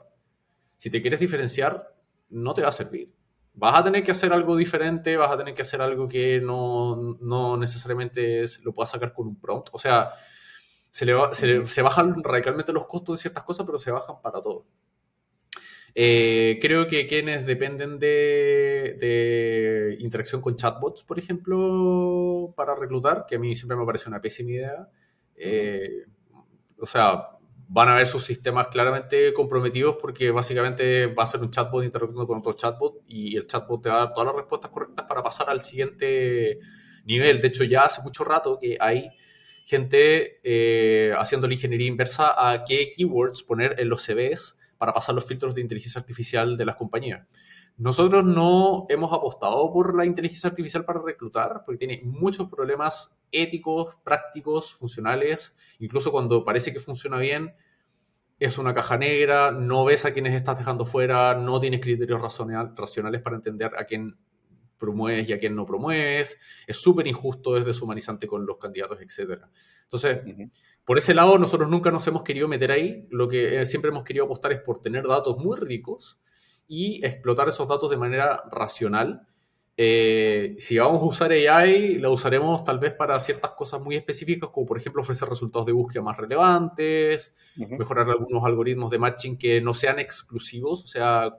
si 0.77 0.91
te 0.91 1.01
quieres 1.01 1.21
diferenciar, 1.21 1.95
no 2.31 2.55
te 2.55 2.63
va 2.63 2.69
a 2.69 2.73
servir. 2.73 3.13
Vas 3.55 3.77
a 3.77 3.85
tener 3.85 4.03
que 4.03 4.11
hacer 4.11 4.33
algo 4.33 4.57
diferente, 4.57 5.17
vas 5.17 5.31
a 5.31 5.37
tener 5.37 5.55
que 5.55 5.63
hacer 5.63 5.81
algo 5.81 6.09
que 6.09 6.41
no, 6.41 7.57
necesariamente 7.57 8.45
lo 8.63 8.73
puedas 8.73 8.91
sacar 8.91 9.13
con 9.13 9.29
un 9.29 9.41
prompt. 9.41 9.69
O 9.73 9.79
sea, 9.79 10.11
se, 10.91 11.07
le 11.07 11.67
se 11.67 11.83
bajan 11.83 12.23
radicalmente 12.23 12.73
los 12.73 12.87
costos 12.87 13.19
de 13.19 13.23
ciertas 13.23 13.45
cosas, 13.45 13.65
pero 13.65 13.79
se 13.79 13.93
bajan 13.93 14.21
para 14.21 14.41
todo. 14.41 14.67
Eh, 15.97 16.59
creo 16.61 16.89
que 16.89 17.07
quienes 17.07 17.47
dependen 17.47 18.01
de, 18.01 18.97
interacción 20.01 20.41
con 20.41 20.57
chatbots, 20.57 21.05
por 21.05 21.19
ejemplo, 21.19 22.53
para 22.57 22.75
reclutar, 22.75 23.27
que 23.29 23.37
a 23.37 23.39
mí 23.39 23.55
siempre 23.55 23.77
me 23.77 23.87
parece 23.87 24.09
una 24.09 24.21
pésima 24.21 24.51
idea, 24.51 24.89
eh, 25.37 26.05
o 26.79 26.87
sea, 26.87 27.29
van 27.69 27.89
a 27.89 27.95
ver 27.95 28.07
sus 28.07 28.25
sistemas 28.25 28.69
claramente 28.69 29.33
comprometidos 29.33 29.97
porque 30.01 30.31
básicamente 30.31 31.07
va 31.07 31.23
a 31.23 31.27
ser 31.27 31.41
un 31.41 31.51
chatbot 31.51 31.85
interactuando 31.85 32.27
con 32.27 32.39
otro 32.39 32.53
chatbot 32.53 33.03
y 33.07 33.37
el 33.37 33.47
chatbot 33.47 33.83
te 33.83 33.89
va 33.89 33.97
a 33.97 33.99
dar 34.01 34.13
todas 34.13 34.27
las 34.27 34.37
respuestas 34.37 34.71
correctas 34.71 35.07
para 35.07 35.23
pasar 35.23 35.49
al 35.49 35.61
siguiente 35.61 36.59
nivel. 37.05 37.41
De 37.41 37.49
hecho, 37.49 37.65
ya 37.65 37.85
hace 37.85 38.03
mucho 38.03 38.25
rato 38.25 38.59
que 38.61 38.77
hay 38.81 39.11
gente 39.65 40.41
eh, 40.43 41.15
haciendo 41.17 41.47
la 41.47 41.55
ingeniería 41.55 41.87
inversa 41.87 42.35
a 42.37 42.65
qué 42.65 42.91
keywords 42.95 43.43
poner 43.43 43.77
en 43.79 43.89
los 43.89 44.03
CVs 44.03 44.59
para 44.85 44.93
pasar 44.93 45.15
los 45.15 45.25
filtros 45.25 45.55
de 45.55 45.63
inteligencia 45.63 45.99
artificial 45.99 46.59
de 46.59 46.67
las 46.67 46.77
compañías. 46.77 47.27
Nosotros 47.79 48.23
no 48.23 48.85
hemos 48.91 49.15
apostado 49.15 49.73
por 49.73 49.97
la 49.97 50.05
inteligencia 50.05 50.51
artificial 50.51 50.85
para 50.85 51.01
reclutar, 51.01 51.63
porque 51.65 51.79
tiene 51.79 52.03
muchos 52.05 52.51
problemas 52.51 53.11
éticos, 53.33 53.97
prácticos, 54.05 54.75
funcionales. 54.75 55.57
Incluso 55.79 56.13
cuando 56.13 56.45
parece 56.45 56.71
que 56.71 56.81
funciona 56.81 57.17
bien, 57.17 57.55
es 58.39 58.59
una 58.59 58.75
caja 58.75 58.99
negra, 58.99 59.53
no 59.53 59.87
ves 59.87 60.05
a 60.05 60.13
quienes 60.13 60.35
estás 60.35 60.59
dejando 60.59 60.85
fuera, 60.85 61.33
no 61.33 61.59
tienes 61.63 61.81
criterios 61.81 62.21
racionales 62.21 63.23
para 63.23 63.37
entender 63.37 63.71
a 63.79 63.85
quién 63.87 64.19
promueves 64.85 65.29
y 65.29 65.33
a 65.33 65.39
quién 65.39 65.57
no 65.57 65.65
promueves, 65.65 66.39
es 66.67 66.81
súper 66.81 67.07
injusto, 67.07 67.57
es 67.57 67.65
deshumanizante 67.65 68.27
con 68.27 68.45
los 68.45 68.59
candidatos, 68.59 68.99
etc. 69.01 69.43
Entonces, 69.83 70.21
por 70.85 70.99
ese 70.99 71.15
lado, 71.15 71.39
nosotros 71.39 71.69
nunca 71.69 71.91
nos 71.91 72.07
hemos 72.07 72.23
querido 72.23 72.47
meter 72.47 72.71
ahí, 72.71 73.07
lo 73.11 73.27
que 73.29 73.61
eh, 73.61 73.67
siempre 73.67 73.91
hemos 73.91 74.05
querido 74.05 74.27
apostar 74.27 74.53
es 74.53 74.61
por 74.61 74.81
tener 74.81 75.07
datos 75.07 75.39
muy 75.39 75.57
ricos 75.57 76.21
y 76.69 77.05
explotar 77.05 77.49
esos 77.49 77.67
datos 77.67 77.91
de 77.91 77.97
manera 77.97 78.43
racional. 78.51 79.27
Eh, 79.77 80.55
si 80.59 80.79
vamos 80.79 81.03
a 81.03 81.07
usar 81.07 81.33
AI, 81.33 81.99
la 81.99 82.11
usaremos 82.11 82.63
tal 82.65 82.79
vez 82.79 82.93
para 82.93 83.19
ciertas 83.19 83.53
cosas 83.53 83.81
muy 83.81 83.97
específicas, 83.97 84.51
como 84.51 84.67
por 84.67 84.77
ejemplo 84.77 85.03
ofrecer 85.03 85.29
resultados 85.29 85.67
de 85.67 85.73
búsqueda 85.73 86.03
más 86.03 86.17
relevantes, 86.17 87.35
mejorar 87.57 88.09
algunos 88.09 88.45
algoritmos 88.45 88.91
de 88.91 88.99
matching 88.99 89.37
que 89.39 89.61
no 89.61 89.75
sean 89.75 89.99
exclusivos, 89.99 90.85
o 90.85 90.87
sea, 90.87 91.35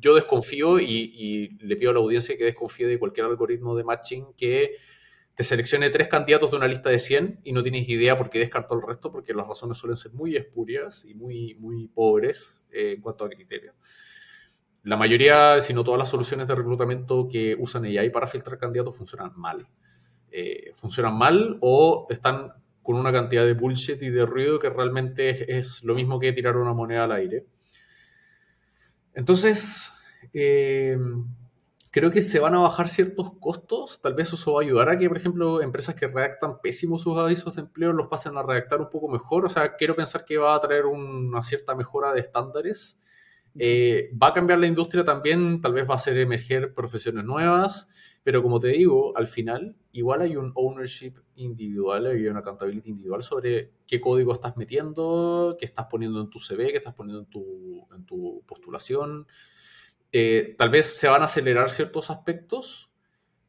yo 0.00 0.14
desconfío 0.14 0.80
y, 0.80 1.56
le 1.60 1.76
pido 1.76 1.90
a 1.90 1.94
la 1.94 2.00
audiencia 2.00 2.36
que 2.36 2.44
desconfíe 2.44 2.86
de 2.86 2.98
cualquier 2.98 3.26
algoritmo 3.26 3.76
de 3.76 3.84
matching 3.84 4.26
que 4.36 4.76
te 5.34 5.44
seleccione 5.44 5.90
tres 5.90 6.08
candidatos 6.08 6.50
de 6.50 6.56
una 6.56 6.66
lista 6.66 6.88
de 6.88 6.98
100 6.98 7.40
y 7.44 7.52
no 7.52 7.62
tienes 7.62 7.88
idea 7.88 8.16
por 8.16 8.30
qué 8.30 8.38
descartó 8.38 8.74
el 8.74 8.82
resto, 8.82 9.12
porque 9.12 9.34
las 9.34 9.46
razones 9.46 9.76
suelen 9.76 9.96
ser 9.96 10.12
muy 10.12 10.34
espurias 10.34 11.04
y 11.04 11.14
muy, 11.14 11.54
muy 11.56 11.88
pobres 11.88 12.62
eh, 12.70 12.94
en 12.96 13.02
cuanto 13.02 13.24
a 13.24 13.28
criterios. 13.28 13.74
La 14.82 14.96
mayoría, 14.96 15.60
si 15.60 15.74
no 15.74 15.84
todas 15.84 15.98
las 15.98 16.08
soluciones 16.08 16.46
de 16.48 16.54
reclutamiento 16.54 17.28
que 17.28 17.54
usan 17.58 17.84
AI 17.84 18.08
para 18.10 18.26
filtrar 18.26 18.56
candidatos 18.56 18.96
funcionan 18.96 19.32
mal. 19.36 19.66
Eh, 20.30 20.70
funcionan 20.74 21.18
mal 21.18 21.58
o 21.60 22.06
están 22.08 22.52
con 22.82 22.96
una 22.96 23.12
cantidad 23.12 23.44
de 23.44 23.54
bullshit 23.54 24.00
y 24.00 24.10
de 24.10 24.24
ruido 24.24 24.58
que 24.58 24.70
realmente 24.70 25.58
es 25.58 25.82
lo 25.82 25.94
mismo 25.94 26.20
que 26.20 26.32
tirar 26.32 26.56
una 26.56 26.72
moneda 26.72 27.04
al 27.04 27.12
aire. 27.12 27.44
Entonces, 29.16 29.92
eh, 30.34 30.96
creo 31.90 32.10
que 32.10 32.20
se 32.20 32.38
van 32.38 32.54
a 32.54 32.58
bajar 32.58 32.88
ciertos 32.88 33.32
costos. 33.40 34.00
Tal 34.02 34.12
vez 34.14 34.30
eso 34.30 34.52
va 34.52 34.60
a 34.60 34.64
ayudar 34.64 34.90
a 34.90 34.98
que, 34.98 35.08
por 35.08 35.16
ejemplo, 35.16 35.62
empresas 35.62 35.94
que 35.94 36.06
redactan 36.06 36.60
pésimos 36.60 37.02
sus 37.02 37.16
avisos 37.16 37.56
de 37.56 37.62
empleo 37.62 37.92
los 37.92 38.08
pasen 38.08 38.36
a 38.36 38.42
redactar 38.42 38.80
un 38.80 38.90
poco 38.90 39.08
mejor. 39.08 39.46
O 39.46 39.48
sea, 39.48 39.74
quiero 39.74 39.96
pensar 39.96 40.26
que 40.26 40.36
va 40.36 40.54
a 40.54 40.60
traer 40.60 40.84
una 40.84 41.42
cierta 41.42 41.74
mejora 41.74 42.12
de 42.12 42.20
estándares. 42.20 43.00
Eh, 43.58 44.10
va 44.22 44.28
a 44.28 44.34
cambiar 44.34 44.58
la 44.58 44.66
industria 44.66 45.02
también, 45.02 45.62
tal 45.62 45.72
vez 45.72 45.88
va 45.88 45.94
a 45.94 45.96
hacer 45.96 46.18
emerger 46.18 46.74
profesiones 46.74 47.24
nuevas, 47.24 47.88
pero 48.26 48.42
como 48.42 48.58
te 48.58 48.66
digo, 48.66 49.16
al 49.16 49.28
final 49.28 49.76
igual 49.92 50.20
hay 50.20 50.34
un 50.34 50.50
ownership 50.56 51.12
individual, 51.36 52.06
hay 52.06 52.26
una 52.26 52.40
accountability 52.40 52.90
individual 52.90 53.22
sobre 53.22 53.70
qué 53.86 54.00
código 54.00 54.32
estás 54.32 54.56
metiendo, 54.56 55.56
qué 55.56 55.64
estás 55.64 55.86
poniendo 55.86 56.20
en 56.20 56.28
tu 56.28 56.40
CV, 56.40 56.72
qué 56.72 56.78
estás 56.78 56.94
poniendo 56.94 57.20
en 57.20 57.26
tu, 57.26 57.86
en 57.94 58.04
tu 58.04 58.42
postulación. 58.44 59.28
Eh, 60.10 60.56
tal 60.58 60.70
vez 60.70 60.86
se 60.86 61.06
van 61.06 61.22
a 61.22 61.26
acelerar 61.26 61.70
ciertos 61.70 62.10
aspectos, 62.10 62.90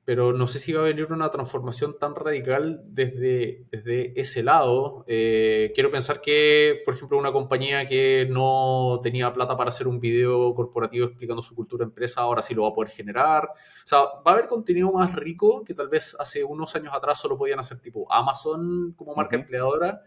pero 0.08 0.32
no 0.32 0.48
sé 0.48 0.60
si 0.60 0.72
va 0.72 0.80
a 0.80 0.86
venir 0.86 1.12
una 1.12 1.30
transformación 1.30 2.00
tan 2.00 2.16
radical 2.16 2.82
desde, 2.86 3.66
desde 3.70 4.18
ese 4.18 4.42
lado. 4.42 5.04
Eh, 5.06 5.74
quiero 5.76 5.92
pensar 5.92 6.22
que, 6.22 6.82
por 6.86 6.94
ejemplo, 6.94 7.18
una 7.18 7.34
compañía 7.34 7.86
que 7.86 8.26
no 8.30 9.02
tenía 9.04 9.34
plata 9.34 9.58
para 9.58 9.68
hacer 9.68 9.86
un 9.86 10.00
video 10.00 10.56
corporativo 10.56 11.08
explicando 11.08 11.42
su 11.42 11.54
cultura 11.56 11.84
empresa, 11.84 12.22
ahora 12.22 12.42
sí 12.42 12.56
lo 12.56 12.62
va 12.62 12.70
a 12.70 12.74
poder 12.74 12.90
generar. 12.90 13.50
O 13.50 13.86
sea, 13.86 14.00
va 14.00 14.22
a 14.24 14.32
haber 14.32 14.48
contenido 14.48 14.94
más 14.94 15.14
rico 15.14 15.66
que 15.66 15.74
tal 15.74 15.90
vez 15.90 16.16
hace 16.18 16.42
unos 16.42 16.74
años 16.78 16.94
atrás 16.94 17.20
solo 17.20 17.38
podían 17.38 17.60
hacer 17.60 17.80
tipo 17.80 18.10
Amazon 18.10 18.94
como 18.94 19.14
marca 19.14 19.36
empleadora. 19.36 20.04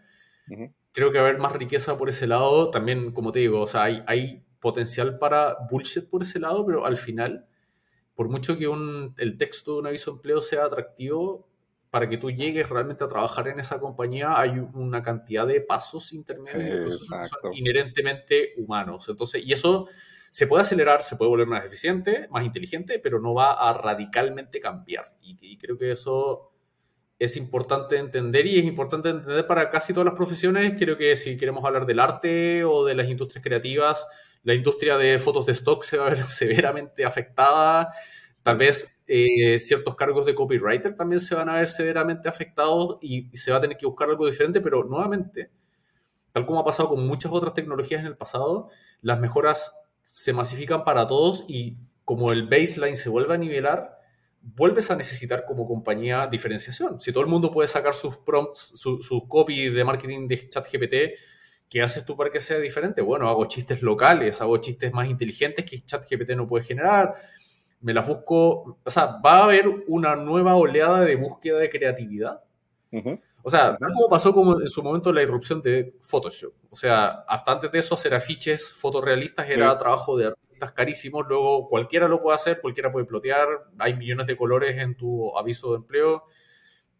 Creo 0.91 1.11
que 1.11 1.19
va 1.19 1.25
a 1.25 1.27
haber 1.27 1.39
más 1.39 1.53
riqueza 1.53 1.95
por 1.95 2.09
ese 2.09 2.25
lado. 2.25 2.71
También, 2.71 3.11
como 3.11 3.31
te 3.31 3.37
digo, 3.37 3.61
o 3.61 3.67
sea, 3.67 3.83
hay, 3.83 4.03
hay 4.07 4.43
potencial 4.59 5.19
para 5.19 5.57
bullshit 5.69 6.09
por 6.09 6.23
ese 6.23 6.39
lado, 6.39 6.65
pero 6.65 6.87
al 6.87 6.97
final 6.97 7.45
por 8.15 8.29
mucho 8.29 8.57
que 8.57 8.69
el 9.17 9.37
texto 9.37 9.73
de 9.73 9.79
un 9.79 9.87
aviso 9.87 10.11
de 10.11 10.15
empleo 10.15 10.41
sea 10.41 10.65
atractivo, 10.65 11.47
para 11.91 12.07
que 12.07 12.17
tú 12.17 12.31
llegues 12.31 12.69
realmente 12.69 13.03
a 13.03 13.07
trabajar 13.07 13.49
en 13.49 13.59
esa 13.59 13.77
compañía 13.77 14.39
hay 14.39 14.51
una 14.51 15.03
cantidad 15.03 15.45
de 15.45 15.59
pasos 15.59 16.13
intermedios 16.13 17.05
que 17.05 17.25
son 17.25 17.53
inherentemente 17.53 18.53
humanos. 18.57 19.09
Entonces, 19.09 19.43
y 19.45 19.51
eso 19.51 19.89
se 20.29 20.47
puede 20.47 20.61
acelerar, 20.61 21.03
se 21.03 21.17
puede 21.17 21.29
volver 21.29 21.47
más 21.47 21.65
eficiente, 21.65 22.29
más 22.31 22.45
inteligente, 22.45 22.99
pero 22.99 23.19
no 23.19 23.33
va 23.33 23.51
a 23.51 23.73
radicalmente 23.73 24.61
cambiar. 24.61 25.03
Y, 25.21 25.57
creo 25.57 25.77
que 25.77 25.91
eso 25.91 26.53
es 27.19 27.35
importante 27.35 27.97
entender 27.97 28.47
y 28.47 28.59
es 28.59 28.65
importante 28.65 29.09
entender 29.09 29.45
para 29.45 29.69
casi 29.69 29.91
todas 29.91 30.05
las 30.05 30.15
profesiones. 30.15 30.75
Creo 30.79 30.97
que 30.97 31.17
si 31.17 31.35
queremos 31.35 31.65
hablar 31.65 31.85
del 31.85 31.99
arte 31.99 32.63
o 32.63 32.85
de 32.85 32.95
las 32.95 33.09
industrias 33.09 33.43
creativas, 33.43 34.07
la 34.43 34.53
industria 34.53 34.97
de 34.97 35.19
fotos 35.19 35.45
de 35.45 35.51
stock 35.53 35.83
se 35.83 35.97
va 35.97 36.07
a 36.07 36.09
ver 36.09 36.23
severamente 36.27 37.05
afectada. 37.05 37.89
Tal 38.43 38.57
vez 38.57 38.99
eh, 39.07 39.59
ciertos 39.59 39.95
cargos 39.95 40.25
de 40.25 40.33
copywriter 40.33 40.95
también 40.95 41.19
se 41.19 41.35
van 41.35 41.49
a 41.49 41.55
ver 41.55 41.67
severamente 41.67 42.29
afectados 42.29 42.97
y, 43.01 43.29
se 43.35 43.51
va 43.51 43.57
a 43.57 43.61
tener 43.61 43.77
que 43.77 43.85
buscar 43.85 44.09
algo 44.09 44.25
diferente, 44.25 44.61
pero 44.61 44.83
nuevamente, 44.83 45.51
tal 46.31 46.45
como 46.45 46.59
ha 46.59 46.65
pasado 46.65 46.89
con 46.89 47.05
muchas 47.05 47.31
otras 47.31 47.53
tecnologías 47.53 47.99
en 47.99 48.07
el 48.07 48.17
pasado, 48.17 48.69
las 49.01 49.19
mejoras 49.19 49.75
se 50.03 50.33
masifican 50.33 50.83
para 50.83 51.07
todos 51.07 51.45
y 51.47 51.77
como 52.05 52.31
el 52.31 52.47
baseline 52.47 52.95
se 52.95 53.09
vuelve 53.09 53.33
a 53.35 53.37
nivelar, 53.37 53.99
vuelves 54.41 54.89
a 54.89 54.95
necesitar 54.95 55.45
como 55.45 55.67
compañía 55.67 56.25
diferenciación. 56.27 56.99
Si 56.99 57.11
todo 57.11 57.23
el 57.23 57.29
mundo 57.29 57.51
puede 57.51 57.67
sacar 57.67 57.93
sus 57.93 58.17
prompts, 58.17 58.73
sus 58.75 59.05
su 59.05 59.27
copy 59.27 59.69
de 59.69 59.83
marketing 59.83 60.27
de 60.27 60.49
ChatGPT, 60.49 60.95
¿Qué 61.71 61.81
haces 61.81 62.05
tú 62.05 62.17
para 62.17 62.29
que 62.29 62.41
sea 62.41 62.57
diferente? 62.59 63.01
Bueno, 63.01 63.29
hago 63.29 63.45
chistes 63.45 63.81
locales, 63.81 64.41
hago 64.41 64.57
chistes 64.57 64.91
más 64.91 65.07
inteligentes 65.07 65.63
que 65.63 65.79
ChatGPT 65.79 66.31
no 66.31 66.45
puede 66.45 66.65
generar. 66.65 67.13
Me 67.79 67.93
las 67.93 68.05
busco. 68.05 68.77
O 68.83 68.89
sea, 68.91 69.21
va 69.25 69.37
a 69.37 69.43
haber 69.45 69.63
una 69.87 70.17
nueva 70.17 70.55
oleada 70.55 70.99
de 70.99 71.15
búsqueda 71.15 71.59
de 71.59 71.69
creatividad. 71.69 72.43
O 73.41 73.49
sea, 73.49 73.77
como 73.77 74.09
pasó 74.09 74.33
como 74.33 74.59
en 74.59 74.67
su 74.67 74.83
momento 74.83 75.13
la 75.13 75.23
irrupción 75.23 75.61
de 75.61 75.95
Photoshop. 76.01 76.53
O 76.69 76.75
sea, 76.75 77.23
hasta 77.25 77.53
antes 77.53 77.71
de 77.71 77.79
eso, 77.79 77.95
hacer 77.95 78.13
afiches 78.15 78.73
fotorrealistas 78.73 79.49
era 79.49 79.77
trabajo 79.77 80.17
de 80.17 80.27
artistas 80.27 80.73
carísimos. 80.73 81.25
Luego, 81.25 81.69
cualquiera 81.69 82.09
lo 82.09 82.21
puede 82.21 82.35
hacer, 82.35 82.59
cualquiera 82.59 82.91
puede 82.91 83.05
plotear. 83.05 83.47
Hay 83.79 83.95
millones 83.95 84.27
de 84.27 84.35
colores 84.35 84.77
en 84.77 84.97
tu 84.97 85.37
aviso 85.37 85.71
de 85.71 85.77
empleo, 85.77 86.25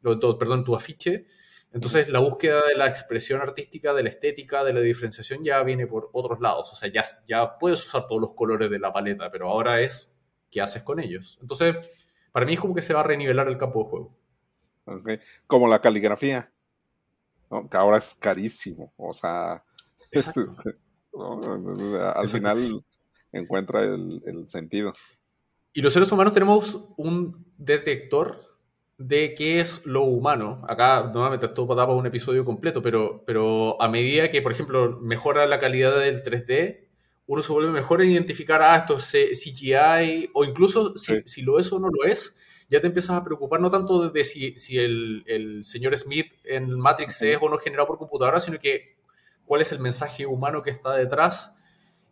perdón, 0.02 0.60
en 0.60 0.64
tu 0.64 0.74
afiche. 0.74 1.26
Entonces 1.74 2.10
la 2.10 2.20
búsqueda 2.20 2.62
de 2.68 2.76
la 2.76 2.88
expresión 2.88 3.42
artística, 3.42 3.94
de 3.94 4.04
la 4.04 4.10
estética, 4.10 4.64
de 4.64 4.74
la 4.74 4.82
diferenciación 4.82 5.44
ya 5.44 5.64
viene 5.64 5.88
por 5.88 6.10
otros 6.12 6.42
lados. 6.42 6.72
O 6.74 6.76
sea, 6.76 6.92
ya, 6.92 7.04
ya 7.28 7.58
puedes 7.58 7.86
usar 7.86 8.08
todos 8.08 8.22
los 8.22 8.34
colores 8.34 8.70
de 8.70 8.80
la 8.80 8.92
paleta, 8.92 9.32
pero 9.32 9.50
ahora 9.50 9.80
es 9.80 10.14
qué 10.50 10.62
haces 10.62 10.84
con 10.84 11.00
ellos. 11.00 11.38
Entonces, 11.42 11.76
para 12.32 12.46
mí 12.46 12.54
es 12.54 12.60
como 12.60 12.76
que 12.76 12.82
se 12.82 12.94
va 12.94 13.00
a 13.00 13.04
renivelar 13.04 13.48
el 13.48 13.58
campo 13.58 13.84
de 13.84 13.90
juego. 13.90 14.18
Como 15.48 15.68
la 15.68 15.80
caligrafía, 15.80 16.52
que 17.70 17.78
ahora 17.78 18.00
es 18.00 18.16
carísimo. 18.16 18.94
O 18.98 19.14
sea, 19.14 19.64
al 22.16 22.28
final 22.28 22.84
encuentra 23.32 23.82
el, 23.82 24.22
el 24.26 24.50
sentido. 24.50 24.92
Y 25.72 25.82
los 25.82 25.94
seres 25.94 26.12
humanos 26.12 26.34
tenemos 26.34 26.86
un 26.98 27.46
detector 27.58 28.51
de 29.08 29.34
qué 29.34 29.60
es 29.60 29.86
lo 29.86 30.04
humano. 30.04 30.64
Acá, 30.68 31.10
nuevamente, 31.14 31.48
esto 31.48 31.68
para 31.68 31.86
un 31.86 32.06
episodio 32.06 32.46
completo, 32.46 32.82
pero, 32.82 33.24
pero 33.26 33.82
a 33.82 33.90
medida 33.90 34.30
que, 34.30 34.42
por 34.42 34.52
ejemplo, 34.52 35.00
mejora 35.02 35.46
la 35.48 35.60
calidad 35.60 36.00
del 36.00 36.24
3D, 36.24 36.88
uno 37.28 37.42
se 37.42 37.52
vuelve 37.52 37.72
mejor 37.72 38.02
en 38.02 38.12
identificar, 38.12 38.62
ah, 38.62 38.76
esto 38.76 38.98
es 38.98 39.44
CGI, 39.44 40.30
o 40.34 40.44
incluso 40.44 40.94
si, 40.98 41.42
lo 41.42 41.60
es 41.60 41.72
o 41.72 41.80
no 41.80 41.90
lo 41.90 42.06
es, 42.06 42.36
ya 42.70 42.80
te 42.80 42.88
empiezas 42.88 43.18
a 43.18 43.24
preocupar 43.24 43.60
no 43.60 43.70
tanto 43.70 44.10
de 44.10 44.24
si, 44.24 44.58
si 44.58 44.78
el, 44.78 45.24
el, 45.26 45.64
señor 45.64 45.98
Smith 45.98 46.34
en 46.44 46.80
Matrix 46.80 47.22
es 47.24 47.38
o 47.42 47.50
no 47.50 47.58
generado 47.58 47.88
por 47.88 47.98
computadora, 47.98 48.40
sino 48.40 48.60
que 48.60 48.98
cuál 49.46 49.62
es 49.62 49.72
el 49.72 49.80
mensaje 49.80 50.26
humano 50.26 50.62
que 50.62 50.70
está 50.70 50.96
detrás. 50.96 51.54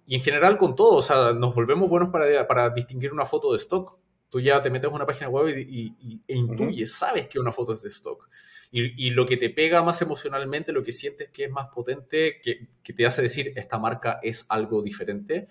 Y 0.06 0.16
en 0.16 0.22
general 0.22 0.58
con 0.58 0.76
todo, 0.76 0.96
o 0.96 1.02
sea, 1.02 1.34
nos 1.34 1.54
volvemos 1.54 1.90
buenos 1.90 2.10
para, 2.10 2.48
para 2.48 2.72
distinguir 2.72 3.14
una 3.14 3.26
foto 3.26 3.52
de 3.52 3.58
stock 3.58 3.99
tú 4.30 4.40
ya 4.40 4.62
te 4.62 4.70
metes 4.70 4.88
en 4.88 4.96
una 4.96 5.06
página 5.06 5.30
web 5.30 5.58
y, 5.58 6.22
e 6.28 6.36
intuyes, 6.36 6.94
sabes 6.94 7.28
que 7.28 7.40
una 7.40 7.52
foto 7.52 7.74
es 7.74 7.82
de 7.82 7.90
stock. 7.90 8.30
Y, 8.72 9.10
lo 9.10 9.26
que 9.26 9.36
te 9.36 9.50
pega 9.50 9.82
más 9.82 10.00
emocionalmente, 10.04 10.72
lo 10.72 10.84
que 10.84 10.92
sientes 10.92 11.30
que 11.32 11.46
es 11.46 11.52
más 11.52 11.70
potente, 11.70 12.40
que, 12.40 12.94
te 12.94 13.06
hace 13.06 13.24
decir, 13.24 13.52
esta 13.56 13.80
marca 13.80 14.20
es 14.22 14.46
algo 14.48 14.84
diferente, 14.84 15.48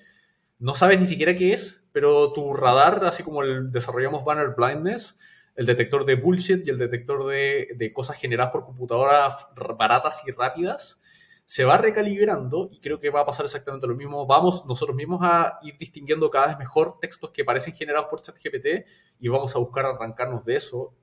no 0.61 0.75
sabes 0.75 1.01
ni 1.01 1.07
siquiera 1.07 1.35
qué 1.35 1.53
es, 1.53 1.83
pero 1.91 2.33
tu 2.33 2.53
radar, 2.53 3.05
así 3.05 3.25
como 3.25 3.43
el, 3.43 3.73
desarrollamos 3.73 4.25
Banner 4.25 4.55
Blindness, 4.57 5.19
el 5.57 5.67
detector 5.67 6.05
de 6.05 6.15
bullshit 6.15 6.67
y 6.67 6.71
el 6.71 6.79
detector 6.79 7.27
de, 7.27 7.71
de 7.75 7.93
cosas 7.93 8.17
generadas 8.17 8.53
por 8.53 8.65
computadoras 8.65 9.49
baratas 9.77 10.23
y 10.25 10.31
rápidas, 10.31 11.01
se 11.49 11.65
va 11.65 11.79
recalibrando 11.79 12.69
y 12.71 12.79
creo 12.79 13.01
que 13.01 13.09
va 13.09 13.21
a 13.23 13.25
pasar 13.25 13.47
exactamente 13.47 13.87
lo 13.87 13.97
mismo. 13.97 14.27
Vamos 14.27 14.67
nosotros 14.67 14.95
mismos 14.95 15.21
a 15.23 15.59
ir 15.63 15.79
distinguiendo 15.79 16.29
cada 16.29 16.49
vez 16.49 16.59
mejor 16.59 16.99
textos 17.01 17.31
que 17.31 17.43
parecen 17.43 17.73
generados 17.73 18.09
por 18.11 18.21
ChatGPT 18.21 18.87
y 19.19 19.29
vamos 19.29 19.57
a 19.57 19.59
buscar 19.59 19.87
arrancarnos 19.87 20.45
de 20.45 20.57
eso 20.57 20.95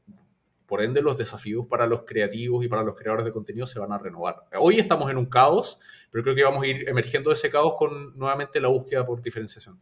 Por 0.68 0.84
ende, 0.84 1.02
los 1.02 1.18
desafíos 1.18 1.66
para 1.68 1.88
los 1.88 2.04
creativos 2.04 2.64
y 2.64 2.68
para 2.68 2.84
los 2.84 2.96
creadores 2.96 3.26
de 3.26 3.32
contenido 3.32 3.66
se 3.66 3.80
van 3.80 3.91
a 3.91 3.98
renovar. 3.98 4.46
Hoy 4.60 4.78
estamos 4.78 5.10
en 5.10 5.18
un 5.18 5.26
caos, 5.26 5.80
pero 6.12 6.24
creo 6.24 6.36
que 6.36 6.43
vamos 6.43 6.64
a 6.64 6.68
ir 6.68 6.88
emergiendo 6.89 7.32
de 7.32 7.34
ese 7.34 7.50
caos 7.50 7.74
con 7.76 8.16
nuevamente 8.16 8.60
la 8.60 8.68
búsqueda 8.68 9.04
por 9.04 9.24
diferenciación. 9.24 9.80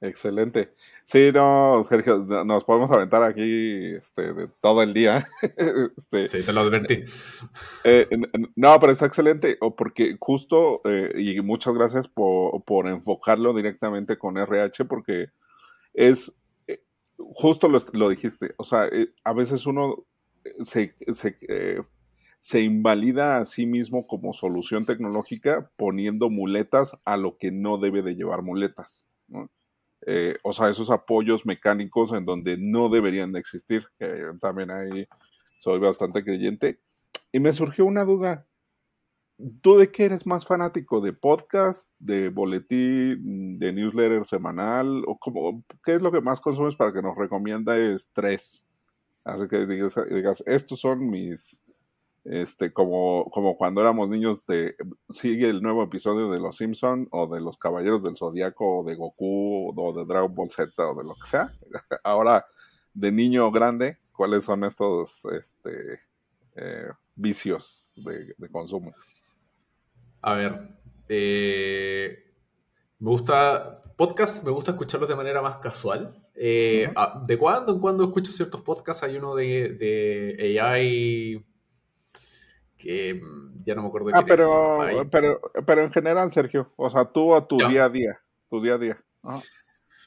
Excelente. 0.00 0.74
Sí, 1.06 1.30
no, 1.34 1.84
Sergio, 1.86 2.18
nos 2.46 2.64
podemos 2.64 2.90
aventar 2.90 3.22
aquí 3.22 3.94
este, 3.94 4.32
de 4.32 4.48
todo 4.62 4.82
el 4.82 4.94
día. 4.94 5.26
este, 5.42 6.28
sí, 6.28 6.42
te 6.44 6.52
lo 6.52 6.62
advertí. 6.62 7.04
Eh, 7.84 8.08
no, 8.56 8.80
pero 8.80 8.90
está 8.90 9.04
excelente, 9.04 9.58
porque 9.76 10.16
justo, 10.18 10.80
eh, 10.84 11.12
y 11.16 11.40
muchas 11.42 11.74
gracias 11.74 12.08
por, 12.08 12.64
por, 12.64 12.88
enfocarlo 12.88 13.52
directamente 13.52 14.16
con 14.16 14.38
RH, 14.38 14.86
porque 14.86 15.28
es, 15.92 16.32
eh, 16.66 16.82
justo 17.18 17.68
lo, 17.68 17.78
lo, 17.92 18.08
dijiste, 18.08 18.54
o 18.56 18.64
sea, 18.64 18.88
a 19.24 19.32
veces 19.34 19.66
uno 19.66 20.06
se, 20.62 20.94
se, 21.12 21.36
se 22.40 22.60
invalida 22.62 23.36
a 23.36 23.44
sí 23.44 23.66
mismo 23.66 24.06
como 24.06 24.32
solución 24.32 24.86
tecnológica 24.86 25.70
poniendo 25.76 26.30
muletas 26.30 26.96
a 27.04 27.18
lo 27.18 27.36
que 27.36 27.50
no 27.50 27.76
debe 27.76 28.00
de 28.00 28.14
llevar 28.14 28.40
muletas. 28.40 29.06
¿no? 29.28 29.50
Eh, 30.06 30.36
o 30.42 30.52
sea, 30.52 30.68
esos 30.68 30.90
apoyos 30.90 31.46
mecánicos 31.46 32.12
en 32.12 32.24
donde 32.24 32.56
no 32.58 32.88
deberían 32.88 33.32
de 33.32 33.40
existir, 33.40 33.86
que 33.98 34.32
también 34.40 34.70
ahí 34.70 35.06
soy 35.58 35.78
bastante 35.78 36.22
creyente. 36.22 36.80
Y 37.32 37.40
me 37.40 37.52
surgió 37.52 37.86
una 37.86 38.04
duda, 38.04 38.46
¿tú 39.60 39.78
de 39.78 39.90
qué 39.90 40.04
eres 40.04 40.26
más 40.26 40.46
fanático? 40.46 41.00
¿De 41.00 41.12
podcast, 41.12 41.88
de 41.98 42.28
boletín, 42.28 43.58
de 43.58 43.72
newsletter 43.72 44.26
semanal? 44.26 45.04
¿O 45.06 45.18
como, 45.18 45.64
qué 45.84 45.94
es 45.94 46.02
lo 46.02 46.12
que 46.12 46.20
más 46.20 46.40
consumes 46.40 46.76
para 46.76 46.92
que 46.92 47.02
nos 47.02 47.16
recomiendas 47.16 48.08
tres? 48.12 48.66
Así 49.24 49.48
que 49.48 49.66
digas, 49.66 49.98
digas 50.10 50.44
estos 50.46 50.80
son 50.80 51.08
mis 51.08 51.63
este, 52.24 52.72
como, 52.72 53.30
como 53.30 53.56
cuando 53.56 53.82
éramos 53.82 54.08
niños 54.08 54.46
de 54.46 54.74
sigue 55.10 55.50
el 55.50 55.60
nuevo 55.60 55.82
episodio 55.82 56.30
de 56.30 56.40
Los 56.40 56.56
Simpson 56.56 57.06
o 57.10 57.26
de 57.26 57.40
Los 57.40 57.58
Caballeros 57.58 58.02
del 58.02 58.16
Zodiaco 58.16 58.78
o 58.80 58.84
de 58.84 58.94
Goku 58.94 59.74
o 59.76 59.92
de 59.92 60.06
Dragon 60.06 60.34
Ball 60.34 60.48
Z 60.48 60.72
o 60.78 60.94
de 60.94 61.04
lo 61.04 61.14
que 61.16 61.28
sea. 61.28 61.52
Ahora, 62.02 62.46
de 62.94 63.12
niño 63.12 63.50
grande, 63.50 63.98
¿cuáles 64.12 64.44
son 64.44 64.64
estos 64.64 65.26
este, 65.26 66.00
eh, 66.56 66.88
vicios 67.14 67.90
de, 67.94 68.34
consumo? 68.50 68.94
A 70.22 70.34
ver, 70.34 70.68
eh, 71.10 72.32
me 73.00 73.10
gusta 73.10 73.82
podcast, 73.98 74.42
me 74.44 74.50
gusta 74.50 74.70
escucharlos 74.70 75.10
de 75.10 75.16
manera 75.16 75.42
más 75.42 75.56
casual. 75.56 76.26
Eh, 76.34 76.90
de 77.26 77.38
cuando 77.38 77.74
en 77.74 77.80
cuando 77.80 78.04
escucho 78.04 78.32
ciertos 78.32 78.62
podcasts, 78.62 79.02
hay 79.02 79.16
uno 79.16 79.34
de, 79.34 79.74
de 79.74 80.58
AI 80.58 81.44
que 82.84 83.14
mm, 83.14 83.64
ya 83.64 83.74
no 83.74 83.82
me 83.82 83.88
acuerdo 83.88 84.10
ah, 84.12 84.24
pero, 84.26 85.08
pero, 85.10 85.40
pero 85.66 85.82
en 85.82 85.90
general, 85.90 86.30
Sergio, 86.32 86.70
o 86.76 86.90
sea, 86.90 87.06
tú 87.06 87.34
a 87.34 87.48
tu 87.48 87.56
día 87.56 87.86
a 87.86 87.88
día, 87.88 88.20
tu 88.50 88.60
día 88.60 88.74
a 88.74 88.78
día. 88.78 89.04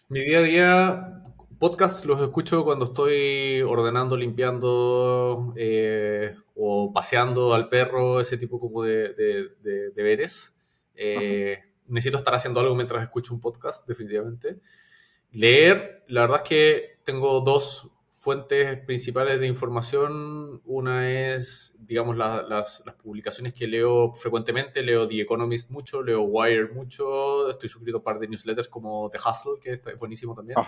Mi 0.09 0.21
día 0.21 0.39
a 0.39 0.43
día, 0.43 1.23
podcast 1.57 2.05
los 2.05 2.21
escucho 2.21 2.63
cuando 2.63 2.85
estoy 2.85 3.63
ordenando, 3.63 4.15
limpiando 4.15 5.53
eh, 5.57 6.35
o 6.55 6.93
paseando 6.93 7.55
al 7.55 7.67
perro, 7.67 8.19
ese 8.19 8.37
tipo 8.37 8.59
como 8.59 8.83
de, 8.83 9.49
deberes. 9.95 10.55
Eh, 10.93 11.59
necesito 11.87 12.17
estar 12.17 12.35
haciendo 12.35 12.59
algo 12.59 12.75
mientras 12.75 13.01
escucho 13.01 13.33
un 13.33 13.41
podcast, 13.41 13.87
definitivamente. 13.87 14.59
Leer, 15.31 16.03
la 16.09 16.21
verdad 16.21 16.41
es 16.43 16.49
que 16.49 16.99
tengo 17.03 17.41
dos 17.41 17.89
fuentes 18.27 18.77
principales 18.79 19.39
de 19.39 19.47
información, 19.47 20.61
una 20.65 21.09
es, 21.09 21.77
digamos, 21.79 22.17
las, 22.17 22.83
publicaciones 23.01 23.53
que 23.53 23.67
leo 23.67 24.11
frecuentemente, 24.15 24.83
leo 24.83 25.07
The 25.07 25.21
Economist 25.21 25.71
mucho, 25.71 26.03
leo 26.03 26.23
Wire 26.23 26.73
mucho, 26.73 27.49
estoy 27.49 27.69
suscrito 27.69 27.95
a 27.95 27.99
un 27.99 28.03
par 28.03 28.19
de 28.19 28.27
newsletters 28.27 28.67
como 28.67 29.09
The 29.11 29.17
Hustle, 29.17 29.61
que 29.61 29.71
es 29.71 29.97
buenísimo 29.97 30.35
también. 30.35 30.59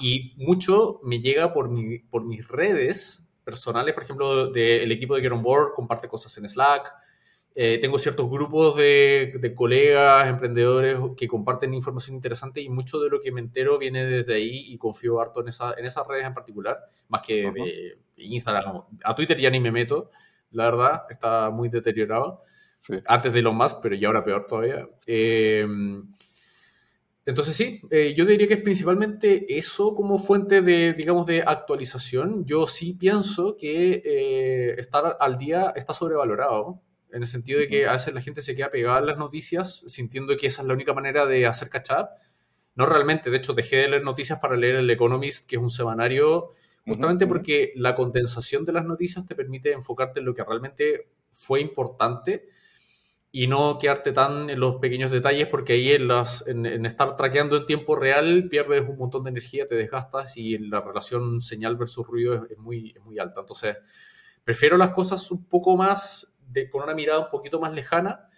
Y 0.00 0.34
mucho 0.38 0.98
me 1.04 1.20
llega 1.20 1.52
por, 1.52 1.68
mi, 1.68 2.00
por 2.00 2.24
mis 2.24 2.48
redes 2.48 3.24
personales, 3.44 3.94
por 3.94 4.02
ejemplo, 4.02 4.50
del 4.50 4.90
equipo 4.90 5.14
de 5.14 5.20
Get 5.20 5.30
On 5.30 5.44
Board, 5.44 5.74
comparte 5.76 6.08
cosas 6.08 6.36
en 6.38 6.48
Slack, 6.48 6.92
eh, 7.54 7.78
tengo 7.78 7.98
ciertos 7.98 8.30
grupos 8.30 8.76
de, 8.76 9.52
colegas, 9.56 10.28
emprendedores 10.28 10.98
que 11.16 11.26
comparten 11.26 11.74
información 11.74 12.14
interesante 12.14 12.60
y 12.60 12.68
mucho 12.68 13.00
de 13.00 13.10
lo 13.10 13.20
que 13.20 13.32
me 13.32 13.40
entero 13.40 13.78
viene 13.78 14.04
desde 14.04 14.34
ahí 14.34 14.72
y 14.72 14.78
confío 14.78 15.20
harto 15.20 15.40
en, 15.40 15.48
esa, 15.48 15.74
en 15.76 15.84
esas 15.84 16.06
redes 16.06 16.26
en 16.26 16.34
particular, 16.34 16.78
más 17.08 17.22
que 17.22 17.50
de 17.50 17.98
Instagram. 18.16 18.82
A 19.04 19.14
Twitter 19.14 19.38
ya 19.38 19.50
ni 19.50 19.58
me 19.58 19.72
meto, 19.72 20.10
la 20.52 20.64
verdad, 20.66 21.02
está 21.10 21.50
muy 21.50 21.68
deteriorado. 21.68 22.42
Antes 23.06 23.32
de 23.32 23.42
lo 23.42 23.52
más, 23.52 23.74
pero 23.74 23.94
ya 23.94 24.08
ahora 24.08 24.24
peor 24.24 24.46
todavía. 24.46 24.88
Em, 25.06 26.14
entonces 27.26 27.54
sí, 27.54 27.82
eh, 27.90 28.14
yo 28.16 28.24
diría 28.24 28.48
que 28.48 28.54
es 28.54 28.62
principalmente 28.62 29.58
eso 29.58 29.94
como 29.94 30.18
fuente 30.18 30.62
de, 30.62 30.94
digamos, 30.94 31.26
de 31.26 31.42
actualización. 31.42 32.44
Yo 32.46 32.66
sí 32.66 32.94
pienso 32.94 33.56
que 33.56 34.02
eh, 34.04 34.80
estar 34.80 35.18
al 35.20 35.36
día 35.36 35.72
está 35.76 35.92
sobrevalorado 35.92 36.80
en 37.12 37.22
el 37.22 37.28
sentido 37.28 37.60
de 37.60 37.68
que 37.68 37.86
a 37.86 37.92
veces 37.92 38.14
la 38.14 38.20
gente 38.20 38.42
se 38.42 38.54
queda 38.54 38.70
pegada 38.70 38.98
a 38.98 39.00
las 39.00 39.18
noticias 39.18 39.82
sintiendo 39.86 40.36
que 40.36 40.46
esa 40.46 40.62
es 40.62 40.68
la 40.68 40.74
única 40.74 40.94
manera 40.94 41.26
de 41.26 41.46
hacer 41.46 41.68
catch 41.68 41.90
up. 41.90 42.08
No 42.74 42.86
realmente, 42.86 43.30
de 43.30 43.36
hecho 43.36 43.52
dejé 43.52 43.76
de 43.76 43.88
leer 43.88 44.04
noticias 44.04 44.38
para 44.38 44.56
leer 44.56 44.76
el 44.76 44.90
Economist, 44.90 45.46
que 45.46 45.56
es 45.56 45.62
un 45.62 45.70
semanario, 45.70 46.54
justamente 46.86 47.26
porque 47.26 47.72
la 47.76 47.94
condensación 47.94 48.64
de 48.64 48.72
las 48.72 48.84
noticias 48.84 49.26
te 49.26 49.34
permite 49.34 49.72
enfocarte 49.72 50.20
en 50.20 50.26
lo 50.26 50.34
que 50.34 50.44
realmente 50.44 51.08
fue 51.30 51.60
importante 51.60 52.46
y 53.32 53.46
no 53.46 53.78
quedarte 53.78 54.12
tan 54.12 54.50
en 54.50 54.58
los 54.58 54.76
pequeños 54.76 55.10
detalles, 55.10 55.46
porque 55.46 55.74
ahí 55.74 55.92
en, 55.92 56.08
las, 56.08 56.46
en, 56.48 56.84
estar 56.84 57.16
traqueando 57.16 57.56
en 57.56 57.66
tiempo 57.66 57.94
real 57.94 58.48
pierdes 58.48 58.88
un 58.88 58.98
montón 58.98 59.22
de 59.24 59.30
energía, 59.30 59.68
te 59.68 59.76
desgastas 59.76 60.36
y 60.36 60.58
la 60.58 60.80
relación 60.80 61.40
señal 61.40 61.76
versus 61.76 62.06
ruido 62.06 62.46
es, 62.50 62.58
muy, 62.58 62.92
es 62.96 63.02
muy 63.02 63.18
alta. 63.20 63.40
Entonces, 63.40 63.76
prefiero 64.42 64.76
las 64.76 64.90
cosas 64.90 65.30
un 65.30 65.44
poco 65.44 65.76
más 65.76 66.29
con 66.70 66.82
una 66.82 66.94
mirada 66.94 67.20
un 67.20 67.30
poquito 67.30 67.60
más 67.60 67.72
lejana. 67.72 68.28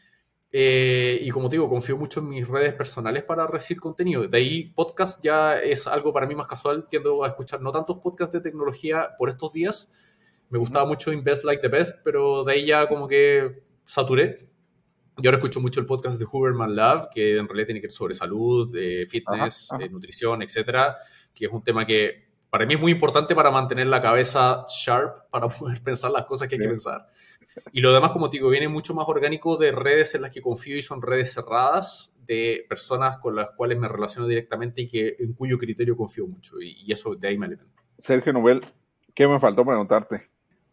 Eh, 0.54 1.18
y 1.22 1.30
como 1.30 1.48
te 1.48 1.54
digo, 1.54 1.68
confío 1.68 1.96
mucho 1.96 2.20
en 2.20 2.28
mis 2.28 2.46
redes 2.46 2.74
personales 2.74 3.24
para 3.24 3.46
recibir 3.46 3.80
contenido. 3.80 4.26
De 4.26 4.36
ahí, 4.36 4.64
podcast 4.64 5.24
ya 5.24 5.56
es 5.56 5.86
algo 5.86 6.12
para 6.12 6.26
mí 6.26 6.34
más 6.34 6.46
casual. 6.46 6.88
Tiendo 6.88 7.24
a 7.24 7.28
escuchar 7.28 7.62
no 7.62 7.70
tantos 7.70 7.98
podcasts 7.98 8.32
de 8.32 8.40
tecnología 8.40 9.10
por 9.18 9.28
estos 9.28 9.52
días. 9.52 9.90
Me 10.50 10.58
gustaba 10.58 10.84
mucho 10.84 11.12
Invest 11.12 11.44
Like 11.44 11.62
the 11.62 11.68
Best, 11.68 12.00
pero 12.04 12.44
de 12.44 12.52
ahí 12.52 12.66
ya 12.66 12.86
como 12.86 13.08
que 13.08 13.62
saturé. 13.86 14.50
Yo 15.16 15.28
ahora 15.28 15.38
escucho 15.38 15.60
mucho 15.60 15.80
el 15.80 15.86
podcast 15.86 16.18
de 16.18 16.26
Huberman 16.30 16.74
Love, 16.74 17.08
que 17.12 17.38
en 17.38 17.46
realidad 17.46 17.66
tiene 17.66 17.80
que 17.80 17.86
ver 17.86 17.92
sobre 17.92 18.14
salud, 18.14 18.74
eh, 18.76 19.06
fitness, 19.06 19.68
eh, 19.78 19.88
nutrición, 19.88 20.42
etcétera, 20.42 20.96
que 21.34 21.46
es 21.46 21.52
un 21.52 21.62
tema 21.62 21.86
que 21.86 22.32
para 22.48 22.66
mí 22.66 22.74
es 22.74 22.80
muy 22.80 22.92
importante 22.92 23.34
para 23.34 23.50
mantener 23.50 23.86
la 23.86 24.00
cabeza 24.00 24.66
sharp, 24.68 25.30
para 25.30 25.48
poder 25.48 25.82
pensar 25.82 26.10
las 26.10 26.24
cosas 26.24 26.48
que 26.48 26.56
hay 26.56 26.60
que 26.60 26.68
pensar. 26.68 27.06
Y 27.72 27.80
lo 27.80 27.92
demás, 27.92 28.11
como 28.11 28.30
te 28.30 28.36
digo, 28.38 28.48
viene 28.48 28.68
mucho 28.68 28.94
más 28.94 29.09
orgánico 29.09 29.57
de 29.57 29.72
redes 29.72 30.14
en 30.14 30.22
las 30.22 30.30
que 30.30 30.40
confío 30.40 30.76
y 30.76 30.82
son 30.82 31.03
redes 31.03 31.32
cerradas 31.32 32.14
de 32.26 32.64
personas 32.68 33.18
con 33.18 33.36
las 33.36 33.50
cuales 33.50 33.78
me 33.78 33.88
relaciono 33.88 34.26
directamente 34.26 34.82
y 34.82 34.88
que, 34.88 35.16
en 35.18 35.32
cuyo 35.34 35.59
criterio 35.59 35.96
confío 35.96 36.26
mucho. 36.26 36.61
Y, 36.61 36.90
eso 36.90 37.14
de 37.14 37.28
ahí 37.28 37.38
me 37.38 37.46
alimento. 37.46 37.82
Sergio 37.98 38.32
Nobel, 38.32 38.64
¿qué 39.14 39.26
me 39.26 39.40
faltó 39.40 39.64
preguntarte? 39.64 40.28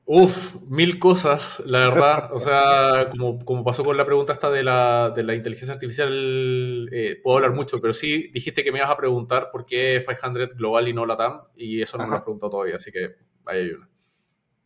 Uf, 0.06 0.56
mil 0.68 0.98
cosas, 0.98 1.62
la 1.66 1.80
verdad. 1.80 2.34
O 2.34 2.40
sea, 2.40 3.10
como, 3.12 3.44
como 3.46 3.64
pasó 3.64 3.84
con 3.84 3.96
la 3.96 4.06
pregunta 4.06 4.34
esta 4.34 4.50
de 4.50 4.64
la, 4.64 5.12
de 5.12 5.22
la 5.22 5.36
inteligencia 5.36 5.76
artificial, 5.76 6.90
eh, 6.92 7.20
puedo 7.22 7.38
hablar 7.38 7.54
mucho, 7.54 7.80
pero 7.80 7.94
sí 7.94 8.30
dijiste 8.34 8.64
que 8.64 8.72
me 8.72 8.80
ibas 8.80 8.90
a 8.90 8.98
preguntar 8.98 9.50
por 9.52 9.66
qué 9.66 10.04
500 10.04 10.56
global 10.56 10.88
y 10.88 10.94
no 10.94 11.06
LATAM, 11.06 11.42
y 11.56 11.82
eso 11.82 11.98
no 11.98 12.06
me 12.06 12.10
lo 12.10 12.16
has 12.16 12.24
preguntado 12.24 12.50
todavía, 12.50 12.78
así 12.78 12.92
que 12.92 13.18
ahí 13.46 13.60
hay 13.60 13.70
una. 13.70 13.88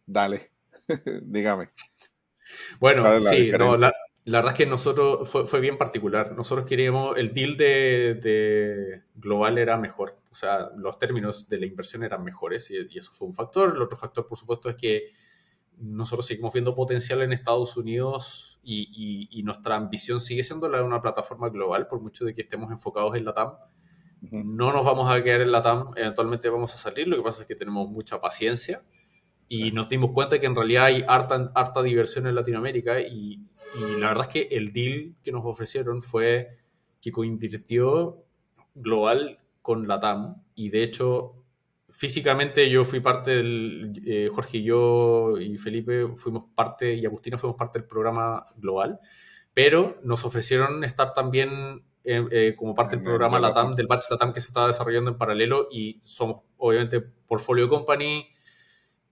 Dale, 0.05 0.51
dígame. 1.23 1.69
Bueno, 2.79 3.21
sí, 3.21 3.51
no, 3.51 3.77
la, 3.77 3.93
verdad 4.25 4.51
es 4.51 4.57
que 4.57 4.65
nosotros 4.65 5.29
fue, 5.29 5.59
bien 5.59 5.77
particular. 5.77 6.33
Nosotros 6.35 6.67
queríamos, 6.67 7.17
el 7.17 7.33
deal 7.33 7.57
de, 7.57 9.03
global 9.15 9.57
era 9.57 9.77
mejor. 9.77 10.17
O 10.31 10.35
sea, 10.35 10.69
los 10.77 10.97
términos 10.97 11.47
de 11.49 11.59
la 11.59 11.65
inversión 11.65 12.03
eran 12.03 12.23
mejores 12.23 12.71
y, 12.71 12.97
eso 12.97 13.11
fue 13.13 13.27
un 13.27 13.33
factor. 13.33 13.73
El 13.75 13.81
otro 13.81 13.97
factor, 13.97 14.27
por 14.27 14.37
supuesto, 14.37 14.69
es 14.69 14.75
que 14.75 15.11
nosotros 15.77 16.25
seguimos 16.25 16.53
viendo 16.53 16.75
potencial 16.75 17.21
en 17.21 17.33
Estados 17.33 17.75
Unidos 17.77 18.59
y, 18.63 19.41
nuestra 19.43 19.75
ambición 19.75 20.19
sigue 20.19 20.43
siendo 20.43 20.69
la 20.69 20.77
de 20.77 20.83
una 20.83 21.01
plataforma 21.01 21.49
global, 21.49 21.87
por 21.87 22.01
mucho 22.01 22.25
de 22.25 22.33
que 22.33 22.41
estemos 22.41 22.71
enfocados 22.71 23.15
en 23.15 23.25
la 23.25 23.33
TAM. 23.33 23.53
No 24.31 24.71
nos 24.71 24.85
vamos 24.85 25.11
a 25.11 25.21
quedar 25.21 25.41
en 25.41 25.51
la 25.51 25.61
TAM, 25.61 25.91
eventualmente 25.97 26.47
vamos 26.47 26.73
a 26.73 26.77
salir. 26.77 27.09
Lo 27.09 27.17
que 27.17 27.23
pasa 27.23 27.41
es 27.41 27.47
que 27.47 27.55
tenemos 27.55 27.89
mucha 27.89 28.21
paciencia 28.21 28.79
y 29.47 29.71
nos 29.71 29.89
dimos 29.89 30.11
cuenta 30.11 30.39
que 30.39 30.45
en 30.45 30.55
realidad 30.55 30.85
hay 30.85 31.03
harta, 31.07 31.51
harta 31.53 31.83
diversión 31.83 32.27
en 32.27 32.35
Latinoamérica 32.35 32.99
y, 33.01 33.41
la 33.99 34.09
verdad 34.09 34.27
es 34.27 34.33
que 34.33 34.55
el 34.55 34.71
deal 34.71 35.15
que 35.23 35.31
nos 35.31 35.43
ofrecieron 35.45 36.03
fue 36.03 36.59
que 37.01 37.11
coinvirtió 37.11 38.23
global 38.75 39.39
con 39.63 39.87
la 39.87 39.99
TAM 39.99 40.43
y 40.53 40.69
de 40.69 40.83
hecho 40.83 41.43
físicamente 41.89 42.69
yo 42.69 42.85
fui 42.85 42.99
parte 42.99 43.31
del, 43.31 44.01
eh, 44.05 44.29
Jorge 44.31 44.59
y 44.59 44.63
yo 44.63 45.37
y 45.39 45.57
Felipe 45.57 46.07
fuimos 46.15 46.45
parte, 46.53 46.93
y 46.93 47.05
Agustina 47.05 47.37
fuimos 47.37 47.57
parte 47.57 47.79
del 47.79 47.87
programa 47.87 48.45
global, 48.57 48.99
pero 49.53 49.99
nos 50.03 50.25
ofrecieron 50.25 50.83
estar 50.83 51.13
también 51.13 51.83
eh, 52.03 52.25
eh, 52.31 52.55
como 52.57 52.75
parte 52.75 52.95
del 52.95 53.05
programa 53.05 53.39
LATAM, 53.39 53.75
del 53.75 53.87
batch 53.87 54.09
LATAM 54.09 54.33
que 54.33 54.41
se 54.41 54.47
estaba 54.47 54.67
desarrollando 54.67 55.11
en 55.11 55.17
paralelo 55.17 55.67
y 55.71 55.99
somos 56.01 56.41
obviamente 56.57 56.99
portfolio 56.99 57.69
company, 57.69 58.27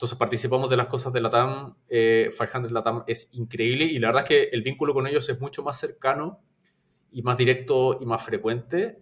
entonces 0.02 0.18
participamos 0.18 0.70
de 0.70 0.78
las 0.78 0.88
cosas 0.88 1.14
de 1.14 1.22
LATAM, 1.22 1.76
500 1.88 2.72
LATAM 2.72 3.04
es 3.08 3.30
increíble 3.34 3.86
y 3.86 3.99
la 3.99 4.08
verdad 4.08 4.24
es 4.24 4.28
que 4.30 4.49
el 4.52 4.62
vínculo 4.64 4.93
con 4.93 5.08
ellos 5.08 5.30
es 5.30 5.39
mucho 5.39 5.64
más 5.64 5.80
cercano 5.80 6.41
y 7.12 7.22
más 7.22 7.38
directo 7.38 7.99
y 8.02 8.06
más 8.06 8.24
frecuente 8.24 9.02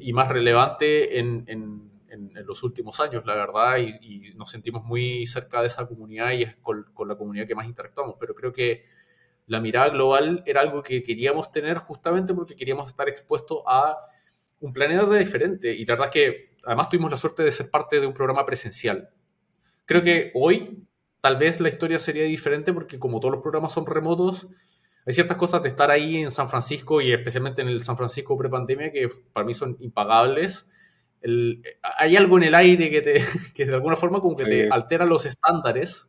y 0.00 0.12
más 0.12 0.28
relevante 0.28 1.18
en 1.18 1.86
en, 2.16 2.46
los 2.46 2.62
últimos 2.62 3.00
años, 3.00 3.24
la 3.26 3.34
verdad, 3.34 3.78
y, 3.78 4.32
nos 4.34 4.50
sentimos 4.50 4.84
muy 4.84 5.26
cerca 5.26 5.60
de 5.60 5.66
esa 5.66 5.86
comunidad 5.86 6.32
y 6.32 6.42
es 6.42 6.56
con, 6.56 6.86
la 7.06 7.16
comunidad 7.16 7.46
que 7.46 7.54
más 7.54 7.66
interactuamos. 7.66 8.16
Pero 8.18 8.34
creo 8.34 8.52
que 8.52 8.84
la 9.46 9.60
mirada 9.60 9.90
global 9.90 10.42
era 10.46 10.60
algo 10.60 10.82
que 10.82 11.02
queríamos 11.02 11.50
tener 11.50 11.78
justamente 11.78 12.34
porque 12.34 12.56
queríamos 12.56 12.90
estar 12.90 13.08
expuestos 13.08 13.60
a 13.66 13.98
un 14.60 14.72
planeta 14.72 15.08
diferente. 15.16 15.72
Y 15.74 15.84
la 15.84 15.94
verdad 15.94 16.08
es 16.08 16.12
que 16.12 16.56
además 16.64 16.88
tuvimos 16.88 17.10
la 17.10 17.16
suerte 17.16 17.42
de 17.42 17.50
ser 17.50 17.70
parte 17.70 18.00
de 18.00 18.06
un 18.06 18.14
programa 18.14 18.44
presencial. 18.44 19.10
Creo 19.86 20.02
que 20.02 20.30
hoy 20.34 20.86
tal 21.20 21.36
vez 21.36 21.60
la 21.60 21.68
historia 21.68 21.98
sería 21.98 22.24
diferente 22.24 22.72
porque 22.72 22.98
como 22.98 23.18
todos 23.18 23.32
los 23.32 23.42
programas 23.42 23.72
son 23.72 23.86
remotos, 23.86 24.46
hay 25.06 25.14
ciertas 25.14 25.38
cosas 25.38 25.62
de 25.62 25.68
estar 25.68 25.90
ahí 25.90 26.18
en 26.18 26.30
San 26.30 26.48
Francisco 26.48 27.00
y 27.00 27.12
especialmente 27.12 27.62
en 27.62 27.68
el 27.68 27.80
San 27.80 27.96
Francisco 27.96 28.36
pre-pandemia 28.36 28.92
que 28.92 29.08
para 29.32 29.46
mí 29.46 29.54
son 29.54 29.76
impagables 29.80 30.66
hay 31.98 32.16
algo 32.16 32.36
en 32.38 32.44
el 32.44 32.54
aire 32.54 32.90
que, 32.90 33.00
te, 33.00 33.14
que 33.54 33.66
de 33.66 33.74
alguna 33.74 33.96
forma 33.96 34.20
como 34.20 34.36
que 34.36 34.44
te 34.44 34.68
altera 34.68 35.04
los 35.04 35.26
estándares 35.26 36.08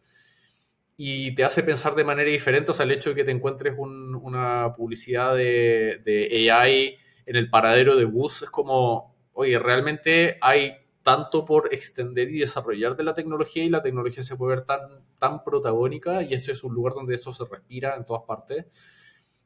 y 0.96 1.34
te 1.36 1.44
hace 1.44 1.64
pensar 1.64 1.96
de 1.96 2.04
manera 2.04 2.30
diferente. 2.30 2.72
O 2.72 2.74
sea, 2.74 2.86
el 2.86 2.92
hecho 2.92 3.12
de 3.12 3.16
que 3.16 3.24
te 3.24 3.32
encuentres 3.32 3.76
una 3.78 4.74
publicidad 4.76 5.36
de, 5.36 6.02
de, 6.04 6.52
AI 6.52 6.98
en 7.26 7.36
el 7.36 7.50
paradero 7.50 7.96
de 7.96 8.06
bus 8.06 8.44
es 8.44 8.50
como, 8.50 9.16
oye, 9.34 9.60
realmente 9.60 10.38
hay 10.42 10.74
tanto 11.08 11.46
por 11.46 11.74
extender 11.74 12.30
y 12.30 12.40
desarrollar 12.40 12.98
de 12.98 13.06
la 13.06 13.14
tecnología 13.14 13.64
y 13.64 13.70
la 13.70 13.82
tecnología 13.82 14.22
se 14.22 14.36
puede 14.36 14.58
ver 14.58 14.66
tan, 14.66 14.82
tan 15.18 15.42
protagónica 15.42 16.22
y 16.22 16.34
ese 16.34 16.52
es 16.52 16.66
un 16.66 16.74
lugar 16.74 16.96
donde 16.96 17.16
esto 17.16 17.32
se 17.32 17.46
respira 17.46 17.96
en 17.96 18.04
todas 18.04 18.24
partes. 18.24 18.66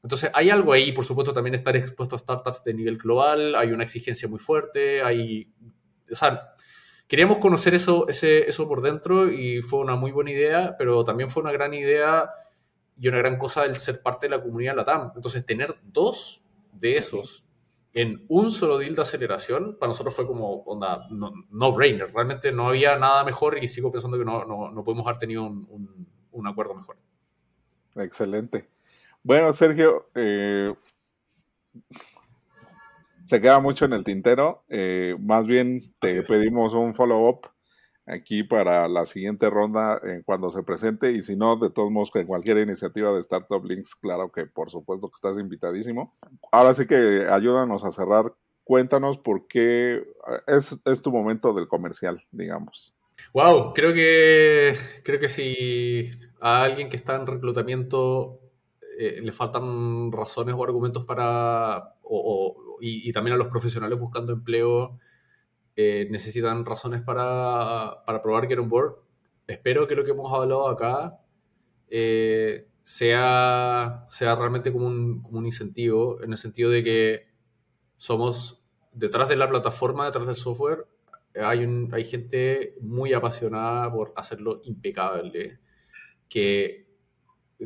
Entonces, 0.01 0.32
hay 0.34 0.49
algo 0.49 0.74
ahí, 0.74 0.91
por 0.91 1.05
supuesto, 1.05 1.34
también 1.34 1.53
estar 1.53 1.78
expuesto 1.78 2.16
a 2.16 2.18
startups 2.18 2.64
de 2.64 2.74
nivel 2.74 2.97
global, 2.97 3.53
hay 3.53 3.74
una 3.74 3.84
exigencia 3.84 4.28
muy 4.28 4.39
fuerte, 4.39 5.03
hay... 5.03 5.53
O 6.12 6.16
sea, 6.16 6.55
queríamos 7.07 7.38
conocer 7.38 7.76
eso, 7.76 8.07
ese, 8.07 8.49
eso 8.49 8.68
por 8.68 8.82
dentro 8.82 9.32
y 9.32 9.62
fue 9.62 9.82
una 9.82 9.95
muy 9.95 10.12
buena 10.12 10.32
idea, 10.32 10.76
pero 10.80 11.03
también 11.03 11.30
fue 11.30 11.43
una 11.43 11.51
gran 11.51 11.76
idea 11.76 12.32
y 12.99 13.07
una 13.07 13.20
gran 13.20 13.38
cosa 13.38 13.66
el 13.66 13.76
ser 13.76 14.01
parte 14.01 14.26
de 14.26 14.36
la 14.36 14.41
comunidad 14.41 14.78
LATAM. 14.78 15.12
Entonces, 15.16 15.45
tener 15.45 15.76
dos 15.84 16.41
de 16.74 16.95
esos 16.95 17.45
en 17.93 18.25
un 18.29 18.51
solo 18.51 18.77
deal 18.77 18.95
de 18.95 19.01
aceleración, 19.01 19.77
para 19.77 19.89
nosotros 19.89 20.15
fue 20.15 20.25
como 20.25 20.61
onda 20.63 21.07
no-brainer. 21.09 22.11
Realmente 22.13 22.51
no 22.51 22.69
había 22.69 22.97
nada 22.97 23.23
mejor 23.23 23.61
y 23.61 23.67
sigo 23.67 23.91
pensando 23.91 24.17
que 24.17 24.25
no, 24.25 24.45
no, 24.45 24.71
no 24.71 24.83
podemos 24.83 25.05
haber 25.05 25.19
tenido 25.19 25.43
un, 25.43 26.07
un 26.31 26.47
acuerdo 26.47 26.73
mejor. 26.73 26.97
Excelente. 27.95 28.67
Bueno, 29.23 29.53
Sergio, 29.53 30.09
eh, 30.15 30.73
se 33.25 33.41
queda 33.41 33.59
mucho 33.59 33.85
en 33.85 33.93
el 33.93 34.03
tintero. 34.03 34.63
Eh, 34.69 35.15
más 35.19 35.45
bien 35.45 35.93
te 35.99 36.21
pedimos 36.23 36.73
un 36.73 36.95
follow-up 36.95 37.49
aquí 38.06 38.43
para 38.43 38.88
la 38.88 39.06
siguiente 39.06 39.49
ronda 39.49 40.02
cuando 40.26 40.52
se 40.52 40.64
presente 40.64 41.12
y 41.12 41.22
si 41.22 41.36
no, 41.36 41.56
de 41.56 41.70
todos 41.70 41.91
modos, 41.91 42.12
en 42.16 42.28
cualquier 42.28 42.58
iniciativa 42.58 43.12
de 43.14 43.22
Startup 43.22 43.64
Links, 43.64 43.95
claro 43.95 44.32
que 44.32 44.45
por 44.45 44.70
supuesto 44.70 45.08
que 45.10 45.16
estás 45.16 45.38
invitadísimo. 45.38 46.16
Ahora 46.52 46.74
sí 46.74 46.88
que 46.88 47.28
ayúdanos 47.30 47.84
a 47.84 47.91
cerrar. 47.91 48.34
Cuéntanos 48.64 49.18
por 49.18 49.47
qué 49.47 50.04
es, 50.47 50.78
es 50.86 51.02
tu 51.02 51.12
momento 51.12 51.54
del 51.54 51.68
comercial, 51.68 52.22
digamos. 52.32 52.93
Wow, 53.34 53.74
creo 53.74 53.93
que 53.93 54.74
creo 55.04 55.20
que 55.20 55.28
si 55.28 56.12
a 56.39 56.64
alguien 56.64 56.89
que 56.89 56.95
está 56.95 57.16
en 57.16 57.28
reclutamiento 57.28 58.39
eh, 58.97 59.22
le 59.22 59.32
faltan 59.32 60.12
razones 60.12 60.56
o 60.56 60.64
argumentos 60.64 61.06
para, 61.06 61.95
y, 62.82 63.12
también 63.12 63.36
a 63.36 63.38
los 63.38 63.47
profesionales 63.47 63.97
buscando 63.97 64.34
empleo 64.34 64.99
necesitan 66.09 66.65
razones 66.65 67.01
para, 67.01 68.03
para 68.05 68.21
probar 68.21 68.47
Get 68.47 68.59
On 68.59 68.69
Board. 68.69 68.95
Espero 69.47 69.88
que 69.88 69.95
lo 69.95 70.03
que 70.03 70.11
hemos 70.11 70.32
hablado 70.34 70.67
acá 70.67 71.19
eh, 71.89 72.67
sea, 72.84 74.05
sea 74.09 74.36
realmente 74.36 74.71
como 74.71 74.88
un, 74.88 75.21
como 75.21 75.39
un 75.39 75.45
incentivo, 75.45 76.21
en 76.23 76.32
el 76.32 76.38
sentido 76.38 76.69
de 76.69 76.84
que 76.84 77.27
somos 77.97 78.63
detrás 78.93 79.29
de 79.29 79.36
la 79.36 79.49
plataforma, 79.49 80.05
detrás 80.05 80.27
del 80.27 80.36
software, 80.36 80.88
hay, 81.36 81.63
un, 81.63 81.89
hay 81.93 82.03
gente 82.03 82.75
muy 82.82 83.13
apasionada 83.13 83.91
por 83.91 84.13
hacerlo 84.15 84.61
impecable, 84.63 85.59
que 86.27 86.88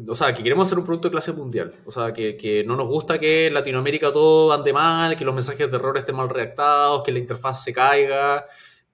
o 0.08 0.16
sea, 0.16 0.34
que 0.34 0.43
queremos 0.43 0.68
hacer 0.68 0.78
un 0.78 0.86
producto 0.86 1.08
de 1.08 1.14
clase 1.14 1.32
mundial. 1.32 1.74
O 1.86 1.91
sea, 1.91 2.12
que, 2.14 2.64
no 2.68 2.76
nos 2.76 2.88
gusta 2.88 3.20
que 3.20 3.48
en 3.48 3.54
Latinoamérica 3.54 4.12
todo 4.12 4.52
ande 4.52 4.74
mal, 4.74 5.16
que 5.16 5.24
los 5.24 5.34
mensajes 5.34 5.70
de 5.70 5.78
error 5.78 5.98
estén 5.98 6.16
mal 6.16 6.30
redactados, 6.30 7.04
que 7.04 7.12
la 7.12 7.20
interfaz 7.20 7.64
se 7.64 7.74
caiga. 7.74 8.46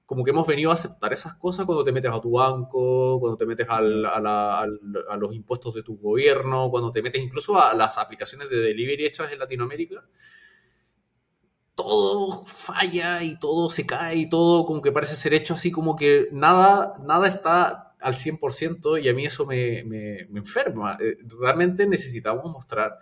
Como 0.06 0.24
que 0.24 0.32
hemos 0.32 0.46
venido 0.46 0.70
a 0.72 0.74
aceptar 0.74 1.14
esas 1.14 1.36
cosas 1.36 1.66
cuando 1.66 1.84
te 1.84 1.92
metes 1.92 2.12
a 2.12 2.20
tu 2.20 2.32
banco, 2.32 3.20
cuando 3.20 3.38
te 3.38 3.46
metes 3.46 3.68
a, 3.70 3.78
a, 3.78 5.18
los 5.18 5.34
impuestos 5.34 5.74
de 5.74 5.84
tu 5.84 5.98
gobierno, 5.98 6.70
cuando 6.70 6.92
te 6.92 7.02
metes 7.02 7.22
incluso 7.22 7.60
a 7.60 7.74
las 7.74 7.98
aplicaciones 7.98 8.50
de 8.50 8.58
delivery 8.58 9.06
hechas 9.06 9.32
en 9.32 9.40
Latinoamérica. 9.40 10.04
Todo 11.74 12.46
falla 12.46 13.24
y 13.24 13.40
todo 13.40 13.70
se 13.70 13.88
cae 13.88 14.18
y 14.18 14.30
todo 14.30 14.66
como 14.66 14.82
que 14.82 14.92
parece 14.92 15.16
ser 15.16 15.34
hecho 15.34 15.54
así 15.56 15.72
como 15.72 15.96
que 15.96 16.28
nada, 16.32 16.98
nada 17.04 17.28
está 17.28 17.91
al 18.02 18.14
100% 18.14 19.02
y 19.04 19.10
a 19.10 19.14
mí 19.14 19.26
eso 19.26 19.46
me, 19.46 19.84
me, 19.84 20.22
enferma. 20.34 20.98
Eh, 21.00 21.18
realmente 21.40 21.88
necesitamos 21.88 22.52
mostrar, 22.52 22.98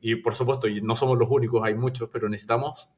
y 0.00 0.16
por 0.16 0.34
supuesto, 0.34 0.68
no 0.82 0.96
somos 0.96 1.18
los 1.18 1.30
únicos, 1.30 1.62
hay 1.64 1.74
muchos, 1.74 2.08
pero 2.10 2.28
necesitamos 2.28 2.88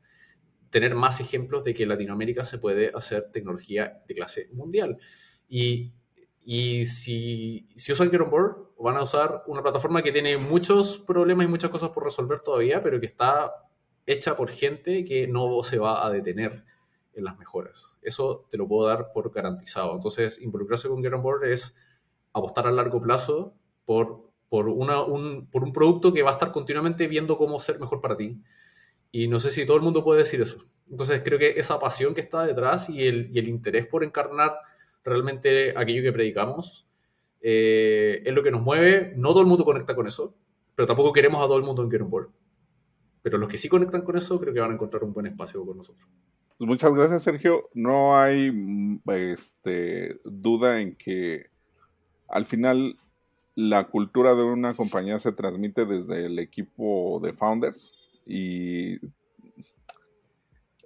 tener 0.71 0.95
más 0.95 1.21
ejemplos 1.21 1.65
de 1.65 1.75
que 1.75 1.85
en 1.85 1.91
Latinoamérica 1.91 2.45
se 2.45 2.59
puede 2.59 2.91
hacer 2.95 3.31
tecnología 3.33 4.03
de 4.07 4.15
clase 4.15 4.49
mundial. 4.53 4.99
Y, 5.49 5.93
y 6.45 6.87
si, 6.87 7.69
si 7.77 7.93
usan 7.93 8.11
Board, 8.31 8.73
van 8.79 8.97
a 8.97 9.03
usar 9.03 9.43
una 9.47 9.63
plataforma 9.63 10.03
que 10.03 10.13
tiene 10.13 10.37
muchos 10.37 10.99
problemas 10.99 11.47
y 11.47 11.49
muchas 11.49 11.71
cosas 11.71 11.91
por 11.91 12.05
resolver 12.05 12.41
todavía, 12.41 12.83
pero 12.83 13.01
que 13.01 13.07
está 13.07 13.53
hecha 14.05 14.37
por 14.37 14.51
gente 14.51 15.05
que 15.05 15.27
no 15.27 15.63
se 15.63 15.79
va 15.79 16.07
a 16.07 16.11
detener 16.11 16.65
en 17.17 17.25
las 17.25 17.39
mejoras. 17.39 17.99
Eso 18.03 18.47
te 18.51 18.57
lo 18.57 18.69
puedo 18.69 18.87
dar 18.87 19.13
por 19.13 19.33
garantizado. 19.33 19.95
Entonces, 19.95 20.41
involucrarse 20.41 20.89
con 20.89 21.03
Get 21.03 21.13
On 21.13 21.23
Board 21.23 21.45
es 21.45 21.75
apostar 22.33 22.67
a 22.67 22.71
largo 22.71 23.01
plazo 23.01 23.55
por, 23.85 24.31
por, 24.49 24.69
un, 24.69 25.49
por 25.51 25.65
un 25.65 25.73
producto 25.73 26.13
que 26.13 26.23
va 26.23 26.31
a 26.31 26.35
estar 26.35 26.53
continuamente 26.53 27.09
viendo 27.09 27.39
cómo 27.39 27.59
ser 27.59 27.81
mejor 27.81 28.01
para 28.01 28.17
ti. 28.17 28.41
Y 29.11 29.29
no 29.29 29.39
sé 29.39 29.51
si 29.51 29.65
todo 29.65 29.77
el 29.77 29.83
mundo 29.83 30.05
puede 30.05 30.21
decir 30.21 30.41
eso. 30.41 30.59
Entonces, 30.91 31.23
creo 31.25 31.39
que 31.39 31.59
esa 31.59 31.79
pasión 31.79 32.15
que 32.15 32.21
está 32.21 32.45
detrás 32.45 32.89
y 32.91 33.03
el, 33.03 33.31
el 33.35 33.49
interés 33.49 33.87
por 33.87 34.05
encarnar 34.05 34.57
realmente 35.03 35.73
aquello 35.77 36.03
que 36.03 36.13
predicamos 36.13 36.87
eh, 37.41 38.23
es 38.25 38.35
lo 38.35 38.43
que 38.43 38.51
nos 38.51 38.61
mueve. 38.61 39.15
No 39.17 39.31
todo 39.31 39.41
el 39.41 39.47
mundo 39.47 39.65
conecta 39.65 39.95
con 39.95 40.07
eso, 40.07 40.35
pero 40.75 40.87
tampoco 40.87 41.13
queremos 41.13 41.43
a 41.43 41.47
todo 41.47 41.57
el 41.57 41.63
mundo 41.63 41.83
en 41.83 41.91
Get 41.91 42.03
On 42.03 42.11
Board. 42.11 42.29
Pero 43.23 43.39
los 43.39 43.49
que 43.49 43.59
sí 43.59 43.69
conectan 43.69 44.03
con 44.03 44.17
eso, 44.17 44.39
creo 44.39 44.53
que 44.53 44.61
van 44.61 44.71
a 44.71 44.75
encontrar 44.75 45.03
un 45.03 45.13
buen 45.13 45.27
espacio 45.27 45.65
con 45.65 45.77
nosotros. 45.77 46.09
Pues 46.59 46.69
muchas 46.69 46.95
gracias, 46.95 47.23
Sergio. 47.23 47.69
No 47.75 48.17
hay 48.17 48.51
mm, 48.51 49.03
este, 49.07 50.21
duda 50.25 50.81
en 50.81 50.97
que 50.97 51.51
al 52.29 52.47
final 52.47 52.97
la 53.55 53.89
cultura 53.89 54.35
de 54.35 54.43
una 54.43 54.75
compañía 54.75 55.19
se 55.19 55.33
transmite 55.33 55.85
desde 55.85 56.27
el 56.27 56.39
equipo 56.39 57.21
de 57.23 57.35
founders 57.35 57.93
y 58.27 58.99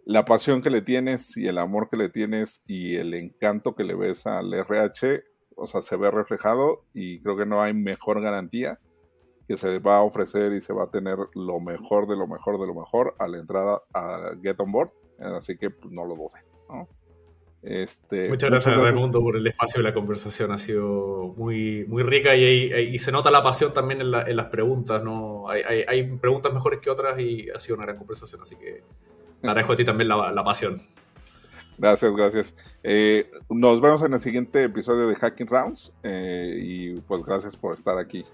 la 0.05 0.25
pasión 0.25 0.61
que 0.61 0.71
le 0.71 0.83
tienes 0.83 1.37
y 1.37 1.47
el 1.47 1.59
amor 1.59 1.89
que 1.89 1.97
le 1.97 2.09
tienes 2.09 2.63
y 2.67 2.97
el 2.97 3.15
encanto 3.15 3.77
que 3.77 3.85
le 3.85 3.95
ves 3.95 4.27
al 4.27 4.53
RH, 4.53 5.23
o 5.55 5.67
sea, 5.69 5.83
se 5.83 5.95
ve 5.95 6.11
reflejado 6.11 6.85
y 6.95 7.21
creo 7.21 7.37
que 7.37 7.47
no 7.47 7.63
hay 7.63 7.75
mejor 7.75 8.21
garantía 8.21 8.81
que 9.47 9.57
se 9.57 9.79
va 9.79 9.99
a 9.99 10.03
ofrecer 10.03 10.53
y 10.53 10.61
se 10.61 10.73
va 10.73 10.85
a 10.85 10.91
tener 10.91 11.17
lo 11.35 11.61
mejor 11.61 12.09
de 12.09 12.17
lo 12.17 12.27
mejor 12.27 12.61
de 12.61 12.67
lo 12.67 12.75
mejor 12.75 13.15
a 13.21 13.29
la 13.29 13.39
entrada 13.39 13.83
a 13.95 14.33
Get 14.43 14.59
On 14.59 14.73
Board 14.73 14.91
así 15.21 15.57
que 15.57 15.71
pues, 15.71 15.93
no 15.93 16.05
lo 16.05 16.17
dude. 16.17 16.87
Este, 17.63 18.31
muchas 18.31 18.49
gracias, 18.49 18.75
Raimundo, 18.75 19.21
por 19.21 19.37
el 19.37 19.47
espacio 19.47 19.83
de 19.83 19.89
la 19.89 19.95
conversación. 19.95 20.51
Ha 20.51 20.59
sido 20.59 21.35
muy, 21.37 21.85
muy 21.87 22.03
rica 22.03 22.35
y, 22.35 22.97
se 22.99 23.13
nota 23.13 23.31
la 23.31 23.43
pasión 23.43 23.73
también 23.73 24.01
en, 24.01 24.11
las 24.11 24.47
preguntas. 24.47 25.03
¿no? 25.03 25.49
Hay, 25.49 26.05
preguntas 26.21 26.53
mejores 26.53 26.81
que 26.81 26.91
otras 26.91 27.19
y 27.21 27.51
ha 27.51 27.59
sido 27.59 27.77
una 27.77 27.85
gran 27.85 27.99
conversación, 27.99 28.41
así 28.43 28.57
que 28.57 28.83
te 29.41 29.49
agradezco 29.49 29.73
a 29.75 29.77
ti 29.77 29.85
también 29.85 30.09
la, 30.09 30.45
pasión. 30.45 30.83
Gracias, 31.77 32.13
gracias. 32.15 32.55
Eh, 32.83 33.31
nos 33.49 33.81
vemos 33.81 34.03
en 34.03 34.15
el 34.15 34.21
siguiente 34.21 34.65
episodio 34.65 35.09
de 35.09 35.15
Hacking 35.17 35.47
Rounds 35.47 35.93
eh, 36.03 36.59
y 36.63 37.01
pues 37.01 37.23
gracias 37.25 37.57
por 37.57 37.75
estar 37.75 37.99
aquí. 37.99 38.25